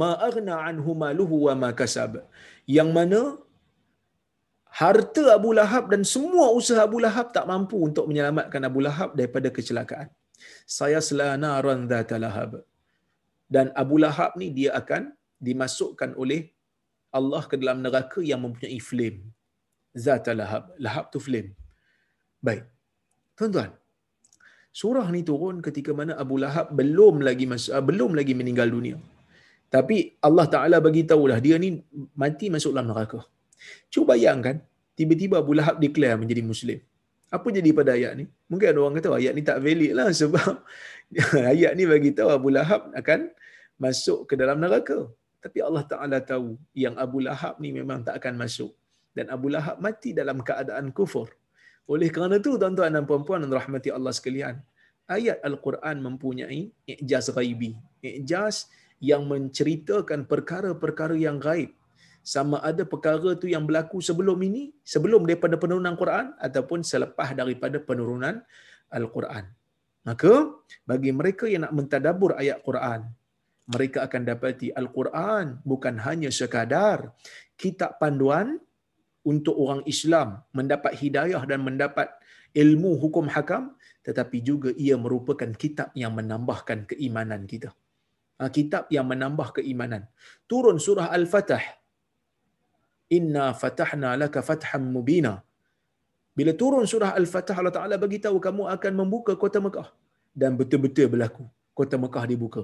Ma 0.00 0.10
aghna 0.28 0.54
anhu 0.66 0.90
maluhu 1.04 1.36
wa 1.46 1.54
ma 1.62 1.70
kasab. 1.80 2.12
Yang 2.76 2.90
mana 2.98 3.20
harta 4.80 5.24
Abu 5.38 5.50
Lahab 5.60 5.86
dan 5.92 6.02
semua 6.14 6.46
usaha 6.58 6.82
Abu 6.88 6.98
Lahab 7.06 7.30
tak 7.36 7.46
mampu 7.52 7.78
untuk 7.88 8.04
menyelamatkan 8.10 8.62
Abu 8.70 8.82
Lahab 8.86 9.10
daripada 9.18 9.48
kecelakaan. 9.56 10.10
Saya 10.78 10.98
selana 11.08 11.50
ran 11.66 11.80
dzata 11.90 12.18
lahab 12.24 12.52
dan 13.54 13.66
Abu 13.82 13.96
Lahab 14.04 14.32
ni 14.40 14.48
dia 14.58 14.70
akan 14.80 15.02
dimasukkan 15.46 16.10
oleh 16.22 16.40
Allah 17.18 17.42
ke 17.50 17.56
dalam 17.60 17.78
neraka 17.84 18.20
yang 18.30 18.40
mempunyai 18.44 18.80
flame. 18.88 19.18
Zat 20.04 20.26
Lahab. 20.40 20.72
Lahab 20.84 21.04
tu 21.12 21.20
flame. 21.26 21.50
Baik. 22.46 22.64
Tuan-tuan. 23.36 23.70
Surah 24.80 25.04
ni 25.14 25.20
turun 25.28 25.56
ketika 25.66 25.92
mana 25.98 26.12
Abu 26.22 26.40
Lahab 26.42 26.72
belum 26.78 27.20
lagi 27.28 27.44
masuk, 27.52 27.72
uh, 27.76 27.84
belum 27.84 28.16
lagi 28.18 28.32
meninggal 28.40 28.72
dunia. 28.76 28.96
Tapi 29.74 30.16
Allah 30.28 30.46
Taala 30.54 30.76
bagi 30.86 31.02
tahulah 31.10 31.38
dia 31.44 31.56
ni 31.64 31.68
mati 32.22 32.48
masuk 32.54 32.72
dalam 32.72 32.88
neraka. 32.88 33.20
Cuba 33.92 34.16
bayangkan 34.16 34.64
tiba-tiba 34.96 35.44
Abu 35.44 35.52
Lahab 35.58 35.76
declare 35.84 36.16
menjadi 36.22 36.42
muslim. 36.52 36.80
Apa 37.36 37.48
jadi 37.56 37.70
pada 37.76 37.90
ayat 37.96 38.12
ni? 38.20 38.24
Mungkin 38.48 38.66
ada 38.72 38.78
orang 38.84 38.96
kata 38.96 39.12
ayat 39.20 39.32
ni 39.36 39.42
tak 39.44 39.60
valid 39.64 39.92
lah 39.98 40.08
sebab 40.20 40.52
ayat 41.52 41.72
ni 41.76 41.84
bagi 41.92 42.10
tahu 42.16 42.32
Abu 42.32 42.48
Lahab 42.56 42.92
akan 42.96 43.20
masuk 43.84 44.18
ke 44.30 44.34
dalam 44.42 44.58
neraka. 44.64 44.98
Tapi 45.44 45.58
Allah 45.68 45.84
Ta'ala 45.92 46.18
tahu 46.32 46.54
yang 46.84 46.94
Abu 47.04 47.18
Lahab 47.26 47.54
ni 47.62 47.70
memang 47.78 48.00
tak 48.06 48.14
akan 48.22 48.34
masuk. 48.42 48.70
Dan 49.16 49.26
Abu 49.34 49.50
Lahab 49.54 49.76
mati 49.86 50.10
dalam 50.20 50.38
keadaan 50.48 50.94
kufur. 50.98 51.28
Oleh 51.90 52.08
kerana 52.14 52.38
itu, 52.42 52.54
tuan-tuan 52.62 52.94
dan 52.94 53.04
puan-puan 53.10 53.42
dan 53.42 53.50
rahmati 53.50 53.90
Allah 53.90 54.14
sekalian, 54.18 54.54
ayat 55.10 55.42
Al-Quran 55.48 55.96
mempunyai 56.06 56.60
i'jaz 56.86 57.26
ghaibi. 57.34 57.74
I'jaz 58.00 58.70
yang 59.02 59.26
menceritakan 59.26 60.30
perkara-perkara 60.30 61.18
yang 61.18 61.42
gaib. 61.42 61.74
Sama 62.22 62.62
ada 62.62 62.86
perkara 62.86 63.34
tu 63.34 63.50
yang 63.50 63.66
berlaku 63.66 63.98
sebelum 63.98 64.38
ini, 64.46 64.70
sebelum 64.86 65.26
daripada 65.26 65.58
penurunan 65.58 65.98
Quran 65.98 66.30
ataupun 66.38 66.86
selepas 66.86 67.34
daripada 67.34 67.82
penurunan 67.82 68.38
Al-Quran. 68.94 69.50
Maka 70.06 70.54
bagi 70.86 71.10
mereka 71.10 71.50
yang 71.50 71.66
nak 71.66 71.74
mentadabur 71.74 72.38
ayat 72.38 72.62
Quran, 72.62 73.10
mereka 73.70 74.06
akan 74.06 74.22
dapati 74.26 74.74
Al-Quran 74.74 75.62
bukan 75.62 75.94
hanya 76.02 76.30
sekadar 76.34 77.14
kitab 77.54 77.98
panduan 78.02 78.58
untuk 79.22 79.54
orang 79.54 79.86
Islam 79.86 80.42
mendapat 80.50 80.98
hidayah 80.98 81.42
dan 81.46 81.62
mendapat 81.62 82.10
ilmu 82.52 82.98
hukum 82.98 83.30
hakam 83.30 83.78
tetapi 84.02 84.42
juga 84.42 84.70
ia 84.74 84.98
merupakan 84.98 85.50
kitab 85.54 85.94
yang 85.94 86.12
menambahkan 86.18 86.90
keimanan 86.90 87.46
kita. 87.46 87.70
Ha, 88.42 88.50
kitab 88.50 88.90
yang 88.90 89.06
menambah 89.06 89.62
keimanan. 89.62 90.10
Turun 90.50 90.82
surah 90.82 91.14
Al-Fatah. 91.14 91.62
Inna 93.14 93.54
fatahna 93.54 94.18
laka 94.18 94.42
fatham 94.42 94.90
mubina. 94.90 95.38
Bila 96.32 96.56
turun 96.56 96.88
surah 96.88 97.12
Al-Fatah 97.20 97.56
Allah 97.60 97.74
Taala 97.76 97.96
bagi 98.00 98.16
tahu 98.24 98.40
kamu 98.40 98.62
akan 98.74 98.92
membuka 98.96 99.36
kota 99.36 99.60
Mekah 99.60 99.92
dan 100.32 100.56
betul-betul 100.56 101.12
berlaku. 101.12 101.44
Kota 101.76 102.00
Mekah 102.00 102.24
dibuka. 102.24 102.62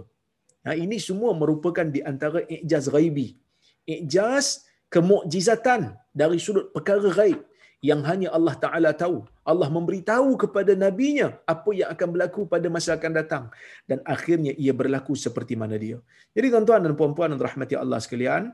Ha, 0.67 0.75
ini 0.75 0.99
semua 0.99 1.33
merupakan 1.37 1.87
di 1.87 2.01
antara 2.03 2.43
ijaz 2.47 2.91
ghaibi. 2.91 3.39
Ijaz 3.87 4.67
kemukjizatan 4.93 5.97
dari 6.13 6.39
sudut 6.41 6.73
perkara 6.75 7.09
ghaib 7.15 7.41
yang 7.79 8.03
hanya 8.03 8.35
Allah 8.35 8.55
Ta'ala 8.59 8.91
tahu. 8.91 9.23
Allah 9.47 9.71
memberitahu 9.71 10.35
kepada 10.35 10.75
nabinya 10.75 11.39
apa 11.47 11.71
yang 11.73 11.89
akan 11.95 12.09
berlaku 12.11 12.41
pada 12.51 12.67
masa 12.67 12.99
akan 12.99 13.13
datang. 13.15 13.45
Dan 13.87 14.03
akhirnya 14.03 14.53
ia 14.59 14.75
berlaku 14.75 15.15
seperti 15.15 15.55
mana 15.55 15.79
dia. 15.79 16.03
Jadi 16.35 16.47
tuan-tuan 16.53 16.83
dan 16.85 16.93
puan-puan 16.99 17.31
dan 17.33 17.41
rahmati 17.41 17.79
Allah 17.79 18.03
sekalian, 18.03 18.53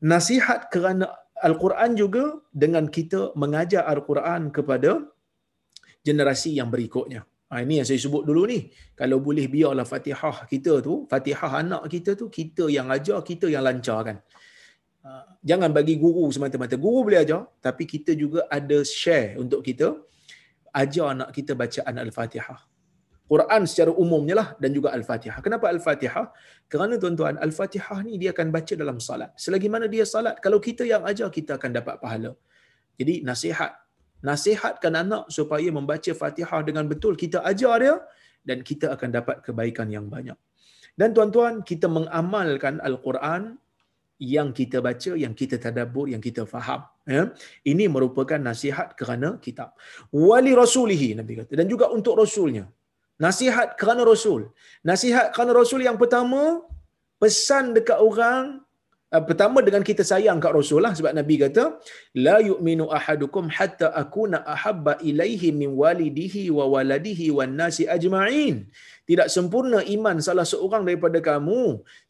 nasihat 0.00 0.70
kerana 0.70 1.10
Al-Quran 1.36 1.98
juga 1.98 2.24
dengan 2.48 2.88
kita 2.88 3.36
mengajar 3.36 3.84
Al-Quran 3.84 4.54
kepada 4.54 5.04
generasi 6.06 6.56
yang 6.56 6.70
berikutnya. 6.72 7.26
Ha, 7.46 7.62
ini 7.62 7.78
yang 7.78 7.86
saya 7.86 8.00
sebut 8.02 8.26
dulu 8.26 8.42
ni. 8.50 8.74
Kalau 8.98 9.22
boleh 9.22 9.46
biarlah 9.46 9.86
fatihah 9.86 10.50
kita 10.50 10.82
tu, 10.82 11.06
fatihah 11.06 11.62
anak 11.62 11.86
kita 11.86 12.18
tu, 12.18 12.26
kita 12.26 12.66
yang 12.66 12.90
ajar, 12.90 13.22
kita 13.22 13.46
yang 13.46 13.62
lancarkan. 13.62 14.18
Ha, 15.06 15.38
jangan 15.46 15.70
bagi 15.70 15.94
guru 15.94 16.26
semata-mata. 16.34 16.74
Guru 16.74 17.06
boleh 17.06 17.22
ajar, 17.22 17.46
tapi 17.62 17.86
kita 17.86 18.18
juga 18.18 18.50
ada 18.50 18.82
share 18.82 19.38
untuk 19.38 19.62
kita 19.62 19.94
ajar 20.74 21.06
anak 21.14 21.30
kita 21.32 21.54
bacaan 21.54 21.94
Al-Fatihah. 22.02 22.60
Quran 23.26 23.62
secara 23.70 23.90
umumnya 23.90 24.34
lah 24.38 24.48
dan 24.62 24.70
juga 24.74 24.94
Al-Fatihah. 24.94 25.38
Kenapa 25.42 25.66
Al-Fatihah? 25.70 26.30
Kerana 26.70 26.94
tuan-tuan, 26.98 27.38
Al-Fatihah 27.38 28.02
ni 28.06 28.18
dia 28.22 28.30
akan 28.34 28.50
baca 28.54 28.74
dalam 28.74 28.98
salat. 29.02 29.30
Selagi 29.38 29.70
mana 29.70 29.86
dia 29.86 30.02
salat, 30.02 30.38
kalau 30.42 30.58
kita 30.58 30.82
yang 30.82 31.02
ajar, 31.02 31.30
kita 31.30 31.58
akan 31.58 31.70
dapat 31.78 31.98
pahala. 32.02 32.34
Jadi 32.98 33.22
nasihat. 33.22 33.85
Nasihatkan 34.24 34.94
anak 34.96 35.22
supaya 35.28 35.68
membaca 35.68 36.12
Fatihah 36.16 36.60
dengan 36.64 36.88
betul. 36.88 37.14
Kita 37.16 37.44
ajar 37.44 37.76
dia 37.82 37.94
dan 38.46 38.64
kita 38.64 38.96
akan 38.96 39.08
dapat 39.12 39.36
kebaikan 39.44 39.88
yang 39.92 40.08
banyak. 40.08 40.38
Dan 40.96 41.12
tuan-tuan, 41.12 41.60
kita 41.60 41.86
mengamalkan 41.92 42.80
Al-Quran 42.80 43.60
yang 44.16 44.48
kita 44.56 44.80
baca, 44.80 45.12
yang 45.12 45.36
kita 45.36 45.60
tadabbur, 45.60 46.08
yang 46.08 46.24
kita 46.24 46.48
faham. 46.48 46.88
Ya? 47.04 47.36
Ini 47.68 47.84
merupakan 47.92 48.40
nasihat 48.40 48.96
kerana 48.96 49.36
kitab. 49.36 49.76
Wali 50.08 50.56
rasulihi, 50.56 51.20
Nabi 51.20 51.44
kata. 51.44 51.52
Dan 51.52 51.68
juga 51.68 51.92
untuk 51.92 52.16
rasulnya. 52.16 52.64
Nasihat 53.20 53.76
kerana 53.76 54.08
rasul. 54.08 54.48
Nasihat 54.80 55.36
kerana 55.36 55.52
rasul 55.52 55.84
yang 55.84 56.00
pertama, 56.00 56.64
pesan 57.20 57.76
dekat 57.76 58.00
orang, 58.00 58.64
pertama 59.28 59.62
dengan 59.66 59.82
kita 59.88 60.02
sayang 60.02 60.38
kat 60.44 60.52
rasul 60.58 60.82
lah. 60.84 60.92
Sebab 60.98 61.12
Nabi 61.18 61.34
kata, 61.42 61.64
La 62.26 62.36
yu'minu 62.48 62.84
ahadukum 62.98 63.46
hatta 63.56 63.94
akuna 64.02 64.42
ahabba 64.54 64.98
ilaihi 65.10 65.54
min 65.60 65.70
walidihi 65.82 66.50
wa 66.58 66.66
waladihi 66.74 67.30
wa 67.38 67.46
nasi 67.46 67.86
ajma'in. 67.96 68.66
Tidak 69.08 69.28
sempurna 69.30 69.80
iman 69.96 70.18
salah 70.26 70.46
seorang 70.52 70.82
daripada 70.88 71.22
kamu 71.22 71.62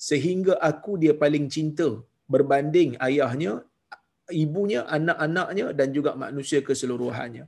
sehingga 0.09 0.57
aku 0.71 0.97
dia 1.03 1.13
paling 1.23 1.47
cinta 1.53 1.89
berbanding 2.35 2.97
ayahnya, 3.07 3.53
ibunya, 4.33 4.81
anak-anaknya 4.97 5.67
dan 5.79 5.89
juga 5.97 6.17
manusia 6.25 6.61
keseluruhannya. 6.69 7.45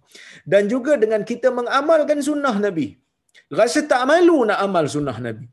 Dan 0.52 0.68
juga 0.72 1.00
dengan 1.00 1.24
kita 1.30 1.48
mengamalkan 1.60 2.20
sunnah 2.28 2.56
Nabi. 2.66 2.88
Rasa 3.60 3.80
tak 3.92 4.04
malu 4.10 4.44
nak 4.50 4.60
amal 4.66 4.84
sunnah 4.96 5.16
Nabi. 5.16 5.48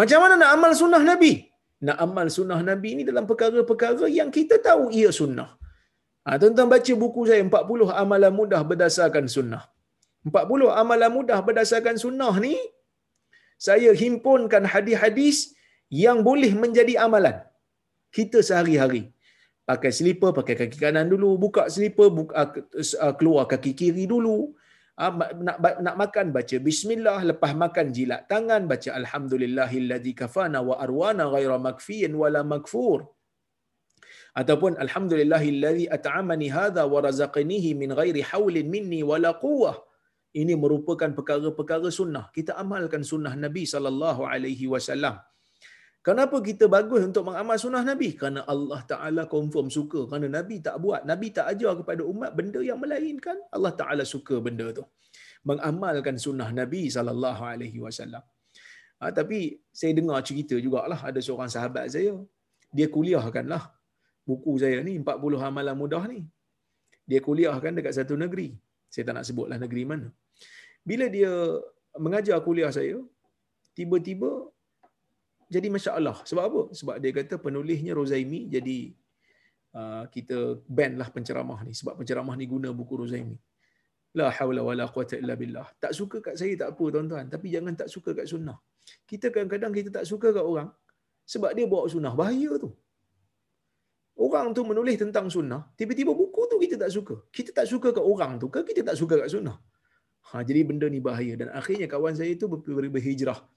Macam 0.00 0.18
mana 0.22 0.34
nak 0.42 0.52
amal 0.58 0.72
sunnah 0.82 1.00
Nabi? 1.00 1.53
Nak 1.86 1.98
amal 2.04 2.26
sunnah 2.36 2.60
Nabi 2.70 2.88
ini 2.94 3.02
dalam 3.10 3.24
perkara-perkara 3.30 4.06
yang 4.18 4.30
kita 4.36 4.56
tahu 4.68 4.84
ia 4.98 5.10
sunnah. 5.20 5.50
Ha, 6.24 6.36
tuan-tuan 6.40 6.68
baca 6.74 6.92
buku 7.02 7.22
saya 7.28 7.42
40 7.48 7.92
amalan 8.02 8.32
mudah 8.40 8.60
berdasarkan 8.70 9.26
sunnah. 9.34 9.64
40 10.28 10.80
amalan 10.82 11.10
mudah 11.16 11.38
berdasarkan 11.48 11.96
sunnah 12.04 12.34
ni 12.44 12.54
saya 13.66 13.90
himpunkan 14.02 14.64
hadis-hadis 14.74 15.36
yang 16.04 16.18
boleh 16.28 16.52
menjadi 16.62 16.94
amalan 17.06 17.36
kita 18.16 18.40
sehari-hari. 18.48 19.02
Pakai 19.68 19.90
selipar, 19.96 20.30
pakai 20.38 20.54
kaki 20.60 20.78
kanan 20.84 21.08
dulu, 21.12 21.28
buka 21.44 21.62
selipar, 21.74 22.08
buka, 22.18 22.32
uh, 22.44 23.14
keluar 23.18 23.44
kaki 23.52 23.72
kiri 23.80 24.04
dulu. 24.14 24.52
Uh, 24.94 25.10
nak 25.46 25.56
nak 25.86 25.96
makan 26.02 26.26
baca 26.36 26.56
bismillah, 26.66 27.18
lepas 27.30 27.50
makan 27.62 27.86
jilat 27.96 28.30
tangan 28.30 28.62
baca 28.70 28.90
alhamdulillahillazi 29.00 30.12
kafana 30.20 30.62
wa 30.68 30.78
arwana 30.84 31.26
ghaira 31.34 31.56
makfiin 31.58 32.14
wala 32.14 32.46
makfur. 32.52 32.98
Ataupun 34.40 34.78
alhamdulillahillazi 34.84 35.90
at'amani 35.96 36.46
hadha 36.58 36.86
wa 36.92 37.02
razaqanihi 37.06 37.74
min 37.80 37.90
ghairi 38.00 38.22
haulin 38.30 38.70
minni 38.74 39.02
wala 39.10 39.34
quwwah 39.44 39.76
ini 40.40 40.54
merupakan 40.62 41.10
perkara-perkara 41.18 41.90
sunnah. 41.98 42.24
Kita 42.36 42.54
amalkan 42.62 43.02
sunnah 43.12 43.34
Nabi 43.44 43.62
sallallahu 43.74 44.22
alaihi 44.30 44.70
wasallam. 44.74 45.18
Kenapa 46.06 46.36
kita 46.48 46.64
bagus 46.74 47.02
untuk 47.08 47.24
mengamal 47.28 47.56
sunnah 47.62 47.82
Nabi? 47.90 48.08
Kerana 48.20 48.40
Allah 48.52 48.80
Taala 48.90 49.22
confirm 49.34 49.66
suka. 49.76 50.00
Kerana 50.08 50.28
Nabi 50.36 50.56
tak 50.66 50.76
buat, 50.84 51.00
Nabi 51.10 51.28
tak 51.36 51.46
ajar 51.52 51.72
kepada 51.80 52.02
umat 52.12 52.30
benda 52.38 52.60
yang 52.70 52.78
melainkan 52.82 53.38
Allah 53.56 53.72
Taala 53.78 54.04
suka 54.14 54.36
benda 54.46 54.66
tu. 54.78 54.84
Mengamalkan 55.50 56.16
sunnah 56.24 56.48
Nabi 56.60 56.82
sallallahu 56.96 57.42
alaihi 57.52 57.80
wasallam. 57.84 58.24
Ha, 59.00 59.12
tapi 59.18 59.38
saya 59.80 59.92
dengar 59.98 60.20
cerita 60.28 60.56
jugalah 60.64 61.00
ada 61.08 61.20
seorang 61.26 61.50
sahabat 61.54 61.88
saya. 61.96 62.12
Dia 62.76 62.86
kuliahkanlah 62.96 63.62
buku 64.28 64.52
saya 64.62 64.84
ni 64.88 64.94
40 65.00 65.48
amalan 65.48 65.76
mudah 65.82 66.04
ni. 66.12 66.20
Dia 67.10 67.20
kuliahkan 67.26 67.72
dekat 67.80 67.96
satu 67.96 68.14
negeri. 68.24 68.48
Saya 68.92 69.04
tak 69.08 69.16
nak 69.16 69.26
sebutlah 69.28 69.56
negeri 69.64 69.84
mana. 69.90 70.08
Bila 70.88 71.08
dia 71.16 71.32
mengajar 72.04 72.36
kuliah 72.46 72.72
saya, 72.78 72.96
tiba-tiba 73.78 74.30
jadi 75.54 75.68
masalah. 75.76 76.16
Sebab 76.28 76.44
apa? 76.50 76.62
Sebab 76.78 76.96
dia 77.02 77.10
kata 77.18 77.34
penulisnya 77.44 77.92
Rozaimi 77.98 78.40
jadi 78.54 78.78
uh, 79.78 80.04
kita 80.14 80.36
ban 80.76 80.92
lah 81.00 81.08
penceramah 81.14 81.60
ni. 81.66 81.72
Sebab 81.80 81.94
penceramah 82.00 82.34
ni 82.40 82.46
guna 82.54 82.68
buku 82.78 82.94
Rozaimi. 83.02 83.38
La 84.18 84.30
hawla 84.36 84.62
wa 84.68 84.74
la 84.78 84.86
quwata 84.94 85.14
illa 85.22 85.34
billah. 85.42 85.66
Tak 85.82 85.92
suka 85.98 86.16
kat 86.26 86.34
saya 86.40 86.54
tak 86.62 86.68
apa 86.74 86.84
tuan-tuan. 86.94 87.26
Tapi 87.34 87.46
jangan 87.54 87.74
tak 87.80 87.88
suka 87.94 88.10
kat 88.18 88.26
sunnah. 88.32 88.58
Kita 89.10 89.26
kadang-kadang 89.34 89.72
kita 89.78 89.90
tak 89.98 90.04
suka 90.10 90.28
kat 90.36 90.44
orang. 90.52 90.68
Sebab 91.32 91.50
dia 91.56 91.66
bawa 91.72 91.86
sunnah. 91.94 92.12
Bahaya 92.20 92.52
tu. 92.64 92.70
Orang 94.24 94.54
tu 94.56 94.62
menulis 94.70 94.96
tentang 95.02 95.26
sunnah. 95.36 95.62
Tiba-tiba 95.78 96.14
buku 96.14 96.42
tu 96.50 96.56
kita 96.62 96.76
tak 96.82 96.90
suka. 96.96 97.14
Kita 97.36 97.50
tak 97.58 97.66
suka 97.72 97.88
kat 97.90 98.04
orang 98.12 98.38
tu 98.42 98.46
ke 98.54 98.62
kita 98.70 98.82
tak 98.88 98.96
suka 99.00 99.14
kat 99.22 99.30
sunnah. 99.34 99.58
Ha, 100.30 100.40
jadi 100.48 100.60
benda 100.68 100.86
ni 100.94 101.00
bahaya 101.04 101.36
dan 101.40 101.48
akhirnya 101.52 101.86
kawan 101.94 102.14
saya 102.16 102.32
itu 102.32 102.48
ber- 102.48 102.92
berhijrah 102.94 103.38
ha, 103.44 103.48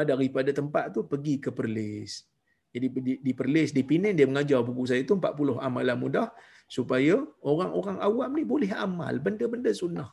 daripada 0.00 0.48
tempat 0.48 0.88
tu 0.96 1.04
pergi 1.04 1.36
ke 1.36 1.52
Perlis. 1.52 2.24
Jadi 2.72 2.88
di, 3.20 3.32
Perlis, 3.36 3.76
di 3.76 3.84
Penang 3.84 4.16
dia 4.16 4.24
mengajar 4.24 4.64
buku 4.64 4.88
saya 4.88 5.04
itu 5.04 5.12
40 5.12 5.60
amalan 5.60 5.96
mudah 6.00 6.32
supaya 6.64 7.20
orang-orang 7.44 8.00
awam 8.00 8.30
ni 8.32 8.48
boleh 8.48 8.72
amal 8.72 9.12
benda-benda 9.20 9.68
sunnah. 9.76 10.08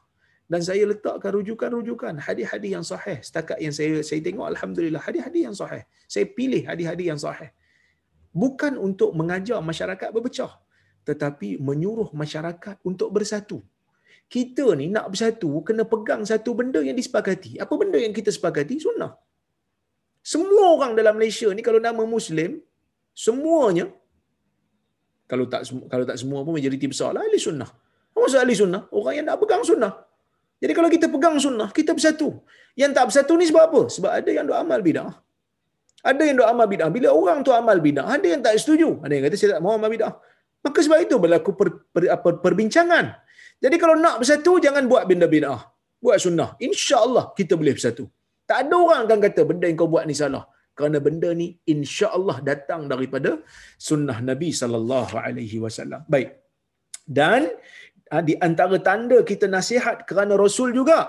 Dan 0.50 0.60
saya 0.60 0.84
letakkan 0.84 1.40
rujukan-rujukan 1.40 2.20
hadis-hadis 2.20 2.72
yang 2.76 2.84
sahih. 2.84 3.24
Setakat 3.24 3.64
yang 3.64 3.72
saya 3.72 4.04
saya 4.04 4.20
tengok 4.20 4.50
alhamdulillah 4.52 5.00
hadis-hadis 5.00 5.42
yang 5.48 5.56
sahih. 5.56 5.88
Saya 6.10 6.26
pilih 6.28 6.68
hadis-hadis 6.68 7.06
yang 7.16 7.22
sahih. 7.22 7.54
Bukan 8.36 8.76
untuk 8.76 9.16
mengajar 9.16 9.62
masyarakat 9.64 10.10
berpecah, 10.12 10.60
tetapi 11.08 11.62
menyuruh 11.64 12.12
masyarakat 12.12 12.76
untuk 12.84 13.10
bersatu 13.16 13.64
kita 14.30 14.78
ni 14.78 14.94
nak 14.94 15.10
bersatu 15.10 15.50
kena 15.66 15.84
pegang 15.90 16.22
satu 16.22 16.54
benda 16.54 16.80
yang 16.86 16.94
disepakati. 16.94 17.58
Apa 17.58 17.74
benda 17.82 17.98
yang 17.98 18.14
kita 18.14 18.30
sepakati? 18.30 18.78
Sunnah. 18.78 19.18
Semua 20.22 20.76
orang 20.76 20.94
dalam 21.00 21.16
Malaysia 21.18 21.48
ni 21.56 21.64
kalau 21.66 21.80
nama 21.80 22.04
Muslim, 22.04 22.60
semuanya 23.16 23.88
kalau 25.30 25.46
tak 25.46 25.62
kalau 25.92 26.06
tak 26.10 26.18
semua 26.22 26.42
pun 26.42 26.58
majoriti 26.58 26.90
besar 26.90 27.14
lah 27.16 27.22
ahli 27.26 27.38
sunnah. 27.38 27.70
Apa 28.12 28.18
maksud 28.18 28.40
ahli 28.42 28.56
sunnah? 28.58 28.82
Orang 28.90 29.14
yang 29.18 29.26
nak 29.30 29.38
pegang 29.42 29.62
sunnah. 29.62 29.94
Jadi 30.60 30.74
kalau 30.78 30.90
kita 30.92 31.08
pegang 31.08 31.36
sunnah, 31.40 31.70
kita 31.72 31.94
bersatu. 31.98 32.30
Yang 32.76 32.92
tak 32.98 33.06
bersatu 33.10 33.34
ni 33.40 33.46
sebab 33.48 33.64
apa? 33.70 33.82
Sebab 33.96 34.12
ada 34.12 34.30
yang 34.38 34.46
duk 34.50 34.58
amal 34.58 34.80
bidah. 34.84 35.10
Ada 36.04 36.22
yang 36.28 36.36
duk 36.40 36.50
amal 36.52 36.68
bidah. 36.68 36.90
Bila 36.92 37.08
orang 37.16 37.40
tu 37.48 37.52
amal 37.56 37.78
bidah, 37.80 38.06
ada 38.16 38.28
yang 38.28 38.42
tak 38.44 38.60
setuju. 38.60 39.00
Ada 39.04 39.12
yang 39.16 39.24
kata 39.28 39.36
saya 39.40 39.50
tak 39.56 39.62
mahu 39.64 39.74
amal 39.80 39.92
bidah. 39.96 40.12
Maka 40.66 40.80
sebab 40.84 41.00
itu 41.06 41.16
berlaku 41.16 41.56
per, 41.56 41.68
per, 41.94 42.04
per, 42.24 42.34
perbincangan. 42.44 43.06
Jadi 43.64 43.76
kalau 43.80 43.96
nak 43.96 44.20
bersatu, 44.24 44.60
jangan 44.60 44.84
buat 44.92 45.04
benda 45.08 45.28
bid'ah. 45.28 45.62
Buat 46.04 46.18
sunnah. 46.24 46.50
InsyaAllah 46.60 47.36
kita 47.36 47.56
boleh 47.60 47.76
bersatu. 47.76 48.08
Tak 48.50 48.60
ada 48.64 48.76
orang 48.86 49.02
akan 49.06 49.20
kata 49.26 49.42
benda 49.50 49.66
yang 49.70 49.80
kau 49.82 49.92
buat 49.94 50.06
ni 50.10 50.16
salah. 50.22 50.44
Kerana 50.78 50.98
benda 51.08 51.30
ni 51.42 51.48
insya-Allah 51.74 52.38
datang 52.50 52.82
daripada 52.92 53.32
sunnah 53.88 54.18
Nabi 54.30 54.50
sallallahu 54.62 55.16
alaihi 55.26 55.58
wasallam. 55.66 56.02
Baik. 56.14 56.30
Dan 57.20 57.42
ah, 58.14 58.24
di 58.30 58.34
antara 58.48 58.78
tanda 58.88 59.18
kita 59.32 59.46
nasihat 59.58 59.98
kerana 60.10 60.34
Rasul 60.44 60.72
juga 60.80 61.00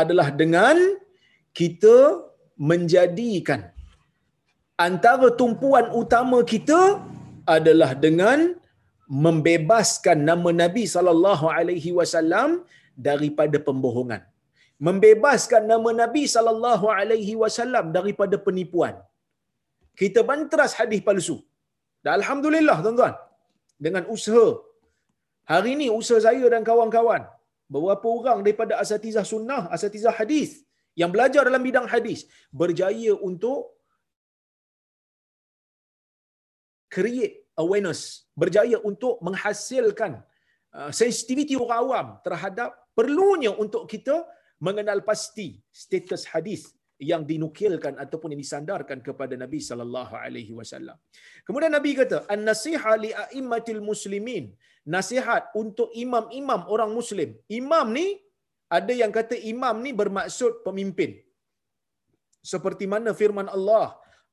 adalah 0.00 0.28
dengan 0.42 0.76
kita 1.60 1.96
menjadikan 2.70 3.60
antara 4.86 5.28
tumpuan 5.40 5.86
utama 6.02 6.38
kita 6.52 6.80
adalah 7.56 7.90
dengan 8.04 8.38
membebaskan 9.26 10.18
nama 10.30 10.50
Nabi 10.62 10.84
sallallahu 10.94 11.46
alaihi 11.58 11.90
wasallam 11.98 12.50
daripada 13.08 13.56
pembohongan. 13.68 14.22
Membebaskan 14.86 15.62
nama 15.72 15.90
Nabi 16.02 16.24
sallallahu 16.34 16.86
alaihi 16.96 17.34
wasallam 17.42 17.92
daripada 17.96 18.36
penipuan. 18.46 18.96
Kita 20.00 20.20
bantras 20.30 20.72
hadis 20.78 21.00
palsu. 21.00 21.36
Dan 22.04 22.12
alhamdulillah 22.20 22.76
tuan-tuan 22.84 23.14
dengan 23.84 24.04
usaha 24.14 24.46
hari 25.52 25.70
ini 25.76 25.86
usaha 26.00 26.20
saya 26.26 26.46
dan 26.52 26.62
kawan-kawan 26.68 27.22
beberapa 27.74 28.06
orang 28.18 28.38
daripada 28.44 28.74
asatizah 28.82 29.24
sunnah, 29.32 29.62
asatizah 29.76 30.14
hadis 30.20 30.50
yang 31.00 31.10
belajar 31.14 31.42
dalam 31.48 31.64
bidang 31.68 31.88
hadis 31.94 32.20
berjaya 32.60 33.12
untuk 33.28 33.76
create 36.94 37.34
awareness 37.62 38.00
berjaya 38.32 38.78
untuk 38.90 39.20
menghasilkan 39.26 40.12
uh, 40.76 40.90
sensitiviti 41.00 41.54
orang 41.64 41.80
awam 41.84 42.06
terhadap 42.26 42.70
perlunya 42.96 43.52
untuk 43.52 43.84
kita 43.92 44.24
mengenal 44.66 45.00
pasti 45.10 45.48
status 45.82 46.24
hadis 46.32 46.62
yang 47.10 47.22
dinukilkan 47.30 47.94
ataupun 48.04 48.32
yang 48.32 48.42
disandarkan 48.44 48.98
kepada 49.06 49.34
Nabi 49.42 49.60
sallallahu 49.68 50.14
alaihi 50.24 50.52
wasallam. 50.58 50.96
Kemudian 51.46 51.72
Nabi 51.76 51.90
kata, 52.00 52.18
"An-nasiha 52.34 52.92
li 53.04 53.10
a'immatil 53.24 53.82
muslimin." 53.90 54.46
Nasihat 54.96 55.44
untuk 55.62 55.88
imam-imam 56.04 56.60
orang 56.74 56.90
muslim. 56.98 57.30
Imam 57.60 57.86
ni 57.98 58.06
ada 58.78 58.92
yang 59.02 59.12
kata 59.18 59.36
imam 59.52 59.76
ni 59.84 59.90
bermaksud 60.00 60.62
pemimpin. 60.66 61.10
Seperti 62.52 62.84
mana 62.92 63.10
firman 63.20 63.48
Allah, 63.56 63.86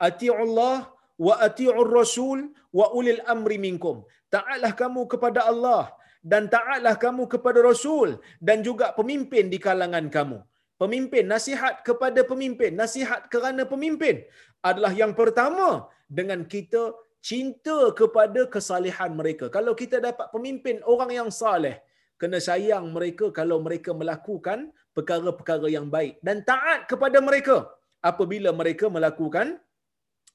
"Ati'ullah 0.07 0.77
wa 1.25 1.33
ati'ur 1.47 1.89
rasul 1.99 2.39
wa 2.79 2.85
ulil 2.99 3.21
amri 3.33 3.57
minkum." 3.65 3.97
Taatlah 4.33 4.71
kamu 4.81 5.01
kepada 5.13 5.41
Allah 5.51 5.83
dan 6.31 6.47
taatlah 6.47 6.95
kamu 7.03 7.23
kepada 7.33 7.59
Rasul 7.59 8.17
dan 8.39 8.63
juga 8.67 8.95
pemimpin 8.99 9.51
di 9.53 9.59
kalangan 9.59 10.07
kamu. 10.07 10.39
Pemimpin, 10.81 11.23
nasihat 11.29 11.83
kepada 11.87 12.23
pemimpin, 12.31 12.71
nasihat 12.73 13.27
kerana 13.33 13.63
pemimpin 13.73 14.23
adalah 14.69 14.91
yang 15.01 15.13
pertama 15.19 15.87
dengan 16.09 16.47
kita 16.53 16.95
cinta 17.23 17.91
kepada 17.99 18.47
kesalehan 18.53 19.11
mereka. 19.19 19.47
Kalau 19.47 19.75
kita 19.81 19.99
dapat 20.07 20.27
pemimpin 20.35 20.83
orang 20.83 21.11
yang 21.19 21.29
saleh, 21.31 21.79
kena 22.19 22.39
sayang 22.47 22.91
mereka 22.95 23.31
kalau 23.39 23.59
mereka 23.63 23.91
melakukan 23.95 24.71
perkara-perkara 24.95 25.67
yang 25.71 25.87
baik 25.95 26.19
dan 26.27 26.43
taat 26.49 26.87
kepada 26.91 27.19
mereka 27.27 27.57
apabila 28.03 28.51
mereka 28.51 28.91
melakukan 28.91 29.59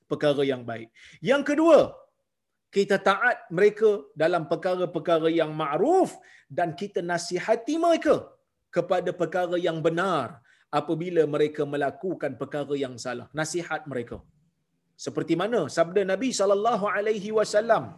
perkara 0.09 0.43
yang 0.53 0.65
baik. 0.65 0.89
Yang 1.21 1.43
kedua, 1.53 1.79
kita 2.77 2.97
taat 3.09 3.39
mereka 3.59 3.91
dalam 4.23 4.43
perkara-perkara 4.53 5.29
yang 5.41 5.53
ma'ruf 5.61 6.13
dan 6.59 6.77
kita 6.81 7.01
nasihati 7.11 7.77
mereka 7.87 8.17
kepada 8.77 9.11
perkara 9.21 9.57
yang 9.67 9.79
benar 9.87 10.29
apabila 10.79 11.23
mereka 11.35 11.63
melakukan 11.75 12.33
perkara 12.41 12.75
yang 12.85 12.95
salah. 13.05 13.27
Nasihat 13.41 13.89
mereka. 13.93 14.19
Seperti 15.05 15.35
mana 15.43 15.61
sabda 15.79 16.03
Nabi 16.13 16.31
sallallahu 16.41 16.85
alaihi 16.97 17.31
wasallam 17.39 17.97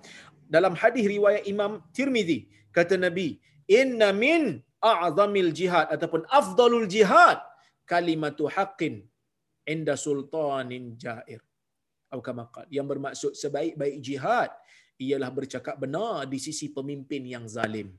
dalam 0.54 0.74
hadis 0.82 1.04
riwayat 1.14 1.44
Imam 1.52 1.72
Tirmizi 1.96 2.38
kata 2.76 2.94
Nabi 3.06 3.28
inna 3.78 4.08
min 4.24 4.42
a'zamil 4.92 5.50
jihad 5.60 5.86
ataupun 5.94 6.22
afdalul 6.40 6.88
jihad 6.94 7.38
kalimatu 7.92 8.46
haqqin 8.54 8.94
inda 9.72 9.94
sultanin 10.06 10.84
jair 11.04 11.40
kama 12.18 12.44
yang 12.76 12.86
bermaksud 12.90 13.38
sebaik-baik 13.42 13.96
jihad 14.02 14.50
ialah 15.06 15.30
bercakap 15.38 15.76
benar 15.82 16.26
di 16.32 16.38
sisi 16.46 16.66
pemimpin 16.76 17.22
yang 17.34 17.46
zalim. 17.56 17.94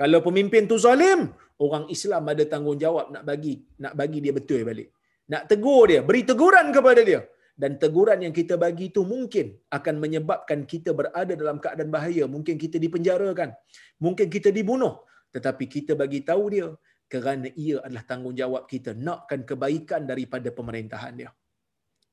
Kalau 0.00 0.22
pemimpin 0.26 0.70
tu 0.70 0.78
zalim 0.86 1.20
orang 1.66 1.84
Islam 1.94 2.30
ada 2.32 2.44
tanggungjawab 2.52 3.06
nak 3.14 3.24
bagi 3.30 3.54
nak 3.82 3.94
bagi 4.00 4.18
dia 4.24 4.34
betul 4.38 4.62
balik. 4.68 4.88
Nak 5.32 5.42
tegur 5.50 5.82
dia 5.90 6.00
beri 6.08 6.22
teguran 6.30 6.70
kepada 6.76 7.02
dia. 7.10 7.20
Dan 7.62 7.74
teguran 7.82 8.18
yang 8.24 8.34
kita 8.38 8.54
bagi 8.54 8.86
itu 8.94 9.02
mungkin 9.02 9.46
akan 9.76 9.94
menyebabkan 10.02 10.62
kita 10.72 10.94
berada 10.98 11.34
dalam 11.34 11.58
keadaan 11.64 11.90
bahaya. 11.90 12.24
Mungkin 12.34 12.54
kita 12.64 12.78
dipenjarakan. 12.84 13.50
Mungkin 13.98 14.26
kita 14.34 14.54
dibunuh. 14.58 14.94
Tetapi 15.34 15.64
kita 15.66 15.98
bagi 15.98 16.22
tahu 16.22 16.44
dia 16.54 16.66
kerana 17.10 17.50
ia 17.58 17.82
adalah 17.82 18.04
tanggungjawab 18.06 18.62
kita. 18.70 18.94
Nakkan 18.94 19.42
kebaikan 19.42 20.06
daripada 20.06 20.54
pemerintahan 20.54 21.12
dia. 21.18 21.30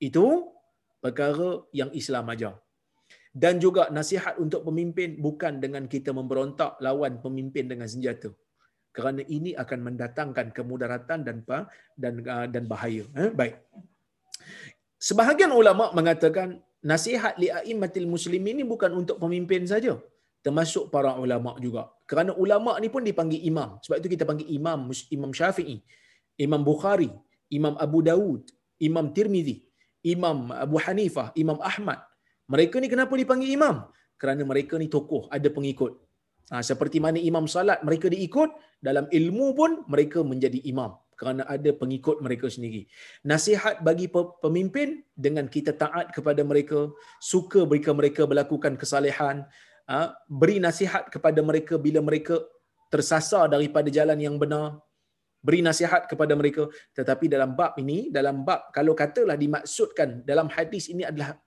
Itu 0.02 0.26
perkara 1.04 1.64
yang 1.80 1.92
Islam 2.02 2.32
ajar 2.34 2.56
dan 3.44 3.60
juga 3.60 3.92
nasihat 3.98 4.40
untuk 4.40 4.64
pemimpin 4.68 5.20
bukan 5.20 5.60
dengan 5.64 5.86
kita 5.92 6.16
memberontak 6.16 6.80
lawan 6.86 7.20
pemimpin 7.26 7.68
dengan 7.72 7.88
senjata 7.88 8.32
kerana 8.96 9.22
ini 9.28 9.52
akan 9.64 9.80
mendatangkan 9.92 10.56
kemudaratan 10.56 11.20
dan 11.28 11.38
dan 12.00 12.14
dan 12.54 12.64
bahaya 12.64 13.04
eh? 13.24 13.32
baik 13.40 13.56
Sebahagian 15.06 15.52
ulama 15.54 15.94
mengatakan 15.98 16.58
nasihat 16.82 17.38
li 17.42 17.50
aimmatil 17.54 18.08
muslimin 18.14 18.58
ini 18.58 18.66
bukan 18.66 18.90
untuk 19.00 19.18
pemimpin 19.22 19.62
saja, 19.72 19.94
termasuk 20.46 20.90
para 20.94 21.14
ulama 21.26 21.54
juga. 21.62 21.94
Kerana 22.10 22.32
ulama 22.44 22.78
ni 22.82 22.90
pun 22.94 23.06
dipanggil 23.06 23.42
imam. 23.50 23.78
Sebab 23.86 23.98
itu 24.02 24.10
kita 24.14 24.26
panggil 24.30 24.48
imam 24.58 24.90
Imam 25.16 25.32
Syafi'i, 25.34 25.78
Imam 26.46 26.62
Bukhari, 26.62 27.12
Imam 27.50 27.76
Abu 27.86 28.02
Dawud, 28.02 28.50
Imam 28.82 29.14
Tirmizi, 29.16 29.65
Imam 30.14 30.54
Abu 30.54 30.78
Hanifah, 30.86 31.34
Imam 31.44 31.58
Ahmad. 31.72 32.00
Mereka 32.54 32.78
ni 32.78 32.88
kenapa 32.94 33.14
dipanggil 33.18 33.50
imam? 33.58 33.90
Kerana 34.22 34.46
mereka 34.46 34.78
ni 34.78 34.88
tokoh, 34.96 35.26
ada 35.34 35.50
pengikut. 35.50 35.98
Ha, 36.54 36.62
seperti 36.62 37.02
mana 37.02 37.18
imam 37.18 37.50
salat 37.50 37.82
mereka 37.82 38.06
diikut, 38.14 38.54
dalam 38.78 39.10
ilmu 39.10 39.48
pun 39.58 39.72
mereka 39.90 40.22
menjadi 40.22 40.62
imam 40.72 40.94
kerana 41.16 41.48
ada 41.48 41.72
pengikut 41.82 42.20
mereka 42.20 42.52
sendiri. 42.52 42.86
Nasihat 43.26 43.82
bagi 43.82 44.12
pemimpin 44.44 45.02
dengan 45.16 45.48
kita 45.48 45.74
taat 45.74 46.12
kepada 46.12 46.44
mereka, 46.44 46.92
suka 47.24 47.64
berikan 47.64 47.96
mereka 47.98 48.28
melakukan 48.28 48.76
kesalehan, 48.76 49.48
ha, 49.90 50.14
beri 50.28 50.60
nasihat 50.60 51.08
kepada 51.10 51.40
mereka 51.40 51.80
bila 51.80 52.04
mereka 52.04 52.44
tersasar 52.94 53.50
daripada 53.50 53.90
jalan 53.90 54.20
yang 54.22 54.36
benar, 54.38 54.85
beri 55.46 55.62
nasihat 55.62 56.10
kepada 56.12 56.34
mereka. 56.40 56.66
Tetapi 56.98 57.26
dalam 57.30 57.54
bab 57.60 57.78
ini, 57.84 58.10
dalam 58.18 58.42
bab 58.48 58.74
kalau 58.78 58.98
katalah 59.02 59.38
dimaksudkan 59.44 60.26
dalam 60.26 60.50
hadis 60.56 60.90
ini 60.94 61.06
adalah 61.06 61.38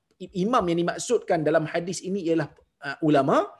imam 0.44 0.64
yang 0.70 0.78
dimaksudkan 0.86 1.42
dalam 1.48 1.66
hadis 1.72 1.98
ini 2.08 2.20
ialah 2.30 2.48
uh, 2.86 2.96
ulama, 3.08 3.50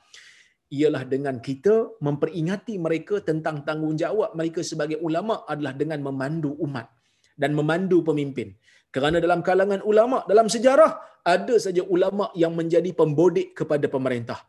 ialah 0.71 1.03
dengan 1.13 1.35
kita 1.47 1.75
memperingati 2.07 2.79
mereka 2.85 3.19
tentang 3.29 3.67
tanggungjawab 3.67 4.31
mereka 4.39 4.63
sebagai 4.71 4.97
ulama 5.07 5.43
adalah 5.51 5.73
dengan 5.81 5.99
memandu 6.07 6.55
umat 6.65 6.87
dan 7.35 7.51
memandu 7.59 7.99
pemimpin. 8.09 8.55
Kerana 8.95 9.17
dalam 9.25 9.41
kalangan 9.45 9.81
ulama 9.91 10.25
dalam 10.31 10.47
sejarah 10.55 11.21
ada 11.33 11.55
saja 11.65 11.83
ulama 11.95 12.25
yang 12.33 12.53
menjadi 12.59 12.89
pembodik 12.95 13.53
kepada 13.59 13.85
pemerintah. 13.95 14.39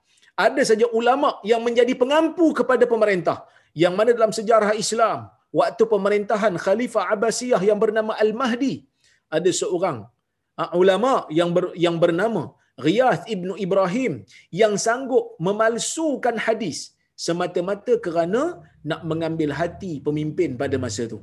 Ada 0.47 0.63
saja 0.73 0.87
ulama 0.99 1.37
yang 1.45 1.61
menjadi 1.61 1.93
pengampu 2.03 2.47
kepada 2.57 2.89
pemerintah. 2.89 3.45
Yang 3.77 3.95
mana 3.99 4.11
dalam 4.17 4.33
sejarah 4.33 4.73
Islam 4.83 5.29
waktu 5.59 5.83
pemerintahan 5.95 6.55
Khalifah 6.65 7.05
Abbasiyah 7.15 7.63
yang 7.69 7.79
bernama 7.83 8.15
Al-Mahdi 8.25 8.75
ada 9.37 9.51
seorang 9.61 9.99
uh, 10.61 10.71
ulama 10.83 11.13
yang 11.39 11.51
ber, 11.57 11.65
yang 11.85 11.97
bernama 12.03 12.43
Riyaz 12.87 13.21
ibnu 13.35 13.55
Ibrahim 13.67 14.13
yang 14.63 14.75
sanggup 14.87 15.37
memalsukan 15.47 16.37
hadis 16.47 16.79
semata-mata 17.25 17.95
kerana 18.07 18.43
nak 18.91 19.03
mengambil 19.11 19.51
hati 19.61 19.93
pemimpin 20.07 20.57
pada 20.63 20.77
masa 20.85 21.05
itu. 21.09 21.19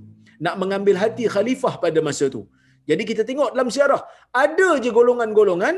Nak 0.46 0.56
mengambil 0.62 0.96
hati 1.02 1.26
khalifah 1.36 1.82
pada 1.82 2.00
masa 2.08 2.30
itu. 2.30 2.46
Jadi 2.90 3.04
kita 3.10 3.22
tengok 3.28 3.52
dalam 3.52 3.70
sejarah, 3.74 4.02
ada 4.44 4.70
je 4.84 4.90
golongan-golongan 4.98 5.76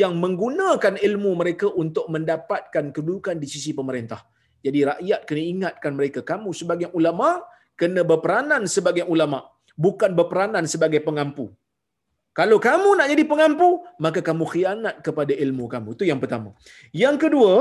yang 0.00 0.12
menggunakan 0.22 0.94
ilmu 1.08 1.30
mereka 1.40 1.66
untuk 1.82 2.06
mendapatkan 2.14 2.94
kedudukan 2.94 3.36
di 3.42 3.48
sisi 3.54 3.72
pemerintah. 3.78 4.20
Jadi 4.64 4.80
rakyat 4.90 5.20
kena 5.28 5.42
ingatkan 5.54 5.92
mereka, 5.98 6.20
kamu 6.22 6.50
sebagai 6.60 6.88
ulama, 6.98 7.42
kena 7.80 8.02
berperanan 8.10 8.62
sebagai 8.74 9.04
ulama. 9.14 9.40
Bukan 9.84 10.10
berperanan 10.18 10.64
sebagai 10.72 11.00
pengampu. 11.06 11.46
Kalau 12.38 12.58
kamu 12.66 12.88
nak 12.98 13.08
jadi 13.12 13.24
pengampu, 13.32 13.68
maka 14.04 14.20
kamu 14.28 14.44
khianat 14.52 14.94
kepada 15.06 15.32
ilmu 15.44 15.64
kamu. 15.74 15.88
Itu 15.96 16.04
yang 16.10 16.18
pertama. 16.22 16.50
Yang 17.02 17.16
kedua, 17.26 17.52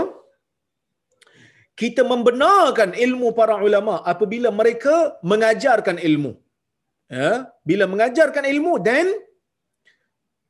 kita 1.81 2.01
membenarkan 2.11 2.89
ilmu 3.05 3.27
para 3.39 3.55
ulama 3.67 4.01
apabila 4.13 4.49
mereka 4.61 4.95
mengajarkan 5.31 5.97
ilmu. 6.09 6.33
Ya, 7.17 7.31
bila 7.69 7.85
mengajarkan 7.85 8.45
ilmu 8.53 8.73
dan 8.87 9.05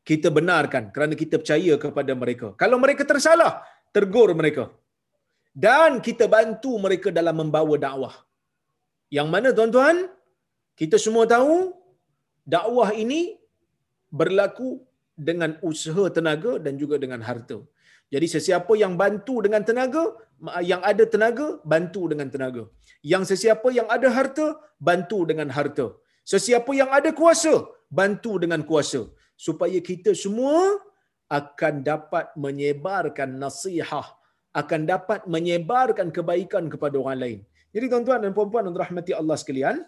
kita 0.10 0.28
benarkan 0.38 0.84
kerana 0.96 1.16
kita 1.22 1.36
percaya 1.42 1.74
kepada 1.84 2.12
mereka. 2.22 2.48
Kalau 2.62 2.78
mereka 2.84 3.04
tersalah, 3.12 3.52
tergur 3.96 4.32
mereka. 4.40 4.72
Dan 5.52 6.00
kita 6.08 6.26
bantu 6.36 6.72
mereka 6.86 7.08
dalam 7.20 7.36
membawa 7.42 7.76
dakwah. 7.86 8.16
Yang 9.18 9.28
mana 9.34 9.50
tuan-tuan? 9.58 9.98
Kita 10.80 10.98
semua 11.06 11.26
tahu 11.34 11.56
dakwah 12.54 12.90
ini 13.04 13.22
berlaku 14.20 14.70
dengan 15.28 15.52
usaha 15.70 16.06
tenaga 16.18 16.54
dan 16.66 16.74
juga 16.82 16.96
dengan 17.04 17.22
harta. 17.28 17.58
Jadi 18.14 18.28
sesiapa 18.36 18.74
yang 18.82 18.94
bantu 19.02 19.36
dengan 19.46 19.62
tenaga, 19.70 20.04
yang 20.72 20.82
ada 20.92 21.04
tenaga, 21.14 21.48
bantu 21.74 22.02
dengan 22.12 22.28
tenaga. 22.34 22.64
Yang 23.12 23.24
sesiapa 23.32 23.68
yang 23.78 23.88
ada 23.96 24.10
harta, 24.18 24.48
bantu 24.88 25.20
dengan 25.30 25.50
harta. 25.58 25.88
Sesiapa 26.34 26.72
yang 26.80 26.90
ada 26.98 27.10
kuasa, 27.22 27.54
bantu 28.00 28.34
dengan 28.44 28.62
kuasa. 28.70 29.02
Supaya 29.46 29.80
kita 29.90 30.12
semua 30.24 30.60
akan 31.40 31.74
dapat 31.92 32.26
menyebarkan 32.46 33.30
nasihat, 33.44 34.08
akan 34.62 34.82
dapat 34.94 35.22
menyebarkan 35.36 36.10
kebaikan 36.18 36.66
kepada 36.74 36.96
orang 37.02 37.20
lain. 37.24 37.40
Jadi 37.74 37.86
tuan-tuan 37.92 38.22
dan 38.22 38.32
puan-puan 38.38 38.70
yang 38.70 38.78
rahmati 38.78 39.12
Allah 39.18 39.38
sekalian, 39.42 39.82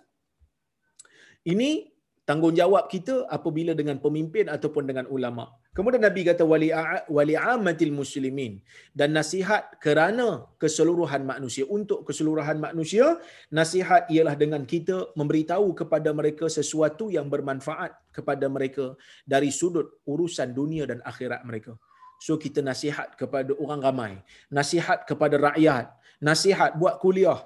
ini 1.45 1.93
tanggungjawab 2.25 2.89
kita 2.89 3.29
apabila 3.29 3.77
dengan 3.77 4.01
pemimpin 4.01 4.49
ataupun 4.49 4.83
dengan 4.89 5.05
ulama. 5.15 5.53
Kemudian 5.77 6.01
Nabi 6.07 6.23
kata 6.23 6.47
wali 6.47 6.71
wali 7.11 7.35
amatil 7.35 7.93
muslimin 7.93 8.63
dan 8.95 9.11
nasihat 9.11 9.75
kerana 9.83 10.47
keseluruhan 10.55 11.27
manusia 11.27 11.67
untuk 11.67 12.07
keseluruhan 12.07 12.57
manusia 12.63 13.19
nasihat 13.51 14.07
ialah 14.07 14.35
dengan 14.39 14.63
kita 14.63 15.11
memberitahu 15.19 15.75
kepada 15.75 16.09
mereka 16.15 16.47
sesuatu 16.47 17.11
yang 17.11 17.27
bermanfaat 17.27 17.91
kepada 18.15 18.47
mereka 18.47 18.95
dari 19.27 19.51
sudut 19.51 19.99
urusan 20.07 20.55
dunia 20.55 20.87
dan 20.87 21.03
akhirat 21.03 21.43
mereka. 21.43 21.75
So 22.23 22.39
kita 22.39 22.63
nasihat 22.63 23.19
kepada 23.19 23.51
orang 23.59 23.83
ramai, 23.83 24.13
nasihat 24.47 25.03
kepada 25.03 25.35
rakyat, 25.51 25.91
nasihat 26.23 26.71
buat 26.79 27.03
kuliah, 27.03 27.43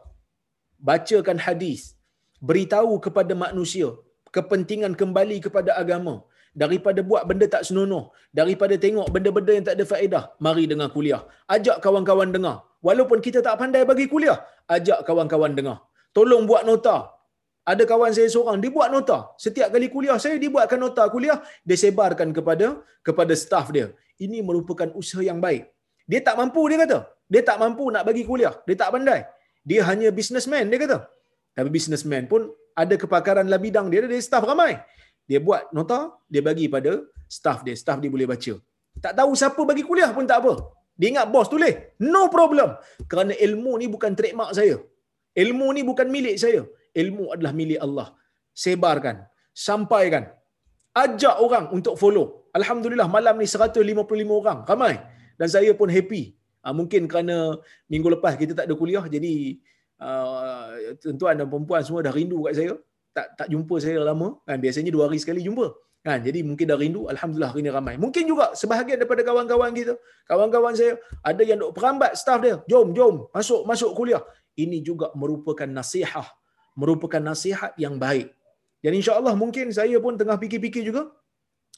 bacakan 0.87 1.37
hadis, 1.45 1.81
beritahu 2.49 2.93
kepada 3.05 3.33
manusia 3.45 3.89
kepentingan 4.35 4.93
kembali 5.01 5.37
kepada 5.45 5.73
agama. 5.81 6.15
Daripada 6.61 6.99
buat 7.09 7.23
benda 7.29 7.45
tak 7.55 7.63
senonoh 7.67 8.03
daripada 8.37 8.73
tengok 8.83 9.07
benda-benda 9.13 9.51
yang 9.57 9.65
tak 9.67 9.75
ada 9.77 9.85
faedah 9.91 10.23
mari 10.45 10.63
dengar 10.71 10.89
kuliah. 10.95 11.21
Ajak 11.55 11.77
kawan-kawan 11.85 12.29
dengar. 12.35 12.55
Walaupun 12.87 13.19
kita 13.25 13.39
tak 13.45 13.55
pandai 13.61 13.83
bagi 13.91 14.05
kuliah 14.13 14.37
ajak 14.75 14.99
kawan-kawan 15.07 15.53
dengar. 15.57 15.77
Tolong 16.15 16.43
buat 16.49 16.65
nota. 16.69 16.97
Ada 17.71 17.83
kawan 17.91 18.11
saya 18.17 18.29
seorang 18.33 18.57
dia 18.63 18.73
buat 18.77 18.89
nota. 18.95 19.17
Setiap 19.45 19.69
kali 19.75 19.87
kuliah 19.93 20.17
saya 20.23 20.41
dia 20.41 20.49
buatkan 20.55 20.81
nota 20.85 21.05
kuliah 21.15 21.37
dia 21.67 21.77
sebarkan 21.83 22.33
kepada 22.37 22.81
kepada 23.07 23.33
staff 23.43 23.69
dia. 23.75 23.93
Ini 24.17 24.41
merupakan 24.47 24.89
usaha 25.01 25.21
yang 25.29 25.39
baik. 25.45 25.69
Dia 26.09 26.19
tak 26.27 26.35
mampu 26.41 26.65
dia 26.71 26.77
kata. 26.83 26.99
Dia 27.29 27.41
tak 27.49 27.57
mampu 27.61 27.85
nak 27.93 28.03
bagi 28.09 28.25
kuliah. 28.29 28.57
Dia 28.67 28.75
tak 28.81 28.89
pandai 28.97 29.21
dia 29.69 29.81
hanya 29.89 30.09
businessman 30.19 30.71
dia 30.71 30.79
kata 30.83 30.97
tapi 31.57 31.69
businessman 31.77 32.25
pun 32.31 32.41
ada 32.81 32.95
kepakaran 33.03 33.45
dalam 33.49 33.61
bidang 33.67 33.87
dia 33.91 34.05
ada 34.07 34.19
staff 34.29 34.43
ramai 34.51 34.71
dia 35.29 35.39
buat 35.47 35.69
nota 35.77 35.99
dia 36.31 36.41
bagi 36.49 36.67
pada 36.75 36.91
staff 37.37 37.61
dia 37.67 37.75
staff 37.81 37.99
dia 38.03 38.11
boleh 38.15 38.27
baca 38.33 38.53
tak 39.03 39.13
tahu 39.19 39.31
siapa 39.41 39.61
bagi 39.71 39.83
kuliah 39.89 40.09
pun 40.17 40.25
tak 40.31 40.39
apa 40.41 40.53
dia 40.99 41.07
ingat 41.13 41.27
bos 41.33 41.47
tulis 41.53 41.75
no 42.13 42.27
problem 42.37 42.69
kerana 43.11 43.33
ilmu 43.47 43.73
ni 43.81 43.87
bukan 43.95 44.13
trademark 44.19 44.51
saya 44.59 44.75
ilmu 45.43 45.67
ni 45.75 45.81
bukan 45.89 46.07
milik 46.15 46.35
saya 46.43 46.63
ilmu 47.01 47.25
adalah 47.33 47.53
milik 47.59 47.79
Allah. 47.85 48.07
Sebarkan, 48.63 49.15
sampaikan. 49.67 50.23
Ajak 51.03 51.35
orang 51.45 51.65
untuk 51.77 51.95
follow. 52.01 52.49
Alhamdulillah 52.57 53.07
malam 53.07 53.37
ni 53.37 53.47
155 53.47 53.85
orang. 54.41 54.59
Ramai. 54.69 54.95
Dan 55.39 55.47
saya 55.47 55.71
pun 55.79 55.87
happy. 55.87 56.35
Uh, 56.65 56.73
mungkin 56.75 57.07
kerana 57.11 57.55
minggu 57.87 58.09
lepas 58.19 58.35
kita 58.35 58.51
tak 58.51 58.67
ada 58.67 58.75
kuliah 58.75 59.03
jadi 59.07 59.55
uh, 60.03 60.91
tuan 61.15 61.39
dan 61.39 61.47
perempuan 61.47 61.81
semua 61.87 62.01
dah 62.03 62.13
rindu 62.13 62.47
kat 62.47 62.53
saya. 62.59 62.73
Tak 63.15 63.27
tak 63.39 63.47
jumpa 63.53 63.75
saya 63.83 63.99
lama. 64.09 64.37
Kan 64.47 64.57
biasanya 64.63 64.91
dua 64.95 65.07
hari 65.07 65.19
sekali 65.23 65.41
jumpa. 65.47 65.67
Kan 66.05 66.19
jadi 66.27 66.39
mungkin 66.43 66.65
dah 66.71 66.77
rindu. 66.79 67.01
Alhamdulillah 67.13 67.51
hari 67.51 67.61
ni 67.65 67.71
ramai. 67.71 67.95
Mungkin 67.95 68.23
juga 68.31 68.51
sebahagian 68.55 68.97
daripada 69.01 69.21
kawan-kawan 69.23 69.71
kita, 69.75 69.93
kawan-kawan 70.27 70.73
saya 70.75 70.99
ada 71.23 71.41
yang 71.43 71.59
duk 71.63 71.71
perambat 71.77 72.15
staff 72.15 72.39
dia. 72.43 72.55
Jom, 72.71 72.91
jom, 72.97 73.27
masuk 73.35 73.63
masuk 73.67 73.91
kuliah. 73.95 74.23
Ini 74.59 74.83
juga 74.83 75.11
merupakan 75.15 75.67
nasihat 75.67 76.27
merupakan 76.79 77.19
nasihat 77.19 77.75
yang 77.75 77.99
baik. 77.99 78.31
Dan 78.79 78.95
insya-Allah 78.95 79.35
mungkin 79.35 79.67
saya 79.75 79.99
pun 79.99 80.15
tengah 80.15 80.39
fikir-fikir 80.39 80.87
juga 80.87 81.11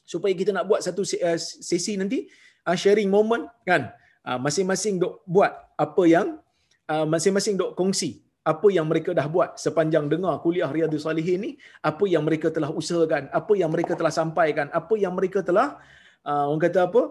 supaya 0.06 0.30
kita 0.38 0.54
nak 0.54 0.70
buat 0.70 0.78
satu 0.86 1.02
eh, 1.18 1.38
sesi 1.38 1.98
nanti 1.98 2.30
ah, 2.62 2.78
sharing 2.78 3.10
moment 3.10 3.50
kan. 3.66 3.90
Ah, 4.22 4.38
masing-masing 4.38 5.02
dok 5.02 5.26
buat 5.26 5.50
apa 5.74 6.02
yang 6.06 6.38
ah, 6.86 7.06
masing-masing 7.06 7.58
dok 7.58 7.74
kongsi 7.74 8.22
apa 8.42 8.70
yang 8.74 8.86
mereka 8.90 9.14
dah 9.14 9.26
buat 9.30 9.54
sepanjang 9.54 10.10
dengar 10.10 10.42
kuliah 10.42 10.66
Riyadhus 10.66 11.06
Salihin 11.06 11.38
ni, 11.46 11.50
apa 11.78 12.10
yang 12.10 12.26
mereka 12.26 12.50
telah 12.50 12.74
usahakan, 12.74 13.30
apa 13.30 13.52
yang 13.54 13.70
mereka 13.70 13.94
telah 13.94 14.10
sampaikan, 14.10 14.66
apa 14.74 14.98
yang 14.98 15.14
mereka 15.14 15.46
telah 15.46 15.78
orang 16.26 16.58
kata 16.58 16.90
apa? 16.90 17.02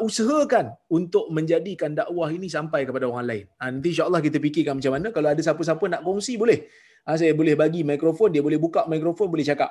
Usahakan 0.00 0.72
untuk 0.88 1.28
menjadikan 1.28 1.92
dakwah 1.92 2.32
ini 2.32 2.48
sampai 2.48 2.88
kepada 2.88 3.04
orang 3.04 3.28
lain. 3.28 3.44
Nanti 3.60 3.92
insya-Allah 3.92 4.24
kita 4.24 4.40
fikirkan 4.40 4.80
macam 4.80 4.96
mana 4.96 5.12
kalau 5.12 5.28
ada 5.28 5.44
siapa-siapa 5.44 5.84
nak 5.92 6.00
kongsi 6.08 6.40
boleh 6.40 6.64
saya 7.02 7.34
boleh 7.34 7.58
bagi 7.58 7.82
mikrofon 7.82 8.30
dia 8.30 8.42
boleh 8.42 8.58
buka 8.62 8.86
mikrofon 8.86 9.26
boleh 9.26 9.42
cakap 9.42 9.70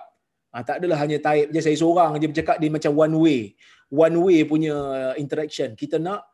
ha, 0.52 0.64
tak 0.68 0.84
adalah 0.84 1.00
hanya 1.00 1.18
type 1.24 1.48
je 1.56 1.60
saya 1.64 1.76
seorang 1.80 2.20
je 2.20 2.28
bercakap 2.28 2.60
dia 2.60 2.68
macam 2.68 2.92
one 2.92 3.16
way 3.24 3.40
one 3.88 4.16
way 4.20 4.44
punya 4.44 4.76
interaction 5.16 5.72
kita 5.80 5.96
nak 5.96 6.28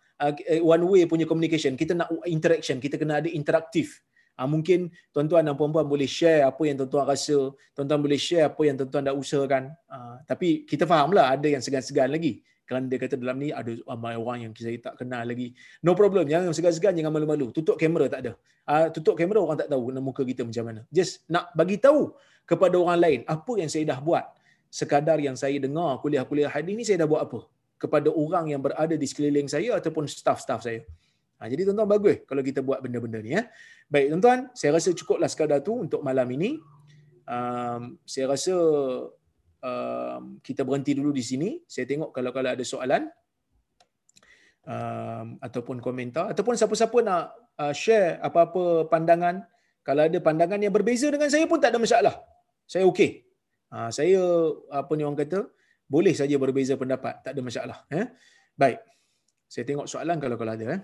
one 0.65 0.84
way 0.89 1.05
punya 1.05 1.26
communication 1.30 1.78
kita 1.78 1.93
nak 1.93 2.09
interaction 2.26 2.82
kita 2.82 2.97
kena 2.97 3.22
ada 3.22 3.30
interaktif 3.30 4.01
Ha, 4.38 4.45
mungkin 4.45 4.93
tuan-tuan 5.09 5.41
dan 5.41 5.57
puan-puan 5.57 5.89
boleh 5.89 6.05
share 6.05 6.45
apa 6.45 6.61
yang 6.61 6.78
tuan-tuan 6.78 7.09
rasa, 7.09 7.57
tuan-tuan 7.74 7.97
boleh 7.97 8.22
share 8.22 8.45
apa 8.45 8.61
yang 8.70 8.78
tuan-tuan 8.78 9.09
dah 9.09 9.18
usahakan. 9.18 9.74
Ha, 9.89 10.22
tapi 10.30 10.61
kita 10.61 10.86
fahamlah 10.86 11.34
ada 11.34 11.49
yang 11.49 11.57
segan-segan 11.57 12.13
lagi 12.13 12.45
kerana 12.70 12.86
dia 12.86 13.01
kata 13.01 13.18
dalam 13.18 13.41
ni 13.41 13.49
ada 13.49 13.74
ramai 13.89 14.13
orang 14.13 14.38
yang 14.45 14.51
saya 14.53 14.78
tak 14.78 15.01
kenal 15.01 15.26
lagi. 15.26 15.57
No 15.82 15.97
problem, 15.97 16.30
jangan 16.30 16.53
segan-segan, 16.53 16.93
jangan 16.93 17.18
malu-malu. 17.18 17.49
Tutup 17.49 17.82
kamera 17.82 18.05
tak 18.13 18.30
ada. 18.30 18.32
Uh, 18.70 18.93
tutup 18.93 19.18
kamera 19.18 19.41
orang 19.41 19.57
tak 19.57 19.74
tahu 19.74 19.89
muka 19.97 20.22
kita 20.22 20.45
macam 20.45 20.63
mana. 20.70 20.82
Just 20.93 21.26
nak 21.26 21.49
bagi 21.57 21.82
tahu 21.82 22.13
kepada 22.45 22.78
orang 22.78 22.99
lain 23.01 23.20
apa 23.26 23.51
yang 23.57 23.74
saya 23.74 23.89
dah 23.89 23.97
buat. 23.97 24.22
Sekadar 24.70 25.18
yang 25.18 25.34
saya 25.34 25.57
dengar 25.57 25.97
kuliah-kuliah 26.03 26.51
hadis 26.51 26.76
ni 26.78 26.84
saya 26.86 27.01
dah 27.01 27.09
buat 27.09 27.26
apa 27.26 27.39
kepada 27.78 28.09
orang 28.09 28.49
yang 28.49 28.61
berada 28.61 28.97
di 28.97 29.05
sekeliling 29.05 29.45
saya 29.45 29.78
ataupun 29.78 30.09
staff-staff 30.09 30.65
saya. 30.65 30.82
Ha, 31.38 31.45
jadi 31.45 31.69
tuan-tuan 31.69 31.86
bagus 31.86 32.25
kalau 32.25 32.41
kita 32.41 32.65
buat 32.65 32.82
benda-benda 32.82 33.21
ni. 33.21 33.38
Ya. 33.38 33.45
Baik 33.88 34.17
tuan-tuan, 34.17 34.49
saya 34.57 34.73
rasa 34.73 34.89
cukuplah 34.91 35.30
sekadar 35.30 35.61
tu 35.61 35.78
untuk 35.78 36.01
malam 36.01 36.25
ini. 36.34 36.57
Um, 37.30 38.01
saya 38.09 38.34
rasa 38.34 38.55
um, 39.61 40.41
kita 40.41 40.65
berhenti 40.65 40.97
dulu 40.97 41.13
di 41.13 41.21
sini. 41.21 41.61
Saya 41.69 41.86
tengok 41.86 42.09
kalau 42.09 42.34
kalau 42.34 42.49
ada 42.49 42.65
soalan 42.65 43.05
um, 44.65 45.38
ataupun 45.38 45.78
komentar 45.78 46.34
ataupun 46.34 46.57
siapa-siapa 46.57 46.97
nak 47.05 47.23
uh, 47.61 47.73
share 47.73 48.17
apa-apa 48.25 48.89
pandangan. 48.89 49.45
Kalau 49.86 50.03
ada 50.03 50.19
pandangan 50.19 50.59
yang 50.59 50.73
berbeza 50.73 51.07
dengan 51.07 51.32
saya 51.32 51.47
pun 51.47 51.61
tak 51.61 51.71
ada 51.71 51.80
masalah. 51.80 52.15
Saya 52.67 52.84
okey. 52.89 53.23
Uh, 53.71 53.93
saya 53.93 54.19
apa 54.73 54.91
ni 54.97 55.05
orang 55.05 55.21
kata 55.21 55.47
boleh 55.88 56.11
saja 56.11 56.35
berbeza 56.35 56.75
pendapat, 56.75 57.23
tak 57.23 57.31
ada 57.31 57.41
masalah. 57.41 57.79
Eh? 57.89 58.05
Baik. 58.53 58.83
Saya 59.47 59.63
tengok 59.63 59.88
soalan 59.88 60.19
kalau 60.19 60.35
kalau 60.35 60.53
ada. 60.53 60.65
Eh? 60.75 60.81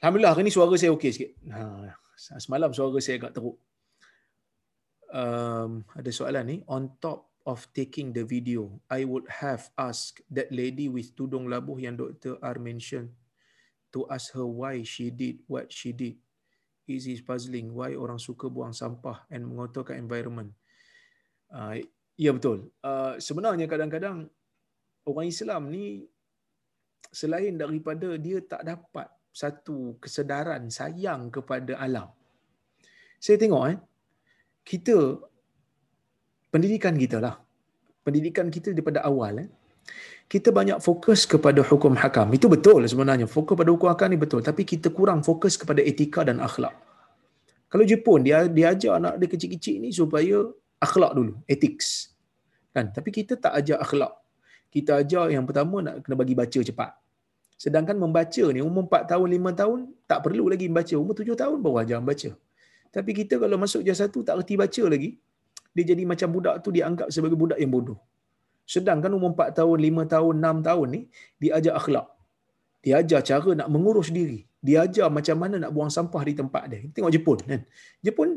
Alhamdulillah 0.00 0.32
hari 0.32 0.48
ni 0.48 0.52
suara 0.52 0.72
saya 0.80 0.92
okey 0.96 1.12
sikit. 1.12 1.30
Ha, 1.52 1.92
semalam 2.40 2.72
suara 2.72 2.96
saya 3.00 3.20
agak 3.20 3.36
teruk 3.36 3.56
um, 5.14 5.86
ada 5.94 6.10
soalan 6.10 6.44
ni 6.44 6.56
on 6.66 6.90
top 6.98 7.30
of 7.46 7.64
taking 7.70 8.10
the 8.10 8.26
video 8.26 8.82
I 8.90 9.06
would 9.06 9.30
have 9.30 9.70
asked 9.78 10.26
that 10.34 10.50
lady 10.50 10.90
with 10.90 11.14
tudung 11.14 11.46
labuh 11.46 11.78
yang 11.78 11.94
Dr. 11.94 12.42
R 12.42 12.58
mention 12.58 13.14
to 13.94 14.04
ask 14.10 14.34
her 14.34 14.44
why 14.44 14.82
she 14.82 15.14
did 15.14 15.46
what 15.46 15.70
she 15.70 15.94
did 15.94 16.18
is 16.90 17.06
it 17.08 17.22
puzzling 17.24 17.72
why 17.72 17.94
orang 17.94 18.18
suka 18.18 18.50
buang 18.50 18.74
sampah 18.74 19.24
and 19.30 19.46
mengotorkan 19.46 19.96
environment 19.96 20.52
uh, 21.54 21.78
ya 22.18 22.30
betul. 22.36 22.70
Uh, 22.80 23.14
sebenarnya 23.26 23.66
kadang-kadang 23.70 24.30
orang 25.08 25.26
Islam 25.28 25.70
ni 25.74 26.06
selain 27.10 27.54
daripada 27.54 28.08
dia 28.18 28.38
tak 28.42 28.62
dapat 28.66 29.06
satu 29.34 29.98
kesedaran 30.02 30.70
sayang 30.70 31.30
kepada 31.34 31.74
alam. 31.86 32.08
Saya 33.18 33.36
tengok 33.42 33.62
eh 33.72 33.78
kita 34.62 34.96
pendidikan 36.54 36.94
kita 36.94 37.18
lah. 37.18 37.34
Pendidikan 38.04 38.46
kita 38.52 38.70
daripada 38.76 39.00
awal 39.08 39.42
eh, 39.42 39.48
kita 40.28 40.48
banyak 40.58 40.78
fokus 40.80 41.20
kepada 41.32 41.60
hukum 41.70 41.92
hakam. 42.02 42.28
Itu 42.36 42.46
betul 42.52 42.84
sebenarnya. 42.92 43.26
Fokus 43.28 43.56
pada 43.60 43.70
hukum 43.74 43.88
hakam 43.92 44.08
ni 44.12 44.18
betul. 44.20 44.40
Tapi 44.48 44.62
kita 44.72 44.88
kurang 44.92 45.20
fokus 45.28 45.54
kepada 45.60 45.80
etika 45.90 46.20
dan 46.28 46.38
akhlak. 46.40 46.74
Kalau 47.68 47.84
Jepun 47.90 48.22
dia 48.22 48.46
dia 48.46 48.70
ajar 48.70 49.02
anak 49.02 49.14
dia 49.18 49.28
kecil-kecil 49.34 49.76
ni 49.82 49.90
supaya 49.90 50.46
akhlak 50.86 51.12
dulu 51.18 51.32
ethics 51.48 51.88
kan 52.74 52.92
tapi 52.96 53.10
kita 53.16 53.40
tak 53.40 53.52
ajar 53.58 53.80
akhlak 53.84 54.12
kita 54.74 55.00
ajar 55.02 55.30
yang 55.34 55.44
pertama 55.48 55.80
nak 55.86 55.94
kena 56.04 56.14
bagi 56.20 56.34
baca 56.36 56.60
cepat 56.68 56.90
sedangkan 57.58 57.96
membaca 57.96 58.44
ni 58.54 58.60
umur 58.60 58.84
4 58.90 59.10
tahun 59.14 59.28
5 59.38 59.60
tahun 59.60 59.78
tak 60.10 60.18
perlu 60.26 60.44
lagi 60.52 60.66
membaca 60.70 60.94
umur 60.98 61.14
7 61.16 61.42
tahun 61.42 61.58
baru 61.64 61.76
ajar 61.82 61.98
membaca 62.02 62.30
tapi 62.94 63.10
kita 63.10 63.42
kalau 63.42 63.58
masuk 63.58 63.82
jas 63.82 63.98
satu 63.98 64.22
tak 64.22 64.38
reti 64.38 64.54
baca 64.54 64.82
lagi, 64.86 65.18
dia 65.74 65.84
jadi 65.90 66.02
macam 66.06 66.28
budak 66.30 66.62
tu 66.62 66.70
dianggap 66.70 67.10
sebagai 67.10 67.34
budak 67.34 67.58
yang 67.58 67.74
bodoh. 67.74 67.98
Sedangkan 68.62 69.10
umur 69.18 69.34
4 69.34 69.58
tahun, 69.58 69.76
5 69.82 70.12
tahun, 70.14 70.34
6 70.38 70.68
tahun 70.68 70.86
ni, 70.94 71.00
dia 71.42 71.50
ajar 71.58 71.74
akhlak. 71.74 72.06
Dia 72.86 73.02
ajar 73.02 73.20
cara 73.26 73.50
nak 73.58 73.68
mengurus 73.74 74.14
diri. 74.14 74.46
Dia 74.62 74.86
ajar 74.86 75.10
macam 75.10 75.36
mana 75.42 75.58
nak 75.58 75.74
buang 75.74 75.90
sampah 75.90 76.22
di 76.22 76.32
tempat 76.38 76.62
dia. 76.70 76.86
Tengok 76.94 77.10
Jepun 77.10 77.38
kan. 77.42 77.60
Jepun 78.06 78.28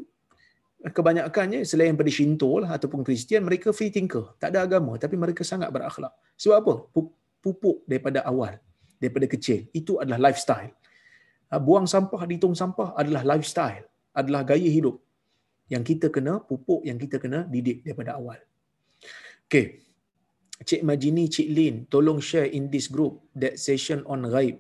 kebanyakannya 0.81 1.65
selain 1.65 1.97
pada 1.97 2.11
Shinto 2.13 2.61
lah 2.61 2.77
ataupun 2.77 3.01
Kristian, 3.01 3.41
mereka 3.45 3.73
free 3.73 3.89
thinker. 3.89 4.37
Tak 4.37 4.53
ada 4.53 4.65
agama 4.65 4.95
tapi 5.01 5.17
mereka 5.17 5.41
sangat 5.41 5.73
berakhlak. 5.73 6.13
Sebab 6.37 6.55
apa? 6.61 6.73
Pupuk 7.41 7.87
daripada 7.89 8.21
awal. 8.25 8.61
Daripada 9.01 9.25
kecil. 9.25 9.69
Itu 9.73 9.97
adalah 10.01 10.29
lifestyle. 10.29 10.73
Ha, 11.47 11.57
buang 11.57 11.87
sampah 11.87 12.21
di 12.27 12.35
tong 12.37 12.53
sampah 12.53 12.93
adalah 12.93 13.23
lifestyle 13.23 13.87
adalah 14.11 14.43
gaya 14.43 14.67
hidup 14.67 14.99
yang 15.71 15.83
kita 15.83 16.11
kena 16.11 16.43
pupuk, 16.43 16.83
yang 16.83 16.99
kita 16.99 17.19
kena 17.19 17.47
didik 17.47 17.83
daripada 17.83 18.19
awal. 18.19 18.39
Okay. 19.47 19.83
Cik 20.57 20.81
Majini, 20.81 21.29
Cik 21.29 21.49
Lin, 21.53 21.75
tolong 21.85 22.17
share 22.17 22.49
in 22.49 22.73
this 22.73 22.89
group 22.89 23.21
that 23.37 23.61
session 23.61 24.01
on 24.09 24.25
ghaib 24.25 24.57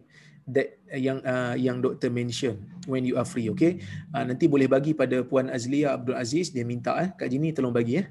that 0.47 0.79
uh, 0.89 0.99
yang 0.99 1.19
uh, 1.21 1.53
yang 1.59 1.83
doktor 1.83 2.07
mention 2.07 2.57
when 2.87 3.03
you 3.03 3.19
are 3.19 3.27
free 3.27 3.51
okay 3.51 3.83
uh, 4.15 4.23
nanti 4.23 4.47
boleh 4.47 4.65
bagi 4.65 4.95
pada 4.95 5.21
puan 5.21 5.51
Azlia 5.51 5.93
Abdul 5.99 6.15
Aziz 6.15 6.55
dia 6.55 6.63
minta 6.63 6.95
eh 7.03 7.11
Kak 7.13 7.27
Jini 7.27 7.51
tolong 7.51 7.75
bagi 7.75 7.99
eh 7.99 8.07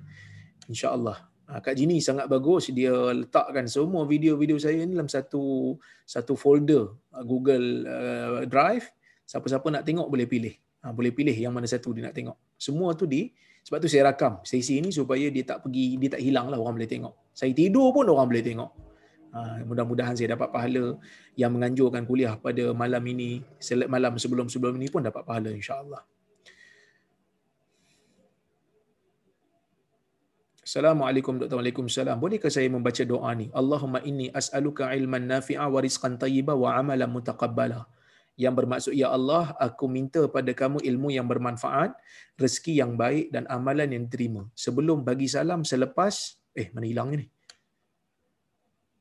insyaallah 0.69 1.17
uh, 1.51 1.61
Kak 1.65 1.75
Jini 1.75 1.99
sangat 2.05 2.29
bagus 2.29 2.69
dia 2.71 2.93
letakkan 2.93 3.65
semua 3.67 4.05
video-video 4.05 4.61
saya 4.61 4.85
ni 4.85 4.93
dalam 4.93 5.09
satu 5.09 5.75
satu 6.05 6.37
folder 6.37 6.93
uh, 7.17 7.25
Google 7.25 7.67
uh, 7.89 8.45
Drive 8.45 8.93
siapa-siapa 9.27 9.67
nak 9.73 9.83
tengok 9.89 10.07
boleh 10.07 10.29
pilih 10.29 10.55
Ha, 10.87 10.95
boleh 10.95 11.11
pilih 11.11 11.35
yang 11.35 11.51
mana 11.51 11.67
satu 11.67 11.91
dia 11.91 12.07
nak 12.07 12.15
tengok. 12.15 12.39
Semua 12.55 12.95
tu 12.95 13.11
di 13.11 13.27
sebab 13.67 13.83
tu 13.83 13.91
saya 13.91 14.15
rakam 14.15 14.39
sesi 14.47 14.79
ini 14.79 14.95
supaya 14.95 15.27
dia 15.35 15.43
tak 15.43 15.67
pergi 15.67 15.99
dia 15.99 16.15
tak 16.15 16.23
hilang 16.23 16.47
lah 16.47 16.63
orang 16.63 16.79
boleh 16.79 16.87
tengok. 16.87 17.35
Saya 17.35 17.51
tidur 17.51 17.91
pun 17.91 18.07
orang 18.07 18.31
boleh 18.31 18.45
tengok. 18.47 18.71
Ha, 19.37 19.61
mudah-mudahan 19.69 20.17
saya 20.17 20.33
dapat 20.33 20.49
pahala 20.49 20.97
yang 21.37 21.53
menganjurkan 21.53 22.09
kuliah 22.09 22.41
pada 22.41 22.73
malam 22.73 23.05
ini, 23.05 23.45
malam 23.85 24.17
sebelum-sebelum 24.17 24.81
ini 24.81 24.89
pun 24.89 25.05
dapat 25.05 25.29
pahala 25.29 25.53
insya-Allah. 25.53 26.01
Assalamualaikum 30.65 31.37
Dr. 31.37 31.61
Waalaikumsalam. 31.61 32.17
Bolehkah 32.17 32.49
saya 32.49 32.73
membaca 32.73 33.05
doa 33.05 33.31
ni? 33.37 33.53
Allahumma 33.53 34.01
inni 34.09 34.33
as'aluka 34.41 34.89
ilman 34.97 35.29
nafi'a 35.29 35.69
wa 35.69 35.85
rizqan 35.85 36.17
tayyiba 36.17 36.57
wa 36.57 36.73
amalan 36.81 37.07
mutaqabbala. 37.13 37.85
Yang 38.41 38.55
bermaksud, 38.59 38.93
Ya 38.97 39.13
Allah, 39.13 39.53
aku 39.61 39.85
minta 39.87 40.25
pada 40.33 40.51
kamu 40.51 40.81
ilmu 40.81 41.13
yang 41.13 41.29
bermanfaat, 41.29 41.93
rezeki 42.41 42.81
yang 42.81 42.97
baik 42.97 43.31
dan 43.37 43.45
amalan 43.53 43.95
yang 43.95 44.03
diterima. 44.09 44.49
Sebelum 44.57 45.05
bagi 45.05 45.29
salam, 45.29 45.61
selepas, 45.61 46.41
eh 46.57 46.73
mana 46.73 46.89
hilangnya 46.89 47.17
ni? 47.23 47.27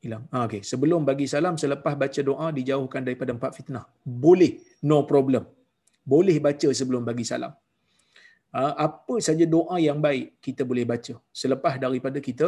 Hilang. 0.06 0.24
Ah, 0.30 0.46
okay. 0.48 0.62
Sebelum 0.72 1.02
bagi 1.10 1.26
salam, 1.36 1.58
selepas 1.64 1.94
baca 2.02 2.22
doa, 2.30 2.48
dijauhkan 2.58 3.02
daripada 3.08 3.34
empat 3.38 3.52
fitnah. 3.58 3.86
Boleh, 4.26 4.52
no 4.90 5.02
problem. 5.12 5.44
Boleh 6.14 6.38
baca 6.48 6.70
sebelum 6.80 7.02
bagi 7.10 7.26
salam. 7.26 7.54
Ah, 8.56 8.74
apa 8.88 9.16
saja 9.28 9.44
doa 9.54 9.76
yang 9.88 10.00
baik 10.06 10.40
kita 10.46 10.64
boleh 10.70 10.86
baca 10.92 11.14
selepas 11.42 11.74
daripada 11.76 12.20
kita 12.28 12.48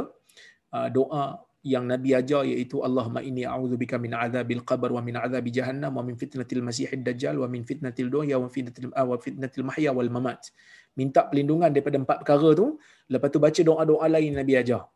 ah, 0.72 0.88
doa 0.88 1.24
yang 1.68 1.84
Nabi 1.84 2.16
ajar 2.20 2.48
iaitu 2.48 2.80
Allahumma 2.88 3.20
inni 3.30 3.44
a'udzubika 3.44 4.00
min 4.00 4.16
adzabil 4.16 4.64
qabr 4.70 4.90
wa 4.96 5.02
min 5.08 5.20
adzabi 5.20 5.52
jahannam 5.58 6.00
wa 6.00 6.04
min 6.08 6.16
fitnatil 6.22 6.64
masiihid 6.68 7.04
dajjal 7.08 7.36
wa 7.44 7.48
min 7.52 7.68
fitnatil 7.70 8.08
dunya 8.08 8.40
wa 8.44 8.48
fitnatil 8.56 8.88
wa 9.12 9.18
fitnatil 9.26 9.66
mahya 9.68 9.92
wal 9.98 10.12
mamat. 10.16 10.48
Minta 10.96 11.28
perlindungan 11.28 11.76
daripada 11.76 12.00
empat 12.00 12.18
perkara 12.24 12.50
tu, 12.56 12.68
lepas 13.12 13.28
tu 13.34 13.40
baca 13.44 13.62
doa-doa 13.70 14.06
lain 14.16 14.32
Nabi 14.40 14.54
ajar. 14.64 14.88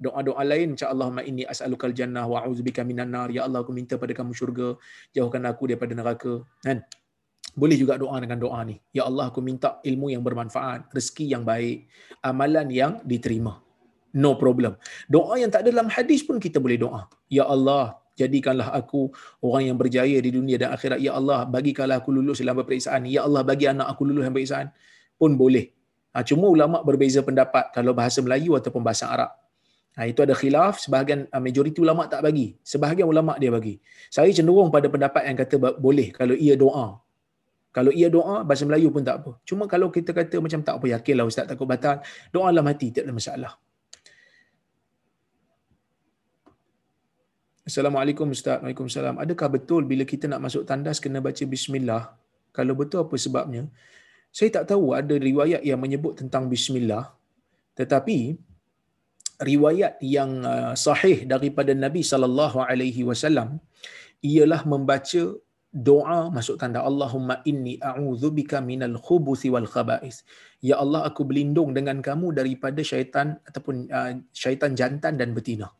Doa-doa 0.00 0.42
lain 0.48 0.72
macam 0.72 0.88
Allahumma 0.88 1.22
inni 1.28 1.44
as'alukal 1.44 1.92
jannah 1.92 2.24
wa 2.24 2.40
a'udzubika 2.40 2.80
minan 2.82 3.12
nar. 3.12 3.28
Ya 3.28 3.44
Allah 3.44 3.60
aku 3.60 3.76
minta 3.76 4.00
pada 4.00 4.16
kamu 4.16 4.32
syurga, 4.32 4.80
jauhkan 5.12 5.44
aku 5.44 5.68
daripada 5.68 5.92
neraka. 5.92 6.40
Kan? 6.64 6.80
boleh 7.54 7.76
juga 7.78 7.98
doa 7.98 8.16
dengan 8.22 8.38
doa 8.38 8.60
ni. 8.62 8.78
Ya 8.94 9.06
Allah, 9.06 9.30
aku 9.30 9.42
minta 9.42 9.82
ilmu 9.82 10.10
yang 10.12 10.22
bermanfaat, 10.22 10.90
rezeki 10.94 11.34
yang 11.34 11.42
baik, 11.42 11.90
amalan 12.22 12.66
yang 12.70 12.92
diterima. 13.02 13.58
No 14.14 14.34
problem. 14.34 14.74
Doa 15.06 15.38
yang 15.38 15.50
tak 15.54 15.66
ada 15.66 15.70
dalam 15.70 15.90
hadis 15.90 16.26
pun 16.26 16.42
kita 16.42 16.58
boleh 16.58 16.78
doa. 16.78 17.06
Ya 17.30 17.46
Allah, 17.46 17.98
jadikanlah 18.18 18.74
aku 18.74 19.10
orang 19.42 19.70
yang 19.70 19.78
berjaya 19.78 20.18
di 20.18 20.30
dunia 20.34 20.58
dan 20.58 20.74
akhirat. 20.74 20.98
Ya 20.98 21.14
Allah, 21.14 21.46
bagikanlah 21.46 22.02
aku 22.02 22.10
lulus 22.10 22.42
dalam 22.42 22.58
peperiksaan. 22.58 23.06
Ya 23.06 23.22
Allah, 23.26 23.46
bagi 23.46 23.70
anak 23.70 23.86
aku 23.86 24.02
lulus 24.06 24.26
dalam 24.26 24.34
peperiksaan. 24.34 24.66
Pun 25.14 25.38
boleh. 25.38 25.70
Ha, 26.10 26.26
cuma 26.26 26.50
ulama 26.50 26.82
berbeza 26.82 27.22
pendapat 27.22 27.70
kalau 27.70 27.94
bahasa 27.94 28.18
Melayu 28.18 28.58
ataupun 28.58 28.82
bahasa 28.82 29.06
Arab. 29.06 29.30
Ha, 30.00 30.08
itu 30.08 30.24
ada 30.24 30.32
khilaf, 30.32 30.80
sebahagian 30.80 31.28
ha, 31.28 31.36
majoriti 31.44 31.78
ulama 31.84 32.08
tak 32.12 32.24
bagi. 32.24 32.56
Sebahagian 32.64 33.04
ulama 33.04 33.36
dia 33.36 33.52
bagi. 33.52 33.76
Saya 34.08 34.32
cenderung 34.32 34.72
pada 34.72 34.88
pendapat 34.88 35.28
yang 35.28 35.36
kata 35.36 35.76
boleh 35.76 36.08
kalau 36.16 36.32
ia 36.32 36.56
doa. 36.56 36.86
Kalau 37.76 37.92
ia 37.92 38.08
doa, 38.08 38.36
bahasa 38.48 38.64
Melayu 38.64 38.88
pun 38.94 39.04
tak 39.04 39.16
apa. 39.20 39.36
Cuma 39.44 39.68
kalau 39.68 39.92
kita 39.96 40.16
kata 40.16 40.40
macam 40.40 40.60
tak 40.64 40.74
apa, 40.80 40.86
yakinlah 40.96 41.24
Ustaz 41.28 41.44
takut 41.50 41.68
batal. 41.68 42.00
Doa 42.32 42.48
dalam 42.48 42.64
hati, 42.70 42.88
tak 42.96 43.04
ada 43.04 43.12
masalah. 43.12 43.52
Assalamualaikum 47.68 48.26
Ustaz. 48.34 48.58
Waalaikumsalam. 48.64 49.20
Adakah 49.22 49.48
betul 49.60 49.84
bila 49.84 50.08
kita 50.12 50.26
nak 50.32 50.40
masuk 50.48 50.64
tandas 50.64 50.96
kena 51.04 51.20
baca 51.20 51.44
Bismillah? 51.44 52.16
Kalau 52.56 52.74
betul 52.80 53.04
apa 53.04 53.14
sebabnya? 53.14 53.68
Saya 54.32 54.48
tak 54.56 54.64
tahu 54.72 54.96
ada 54.96 55.14
riwayat 55.28 55.62
yang 55.62 55.78
menyebut 55.84 56.16
tentang 56.18 56.48
Bismillah. 56.48 57.04
Tetapi 57.78 58.18
riwayat 59.40 59.96
yang 60.04 60.44
uh, 60.44 60.72
sahih 60.76 61.24
daripada 61.32 61.72
Nabi 61.84 62.02
sallallahu 62.04 62.60
alaihi 62.60 63.02
wasallam 63.08 63.58
ialah 64.20 64.62
membaca 64.68 65.22
doa 65.70 66.18
masuk 66.34 66.58
tanda 66.60 66.82
Allahumma 66.82 67.34
inni 67.50 67.74
a'udzubika 67.90 68.58
minal 68.70 68.96
khubuthi 69.06 69.48
wal 69.54 69.68
khaba'is. 69.74 70.26
Ya 70.68 70.76
Allah 70.82 71.06
aku 71.08 71.22
berlindung 71.28 71.70
dengan 71.78 72.02
kamu 72.02 72.34
daripada 72.36 72.82
syaitan 72.82 73.38
ataupun 73.48 73.86
uh, 73.88 74.12
syaitan 74.34 74.74
jantan 74.74 75.14
dan 75.20 75.30
betina. 75.32 75.70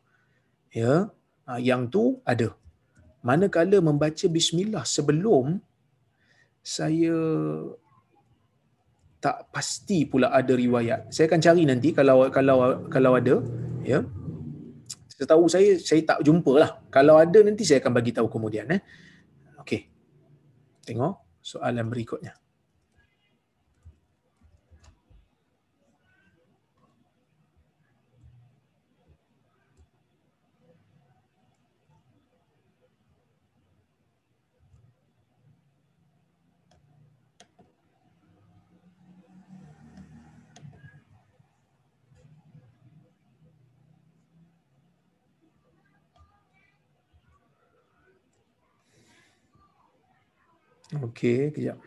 Ya. 0.71 1.11
Uh, 1.45 1.59
yang 1.59 1.91
tu 1.93 2.23
ada. 2.23 2.55
Manakala 3.21 3.77
membaca 3.83 4.25
bismillah 4.37 4.81
sebelum 4.87 5.61
saya 6.61 7.13
tak 9.21 9.53
pasti 9.53 10.09
pula 10.09 10.33
ada 10.33 10.49
riwayat. 10.57 11.13
Saya 11.13 11.29
akan 11.29 11.39
cari 11.39 11.63
nanti 11.69 11.93
kalau 11.93 12.25
kalau 12.33 12.89
kalau 12.89 13.11
ada, 13.13 13.37
ya. 13.85 14.01
Setahu 15.13 15.45
saya 15.45 15.77
saya 15.77 16.01
tak 16.01 16.25
jumpalah. 16.25 16.81
Kalau 16.89 17.21
ada 17.21 17.45
nanti 17.45 17.61
saya 17.61 17.77
akan 17.77 17.93
bagi 17.93 18.09
tahu 18.09 18.25
kemudian 18.25 18.65
eh. 18.73 18.81
Okey. 19.61 19.85
Tengok 20.81 21.37
soalan 21.45 21.85
berikutnya. 21.85 22.40
Okey, 50.91 51.55
kejap. 51.55 51.79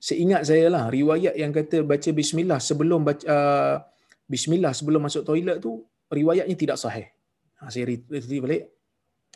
Seingat 0.00 0.48
saya 0.48 0.72
lah 0.72 0.88
riwayat 0.88 1.36
yang 1.36 1.52
kata 1.52 1.84
baca 1.84 2.08
bismillah 2.08 2.56
sebelum 2.56 3.04
baca 3.04 3.20
uh, 3.28 3.76
bismillah 4.24 4.72
sebelum 4.72 5.04
masuk 5.04 5.28
toilet 5.28 5.60
tu 5.60 5.84
riwayatnya 6.08 6.56
tidak 6.56 6.80
sahih. 6.80 7.12
Ha, 7.60 7.68
saya 7.72 7.84
review 7.88 8.40
balik. 8.44 8.72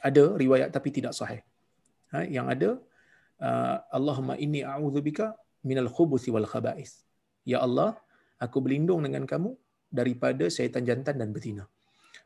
Ada 0.01 0.37
riwayat 0.37 0.68
tapi 0.75 0.89
tidak 0.91 1.12
sahih. 1.16 1.41
Ha, 2.12 2.25
yang 2.29 2.49
ada, 2.51 2.81
uh, 3.41 3.77
Allahumma 3.93 4.35
inni 4.41 4.61
a'udzubika 4.64 5.37
minal 5.64 5.89
khubuthi 5.89 6.33
wal 6.35 6.49
khaba'is. 6.49 7.05
Ya 7.45 7.61
Allah, 7.61 7.97
aku 8.41 8.61
berlindung 8.64 9.05
dengan 9.05 9.25
kamu 9.29 9.53
daripada 9.93 10.49
syaitan 10.49 10.83
jantan 10.89 11.20
dan 11.20 11.31
betina. 11.31 11.64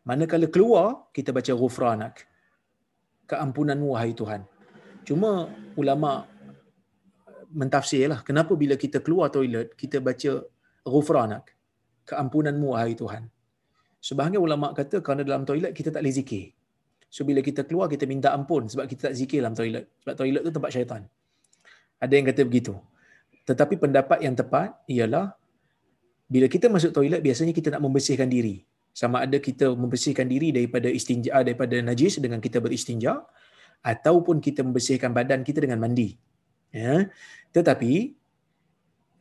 Manakala 0.06 0.46
keluar, 0.48 1.10
kita 1.12 1.30
baca 1.34 1.52
ghufranak. 1.52 2.24
Keampunanmu, 3.28 3.92
wahai 3.92 4.16
Tuhan. 4.16 4.40
Cuma 5.04 5.52
ulama 5.76 6.24
mentafsirlah 7.52 8.20
kenapa 8.24 8.52
bila 8.52 8.76
kita 8.76 9.00
keluar 9.00 9.32
toilet 9.32 9.72
kita 9.72 9.98
baca 10.04 10.44
ghufranak 10.84 11.56
keampunanmu 12.04 12.76
wahai 12.76 12.92
Tuhan 12.92 13.28
Sebahagian 14.08 14.40
ulama 14.46 14.72
kata 14.78 14.96
kerana 15.04 15.22
dalam 15.28 15.42
toilet 15.48 15.72
kita 15.78 15.88
tak 15.94 16.00
boleh 16.00 16.14
zikir. 16.18 16.44
So 17.14 17.20
bila 17.28 17.40
kita 17.48 17.60
keluar 17.68 17.86
kita 17.92 18.04
minta 18.12 18.28
ampun 18.36 18.64
sebab 18.72 18.84
kita 18.90 19.00
tak 19.08 19.14
zikir 19.20 19.38
dalam 19.44 19.52
toilet. 19.58 19.84
Sebab 20.00 20.14
toilet 20.20 20.42
tu 20.46 20.52
tempat 20.56 20.70
syaitan. 20.76 21.02
Ada 22.04 22.12
yang 22.16 22.26
kata 22.30 22.42
begitu. 22.48 22.74
Tetapi 23.48 23.74
pendapat 23.84 24.18
yang 24.24 24.32
tepat 24.40 24.68
ialah 24.96 25.26
bila 26.34 26.46
kita 26.54 26.66
masuk 26.74 26.92
toilet 26.96 27.20
biasanya 27.26 27.52
kita 27.58 27.68
nak 27.74 27.82
membersihkan 27.84 28.28
diri. 28.36 28.56
Sama 29.00 29.24
ada 29.24 29.36
kita 29.48 29.66
membersihkan 29.82 30.26
diri 30.32 30.48
daripada 30.56 30.88
istinja 30.98 31.40
daripada 31.44 31.76
najis 31.88 32.16
dengan 32.24 32.40
kita 32.46 32.64
beristinja 32.64 33.12
ataupun 33.92 34.40
kita 34.46 34.60
membersihkan 34.64 35.12
badan 35.18 35.44
kita 35.48 35.64
dengan 35.64 35.84
mandi. 35.84 36.16
Ya. 36.72 37.12
Tetapi 37.56 37.92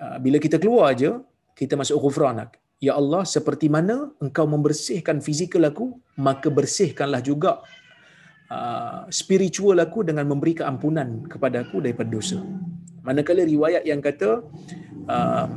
ah, 0.04 0.18
bila 0.24 0.38
kita 0.46 0.60
keluar 0.64 0.96
aja 0.96 1.20
kita 1.60 1.76
masuk 1.76 2.00
ghufranak. 2.04 2.56
Ya 2.78 2.94
Allah, 2.94 3.26
seperti 3.26 3.74
mana 3.74 4.14
engkau 4.22 4.46
membersihkan 4.46 5.18
fizikal 5.18 5.66
aku, 5.66 5.98
maka 6.14 6.54
bersihkanlah 6.54 7.26
juga 7.26 7.66
uh, 8.54 9.10
spiritual 9.10 9.82
aku 9.82 10.06
dengan 10.06 10.30
memberi 10.30 10.54
keampunan 10.54 11.26
kepada 11.26 11.66
aku 11.66 11.82
daripada 11.82 12.06
dosa. 12.06 12.38
Manakala 13.02 13.42
riwayat 13.42 13.82
yang 13.82 13.98
kata 13.98 14.46
uh, 15.10 15.48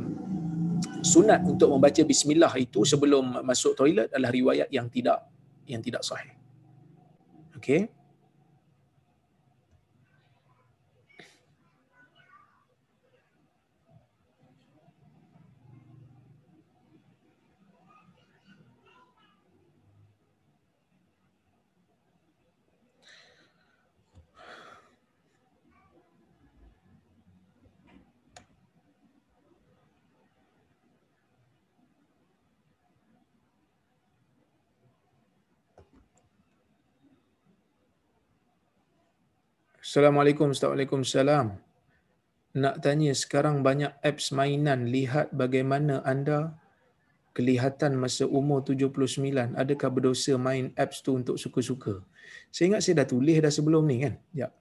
sunat 1.05 1.45
untuk 1.45 1.69
membaca 1.69 2.01
bismillah 2.01 2.57
itu 2.57 2.81
sebelum 2.89 3.45
masuk 3.45 3.77
toilet 3.77 4.09
adalah 4.09 4.33
riwayat 4.33 4.73
yang 4.73 4.89
tidak 4.89 5.21
yang 5.69 5.81
tidak 5.85 6.01
sahih. 6.01 6.33
Okey. 7.53 8.00
Assalamualaikum, 39.81 40.53
Assalamualaikum, 40.53 41.01
Nak 42.53 42.75
tanya, 42.85 43.17
sekarang 43.17 43.65
banyak 43.65 43.89
apps 44.05 44.29
mainan. 44.29 44.85
Lihat 44.85 45.33
bagaimana 45.33 46.05
anda 46.05 46.53
kelihatan 47.33 47.97
masa 47.97 48.29
umur 48.29 48.61
79. 48.61 49.57
Adakah 49.57 49.89
berdosa 49.89 50.37
main 50.37 50.69
apps 50.77 51.01
tu 51.01 51.17
untuk 51.17 51.41
suka-suka? 51.41 52.05
Saya 52.53 52.77
ingat 52.77 52.85
saya 52.85 53.01
dah 53.01 53.07
tulis 53.09 53.41
dah 53.41 53.49
sebelum 53.49 53.89
ni 53.89 54.05
kan? 54.05 54.21
Ya. 54.37 54.53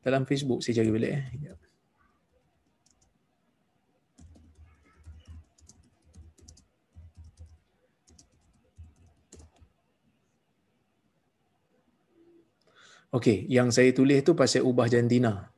Dalam 0.00 0.24
Facebook 0.24 0.64
saya 0.64 0.80
cari 0.80 0.88
balik. 0.88 1.12
Eh. 1.12 1.24
Ya. 1.44 1.52
Okey, 13.08 13.48
yang 13.48 13.72
saya 13.72 13.88
tulis 13.96 14.20
tu 14.20 14.36
pasal 14.36 14.68
ubah 14.68 14.84
jantina. 14.84 15.48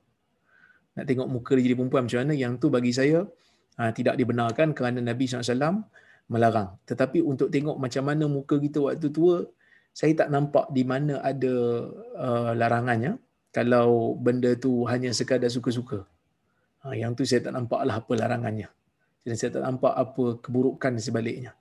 Nak 0.94 1.02
tengok 1.02 1.26
muka 1.26 1.58
dia 1.58 1.66
jadi 1.66 1.74
perempuan 1.74 2.06
macam 2.06 2.22
mana, 2.22 2.34
yang 2.38 2.54
tu 2.62 2.70
bagi 2.70 2.94
saya 2.94 3.26
ha, 3.74 3.90
tidak 3.90 4.14
dibenarkan 4.14 4.70
kerana 4.70 5.02
Nabi 5.02 5.26
SAW 5.26 5.82
melarang. 6.30 6.78
Tetapi 6.86 7.18
untuk 7.26 7.50
tengok 7.50 7.74
macam 7.74 8.06
mana 8.06 8.30
muka 8.30 8.54
kita 8.54 8.78
waktu 8.86 9.10
tua, 9.10 9.50
saya 9.90 10.14
tak 10.14 10.30
nampak 10.30 10.70
di 10.70 10.86
mana 10.86 11.18
ada 11.26 11.54
uh, 12.14 12.54
larangannya 12.54 13.18
kalau 13.50 14.14
benda 14.14 14.54
tu 14.54 14.86
hanya 14.86 15.10
sekadar 15.10 15.50
suka-suka. 15.50 16.06
Ha, 16.86 16.94
yang 16.94 17.18
tu 17.18 17.26
saya 17.26 17.42
tak 17.42 17.58
nampak 17.58 17.82
lah 17.82 17.98
apa 17.98 18.14
larangannya. 18.14 18.70
Dan 19.26 19.34
saya 19.34 19.58
tak 19.58 19.66
nampak 19.66 19.90
apa 19.90 20.38
keburukan 20.38 20.94
sebaliknya. 21.02 21.58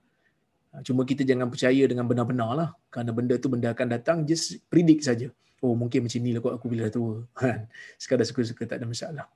Cuma 0.86 1.02
kita 1.02 1.26
jangan 1.26 1.50
percaya 1.50 1.82
dengan 1.90 2.06
benar-benar 2.06 2.50
lah. 2.54 2.68
Kerana 2.94 3.10
benda 3.10 3.34
tu 3.42 3.50
benda 3.50 3.74
akan 3.74 3.86
datang, 3.90 4.22
just 4.22 4.62
predict 4.70 5.02
saja 5.02 5.34
oh 5.60 5.76
mungkin 5.76 6.08
macam 6.08 6.20
ni 6.20 6.30
lah 6.32 6.40
kot 6.40 6.54
aku 6.56 6.66
bila 6.68 6.88
dah 6.88 6.92
tua. 6.92 7.24
Kan? 7.38 7.68
Sekadar 8.00 8.24
suka-suka 8.24 8.64
tak 8.64 8.80
ada 8.80 8.86
masalah. 8.88 9.26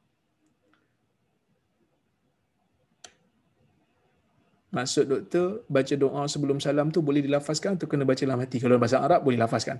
Maksud 4.74 5.06
doktor, 5.06 5.62
baca 5.70 5.94
doa 5.94 6.26
sebelum 6.26 6.58
salam 6.58 6.90
tu 6.90 6.98
boleh 6.98 7.22
dilafazkan 7.22 7.78
atau 7.78 7.86
kena 7.86 8.02
baca 8.02 8.18
dalam 8.18 8.42
hati? 8.42 8.58
Kalau 8.58 8.74
bahasa 8.74 8.98
Arab 8.98 9.22
boleh 9.22 9.38
lafazkan. 9.38 9.78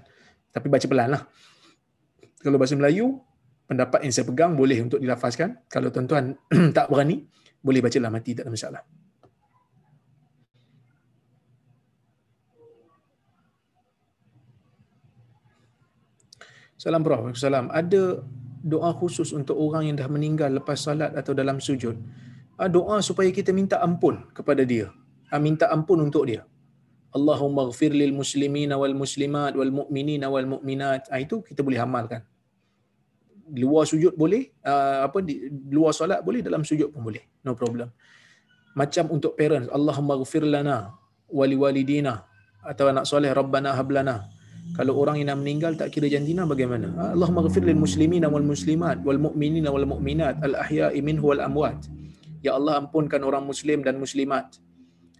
Tapi 0.54 0.70
baca 0.70 0.86
pelan 0.86 1.18
lah. 1.18 1.22
Kalau 2.38 2.62
bahasa 2.62 2.78
Melayu, 2.78 3.18
pendapat 3.66 4.06
yang 4.06 4.14
saya 4.14 4.22
pegang 4.22 4.54
boleh 4.54 4.78
untuk 4.78 5.02
dilafazkan. 5.02 5.66
Kalau 5.66 5.90
tuan-tuan 5.90 6.38
tak 6.76 6.86
berani, 6.94 7.26
boleh 7.58 7.82
baca 7.82 7.96
dalam 7.98 8.14
hati, 8.14 8.38
tak 8.38 8.46
ada 8.46 8.52
masalah. 8.54 8.82
Salam 16.84 17.00
Prof. 17.00 17.32
Salam. 17.40 17.72
Ada 17.72 18.20
doa 18.60 18.92
khusus 19.00 19.32
untuk 19.32 19.56
orang 19.56 19.88
yang 19.88 19.96
dah 19.96 20.04
meninggal 20.04 20.52
lepas 20.52 20.84
salat 20.84 21.16
atau 21.16 21.32
dalam 21.32 21.56
sujud. 21.56 21.96
Ah, 22.60 22.68
doa 22.68 23.00
supaya 23.00 23.32
kita 23.32 23.56
minta 23.56 23.80
ampun 23.80 24.20
kepada 24.36 24.68
dia. 24.68 24.92
Ah, 25.32 25.40
minta 25.40 25.72
ampun 25.72 26.04
untuk 26.04 26.28
dia. 26.28 26.44
Allahumma 27.16 27.64
ghafir 27.72 27.88
lil 27.96 28.12
muslimin 28.12 28.68
wal 28.76 28.92
muslimat 28.92 29.56
wal 29.56 29.72
mu'minin 29.80 30.28
wal 30.28 30.44
mu'minat. 30.44 31.08
Ah, 31.08 31.24
itu 31.24 31.40
kita 31.40 31.64
boleh 31.64 31.80
amalkan. 31.80 32.20
Luar 33.64 33.88
sujud 33.88 34.12
boleh, 34.16 34.52
apa 35.08 35.24
di 35.24 35.48
luar 35.72 35.92
solat 35.96 36.20
boleh, 36.20 36.40
dalam 36.44 36.68
sujud 36.68 36.92
pun 36.92 37.00
boleh. 37.00 37.24
No 37.44 37.56
problem. 37.56 37.88
Macam 38.76 39.08
untuk 39.08 39.40
parents, 39.40 39.72
Allahumma 39.72 40.20
ghafir 40.20 40.44
lana 40.44 40.92
wali 41.32 41.56
walidina 41.56 42.28
atau 42.60 42.92
anak 42.92 43.08
soleh 43.08 43.32
Rabbana 43.32 43.72
hablana 43.72 44.33
kalau 44.72 44.96
orang 44.96 45.20
yang 45.20 45.28
nak 45.28 45.44
meninggal 45.44 45.72
tak 45.76 45.92
kira 45.92 46.08
jantina 46.08 46.48
bagaimana? 46.48 47.12
Allahumma 47.12 47.44
ghafir 47.44 47.62
lil 47.68 47.76
muslimina 47.76 48.32
wal 48.32 48.42
muslimat 48.42 49.04
wal 49.04 49.20
mu'minina 49.20 49.68
wal 49.68 49.84
mu'minat 49.84 50.40
al 50.40 50.56
ahya'i 50.64 51.04
minhu 51.04 51.30
wal 51.30 51.44
amwat. 51.44 51.84
Ya 52.40 52.56
Allah 52.56 52.80
ampunkan 52.80 53.20
orang 53.20 53.44
muslim 53.44 53.84
dan 53.84 54.00
muslimat 54.00 54.56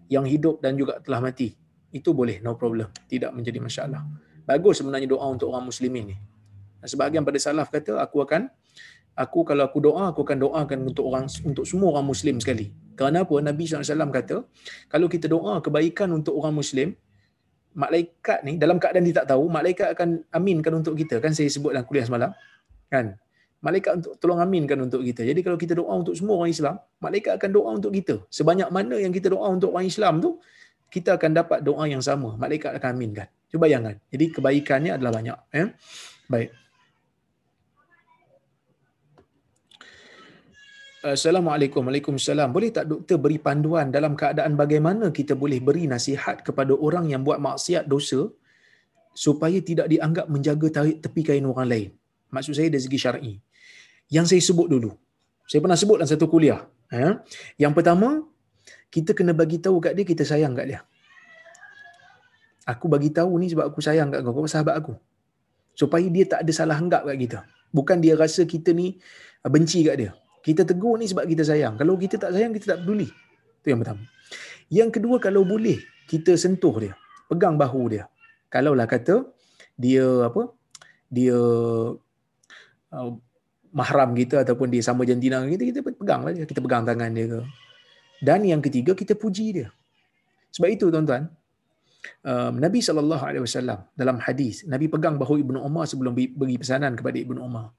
yang 0.08 0.24
hidup 0.24 0.64
dan 0.64 0.74
juga 0.80 0.98
telah 1.04 1.20
mati. 1.20 1.52
Itu 1.94 2.16
boleh, 2.16 2.42
no 2.42 2.58
problem. 2.58 2.90
Tidak 3.06 3.30
menjadi 3.30 3.62
masalah. 3.62 4.02
Bagus 4.44 4.82
sebenarnya 4.82 5.06
doa 5.06 5.24
untuk 5.30 5.52
orang 5.54 5.70
muslimin 5.70 6.12
ni. 6.12 6.16
Sebahagian 6.84 7.24
pada 7.24 7.38
salaf 7.40 7.72
kata 7.72 7.96
aku 7.96 8.20
akan 8.26 8.50
aku 9.16 9.46
kalau 9.46 9.64
aku 9.64 9.78
doa 9.80 10.10
aku 10.10 10.26
akan 10.26 10.38
doakan 10.50 10.78
untuk 10.90 11.04
orang 11.08 11.24
untuk 11.46 11.64
semua 11.64 11.94
orang 11.96 12.10
muslim 12.10 12.36
sekali. 12.42 12.74
Kerana 12.98 13.22
apa? 13.22 13.34
Nabi 13.40 13.66
SAW 13.66 14.10
kata, 14.10 14.36
kalau 14.90 15.06
kita 15.10 15.26
doa 15.26 15.58
kebaikan 15.64 16.10
untuk 16.14 16.34
orang 16.38 16.54
muslim, 16.54 16.94
malaikat 17.74 18.46
ni 18.46 18.56
dalam 18.56 18.78
keadaan 18.78 19.04
dia 19.04 19.22
tak 19.22 19.34
tahu 19.34 19.50
malaikat 19.50 19.94
akan 19.94 20.22
aminkan 20.30 20.72
untuk 20.74 20.94
kita. 20.94 21.18
Kan 21.18 21.34
saya 21.34 21.50
sebut 21.50 21.74
dalam 21.74 21.86
kuliah 21.86 22.06
semalam 22.06 22.30
kan? 22.88 23.18
Malaikat 23.64 24.00
untuk 24.00 24.12
tolong 24.20 24.40
aminkan 24.40 24.76
untuk 24.80 25.00
kita. 25.00 25.24
Jadi 25.24 25.40
kalau 25.40 25.56
kita 25.56 25.74
doa 25.76 25.92
untuk 25.96 26.14
semua 26.14 26.40
orang 26.40 26.52
Islam 26.52 26.74
malaikat 27.00 27.32
akan 27.36 27.50
doa 27.50 27.70
untuk 27.74 27.92
kita. 27.92 28.14
Sebanyak 28.28 28.68
mana 28.70 28.96
yang 29.00 29.12
kita 29.12 29.32
doa 29.32 29.46
untuk 29.50 29.72
orang 29.74 29.88
Islam 29.88 30.20
tu 30.20 30.38
kita 30.92 31.18
akan 31.18 31.30
dapat 31.34 31.58
doa 31.64 31.84
yang 31.88 32.00
sama. 32.04 32.38
Malaikat 32.38 32.76
akan 32.76 32.96
aminkan. 32.96 33.28
Cuba 33.50 33.66
bayangkan. 33.66 33.96
Jadi 34.08 34.24
kebaikannya 34.32 34.92
adalah 34.96 35.12
banyak 35.16 35.38
ya? 35.52 35.64
Baik 36.30 36.63
Assalamualaikum. 41.04 41.84
Waalaikumsalam. 41.84 42.48
Boleh 42.56 42.72
tak 42.76 42.88
doktor 42.88 43.20
beri 43.24 43.36
panduan 43.36 43.92
dalam 43.96 44.12
keadaan 44.20 44.56
bagaimana 44.60 45.12
kita 45.18 45.36
boleh 45.42 45.60
beri 45.66 45.84
nasihat 45.84 46.40
kepada 46.46 46.72
orang 46.86 47.12
yang 47.12 47.20
buat 47.26 47.36
maksiat 47.46 47.84
dosa 47.92 48.32
supaya 49.12 49.60
tidak 49.60 49.92
dianggap 49.92 50.32
menjaga 50.32 50.88
tepi 51.04 51.22
kain 51.28 51.44
orang 51.44 51.68
lain? 51.72 51.90
Maksud 52.32 52.56
saya 52.56 52.72
dari 52.72 52.80
segi 52.86 52.98
syar'i. 53.04 53.32
Yang 54.16 54.32
saya 54.32 54.42
sebut 54.48 54.68
dulu. 54.72 54.96
Saya 55.44 55.60
pernah 55.60 55.76
sebut 55.76 56.00
dalam 56.00 56.08
satu 56.08 56.24
kuliah. 56.24 56.64
Ha? 56.88 57.20
Yang 57.60 57.72
pertama, 57.76 58.24
kita 58.88 59.12
kena 59.12 59.36
bagi 59.36 59.60
tahu 59.60 59.84
kat 59.84 59.92
dia 59.92 60.08
kita 60.08 60.24
sayang 60.24 60.56
kat 60.56 60.66
dia. 60.72 60.80
Aku 62.64 62.88
bagi 62.88 63.12
tahu 63.12 63.36
ni 63.44 63.52
sebab 63.52 63.68
aku 63.68 63.84
sayang 63.84 64.08
kat 64.08 64.24
kau, 64.24 64.32
kau 64.32 64.48
sahabat 64.48 64.80
aku. 64.80 64.96
Supaya 65.76 66.08
dia 66.08 66.24
tak 66.24 66.48
ada 66.48 66.52
salah 66.64 66.80
anggap 66.80 67.04
kat 67.04 67.16
kita. 67.28 67.38
Bukan 67.76 68.00
dia 68.00 68.16
rasa 68.16 68.48
kita 68.48 68.72
ni 68.72 68.96
benci 69.44 69.84
kat 69.84 69.96
dia 70.00 70.12
kita 70.44 70.68
tegur 70.68 71.00
ni 71.00 71.08
sebab 71.08 71.24
kita 71.24 71.40
sayang. 71.40 71.80
Kalau 71.80 71.96
kita 71.96 72.20
tak 72.20 72.36
sayang, 72.36 72.52
kita 72.52 72.76
tak 72.76 72.78
peduli. 72.84 73.08
Itu 73.64 73.72
yang 73.72 73.80
pertama. 73.80 74.04
Yang 74.68 74.90
kedua, 75.00 75.16
kalau 75.16 75.40
boleh, 75.48 75.80
kita 76.04 76.36
sentuh 76.36 76.76
dia. 76.76 76.92
Pegang 77.32 77.56
bahu 77.56 77.96
dia. 77.96 78.04
Kalau 78.52 78.76
lah 78.76 78.84
kata, 78.84 79.24
dia 79.72 80.04
apa? 80.28 80.52
Dia 81.08 81.32
uh, 82.92 83.10
mahram 83.72 84.12
kita 84.12 84.44
ataupun 84.44 84.68
dia 84.68 84.84
sama 84.84 85.08
jantina 85.08 85.40
kita, 85.48 85.64
kita 85.64 85.80
pegang 85.80 86.28
lah 86.28 86.36
dia. 86.36 86.44
Kita 86.44 86.60
pegang 86.60 86.84
tangan 86.84 87.08
dia 87.16 87.24
ke. 87.24 87.40
Dan 88.20 88.44
yang 88.44 88.60
ketiga, 88.60 88.92
kita 88.92 89.16
puji 89.16 89.64
dia. 89.64 89.72
Sebab 90.52 90.68
itu, 90.68 90.92
tuan-tuan, 90.92 91.32
um, 92.20 92.52
Nabi 92.60 92.84
SAW 92.84 93.96
dalam 93.96 94.16
hadis, 94.20 94.68
Nabi 94.68 94.92
pegang 94.92 95.16
bahu 95.16 95.40
Ibnu 95.40 95.56
Umar 95.64 95.88
sebelum 95.88 96.12
beri 96.12 96.60
pesanan 96.60 96.92
kepada 96.92 97.16
Ibnu 97.16 97.40
Umar. 97.40 97.72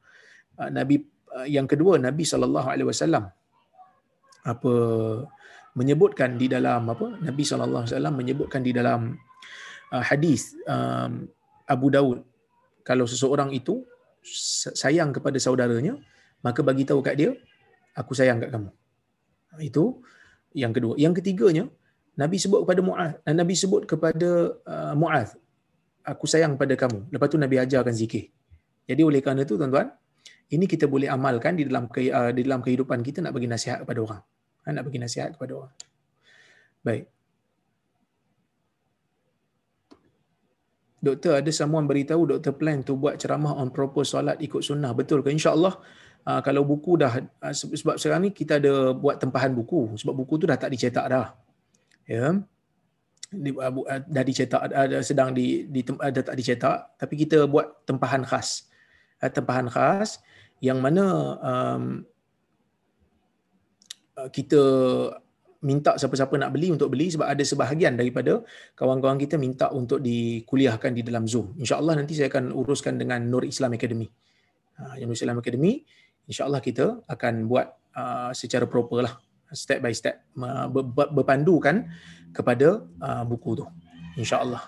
Uh, 0.57 0.73
Nabi 0.73 1.14
yang 1.43 1.67
kedua 1.67 1.99
Nabi 1.99 2.23
sallallahu 2.23 2.67
alaihi 2.71 2.87
wasallam 2.87 3.27
apa 4.47 4.73
menyebutkan 5.75 6.39
di 6.39 6.47
dalam 6.47 6.87
apa 6.87 7.19
Nabi 7.19 7.43
sallallahu 7.43 7.83
alaihi 7.83 7.93
wasallam 7.99 8.15
menyebutkan 8.15 8.61
di 8.63 8.71
dalam 8.71 9.19
uh, 9.91 10.03
hadis 10.05 10.55
um, 10.63 11.27
Abu 11.67 11.91
Daud 11.91 12.23
kalau 12.87 13.03
seseorang 13.03 13.51
itu 13.51 13.83
sayang 14.73 15.11
kepada 15.11 15.35
saudaranya 15.41 15.99
maka 16.45 16.61
bagi 16.61 16.87
tahu 16.87 17.01
kat 17.03 17.15
dia 17.19 17.31
aku 17.97 18.13
sayang 18.13 18.37
kat 18.37 18.53
kamu. 18.53 18.69
Itu 19.59 20.05
yang 20.53 20.71
kedua. 20.71 20.93
Yang 20.95 21.19
ketiganya 21.19 21.65
Nabi 22.15 22.37
sebut 22.39 22.63
kepada 22.63 22.81
Muaz 22.85 23.11
Nabi 23.27 23.53
sebut 23.57 23.83
kepada 23.83 24.55
uh, 24.63 24.93
Muaz 24.95 25.35
aku 26.05 26.29
sayang 26.29 26.55
pada 26.55 26.77
kamu. 26.77 27.09
Lepas 27.09 27.27
tu 27.27 27.37
Nabi 27.41 27.59
ajarkan 27.59 27.91
zikir. 27.91 28.29
Jadi 28.85 29.01
oleh 29.01 29.19
kerana 29.19 29.41
itu 29.41 29.57
tuan-tuan 29.57 29.89
ini 30.53 30.65
kita 30.69 30.85
boleh 30.85 31.09
amalkan 31.09 31.57
di 31.57 31.65
dalam 31.65 31.89
uh, 31.89 32.31
di 32.31 32.41
dalam 32.45 32.61
kehidupan 32.61 33.01
kita 33.01 33.25
nak 33.25 33.33
bagi 33.33 33.49
nasihat 33.49 33.81
kepada 33.81 33.99
orang. 34.05 34.21
Ha, 34.65 34.73
nak 34.73 34.83
bagi 34.85 34.99
nasihat 35.01 35.33
kepada 35.33 35.51
orang. 35.65 35.73
Baik. 36.85 37.09
Doktor 41.01 41.37
ada 41.37 41.51
someone 41.53 41.85
beritahu 41.85 42.25
doktor 42.25 42.57
plan 42.57 42.81
tu 42.81 42.97
buat 42.97 43.21
ceramah 43.21 43.53
on 43.57 43.69
proper 43.69 44.01
solat 44.01 44.41
ikut 44.41 44.61
sunnah. 44.61 44.89
Betul 44.93 45.21
ke? 45.21 45.29
InsyaAllah 45.29 45.77
uh, 46.25 46.41
kalau 46.41 46.65
buku 46.65 46.97
dah 46.97 47.21
uh, 47.45 47.53
sebab 47.53 48.01
sekarang 48.01 48.25
ni 48.25 48.31
kita 48.33 48.57
ada 48.57 48.93
buat 48.93 49.21
tempahan 49.21 49.53
buku 49.53 49.97
sebab 50.01 50.13
buku 50.17 50.41
tu 50.41 50.45
dah 50.49 50.57
tak 50.57 50.73
dicetak 50.73 51.05
dah. 51.05 51.37
Ya. 52.09 52.41
Di, 53.29 53.49
uh, 53.53 53.69
uh, 53.69 54.01
dah 54.01 54.23
dicetak 54.25 54.61
uh, 54.65 55.01
sedang 55.05 55.33
di, 55.33 55.69
di 55.69 55.85
uh, 55.85 56.09
dah 56.09 56.23
tak 56.25 56.37
dicetak 56.37 56.97
tapi 56.97 57.13
kita 57.21 57.45
buat 57.45 57.85
tempahan 57.85 58.25
khas. 58.25 58.65
Uh, 59.23 59.31
tempahan 59.31 59.71
khas 59.71 60.19
yang 60.59 60.83
mana 60.83 61.05
um, 61.39 61.83
uh, 64.19 64.29
kita 64.29 64.61
minta 65.65 65.97
siapa-siapa 65.97 66.37
nak 66.37 66.53
beli 66.53 66.69
untuk 66.69 66.93
beli 66.93 67.09
sebab 67.09 67.25
ada 67.25 67.41
sebahagian 67.41 67.97
daripada 67.97 68.45
kawan-kawan 68.77 69.17
kita 69.17 69.35
minta 69.41 69.73
untuk 69.73 69.97
dikuliahkan 69.97 70.93
di 70.93 71.01
dalam 71.01 71.25
Zoom. 71.25 71.57
InsyaAllah 71.57 71.97
nanti 71.97 72.13
saya 72.13 72.29
akan 72.29 72.53
uruskan 72.53 73.01
dengan 73.01 73.25
Nur 73.25 73.41
Islam 73.41 73.73
Academy. 73.73 74.05
Ha, 74.77 75.01
Ilmu 75.01 75.15
Islam 75.17 75.41
Academy 75.41 75.81
insya-Allah 76.29 76.61
kita 76.61 77.01
akan 77.09 77.49
buat 77.49 77.67
uh, 77.97 78.29
secara 78.35 78.69
proper 78.69 79.09
lah 79.09 79.13
step 79.53 79.79
by 79.81 79.93
step 79.93 80.21
berpandukan 81.13 81.87
kepada 82.35 82.83
uh, 83.01 83.23
buku 83.25 83.63
tu 83.63 83.65
insya-Allah. 84.19 84.61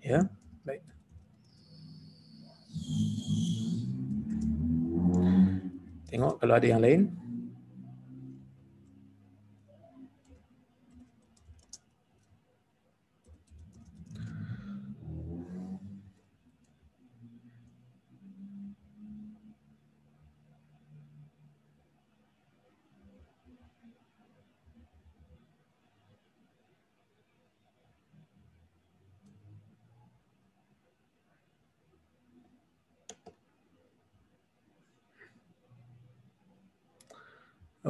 Ya. 0.00 0.24
Baik. 0.64 0.82
Tengok 6.10 6.42
kalau 6.42 6.54
ada 6.58 6.66
yang 6.66 6.82
lain. 6.82 7.06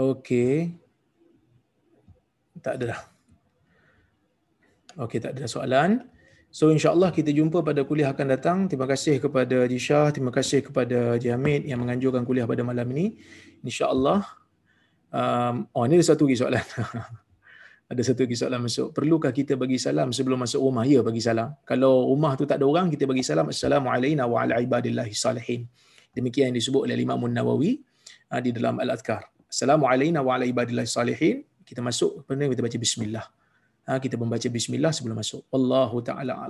Okey. 0.01 0.81
Tak 2.65 2.81
ada 2.81 2.85
dah. 2.97 3.01
Okey, 5.05 5.21
tak 5.21 5.37
ada 5.37 5.45
soalan. 5.45 6.09
So 6.51 6.73
insya-Allah 6.75 7.15
kita 7.15 7.31
jumpa 7.31 7.63
pada 7.63 7.85
kuliah 7.87 8.11
akan 8.11 8.27
datang. 8.27 8.59
Terima 8.67 8.89
kasih 8.89 9.23
kepada 9.23 9.69
Jisha, 9.71 10.11
terima 10.11 10.33
kasih 10.35 10.67
kepada 10.67 11.15
Jamid 11.21 11.63
yang 11.69 11.79
menganjurkan 11.85 12.27
kuliah 12.27 12.49
pada 12.49 12.65
malam 12.67 12.89
ini. 12.97 13.21
Insya-Allah 13.63 14.25
um, 15.15 15.55
oh 15.71 15.85
ini 15.87 16.01
ada 16.01 16.07
satu 16.11 16.27
lagi 16.27 16.43
soalan. 16.43 16.65
ada 17.93 18.03
satu 18.03 18.27
lagi 18.27 18.37
soalan 18.41 18.61
masuk. 18.67 18.89
Perlukah 18.97 19.31
kita 19.31 19.55
bagi 19.55 19.79
salam 19.79 20.11
sebelum 20.11 20.43
masuk 20.43 20.59
rumah? 20.59 20.83
Ya, 20.89 21.07
bagi 21.07 21.23
salam. 21.23 21.55
Kalau 21.63 22.11
rumah 22.11 22.35
tu 22.35 22.49
tak 22.51 22.59
ada 22.59 22.67
orang, 22.67 22.91
kita 22.91 23.07
bagi 23.07 23.23
salam. 23.23 23.53
Assalamualaikum 23.55 24.27
wa 24.27 24.39
ala 24.43 24.59
ibadillahi 24.59 25.15
salihin. 25.15 25.71
Demikian 26.11 26.51
yang 26.51 26.59
disebut 26.59 26.91
oleh 26.91 26.99
Imam 26.99 27.23
Nawawi 27.31 27.79
uh, 28.35 28.41
di 28.43 28.51
dalam 28.51 28.83
Al-Adhkar. 28.83 29.40
Assalamualaikum 29.51 30.23
wa 30.23 30.33
ala 30.39 30.47
ibadillah 30.47 30.87
salihin. 30.87 31.43
Kita 31.67 31.83
masuk, 31.83 32.23
kita 32.55 32.63
baca 32.63 32.79
bismillah. 32.79 33.27
Ha, 33.83 33.99
kita 33.99 34.15
membaca 34.15 34.47
bismillah 34.47 34.95
sebelum 34.95 35.19
masuk. 35.19 35.43
Wallahu 35.51 35.99
ta'ala 36.07 36.39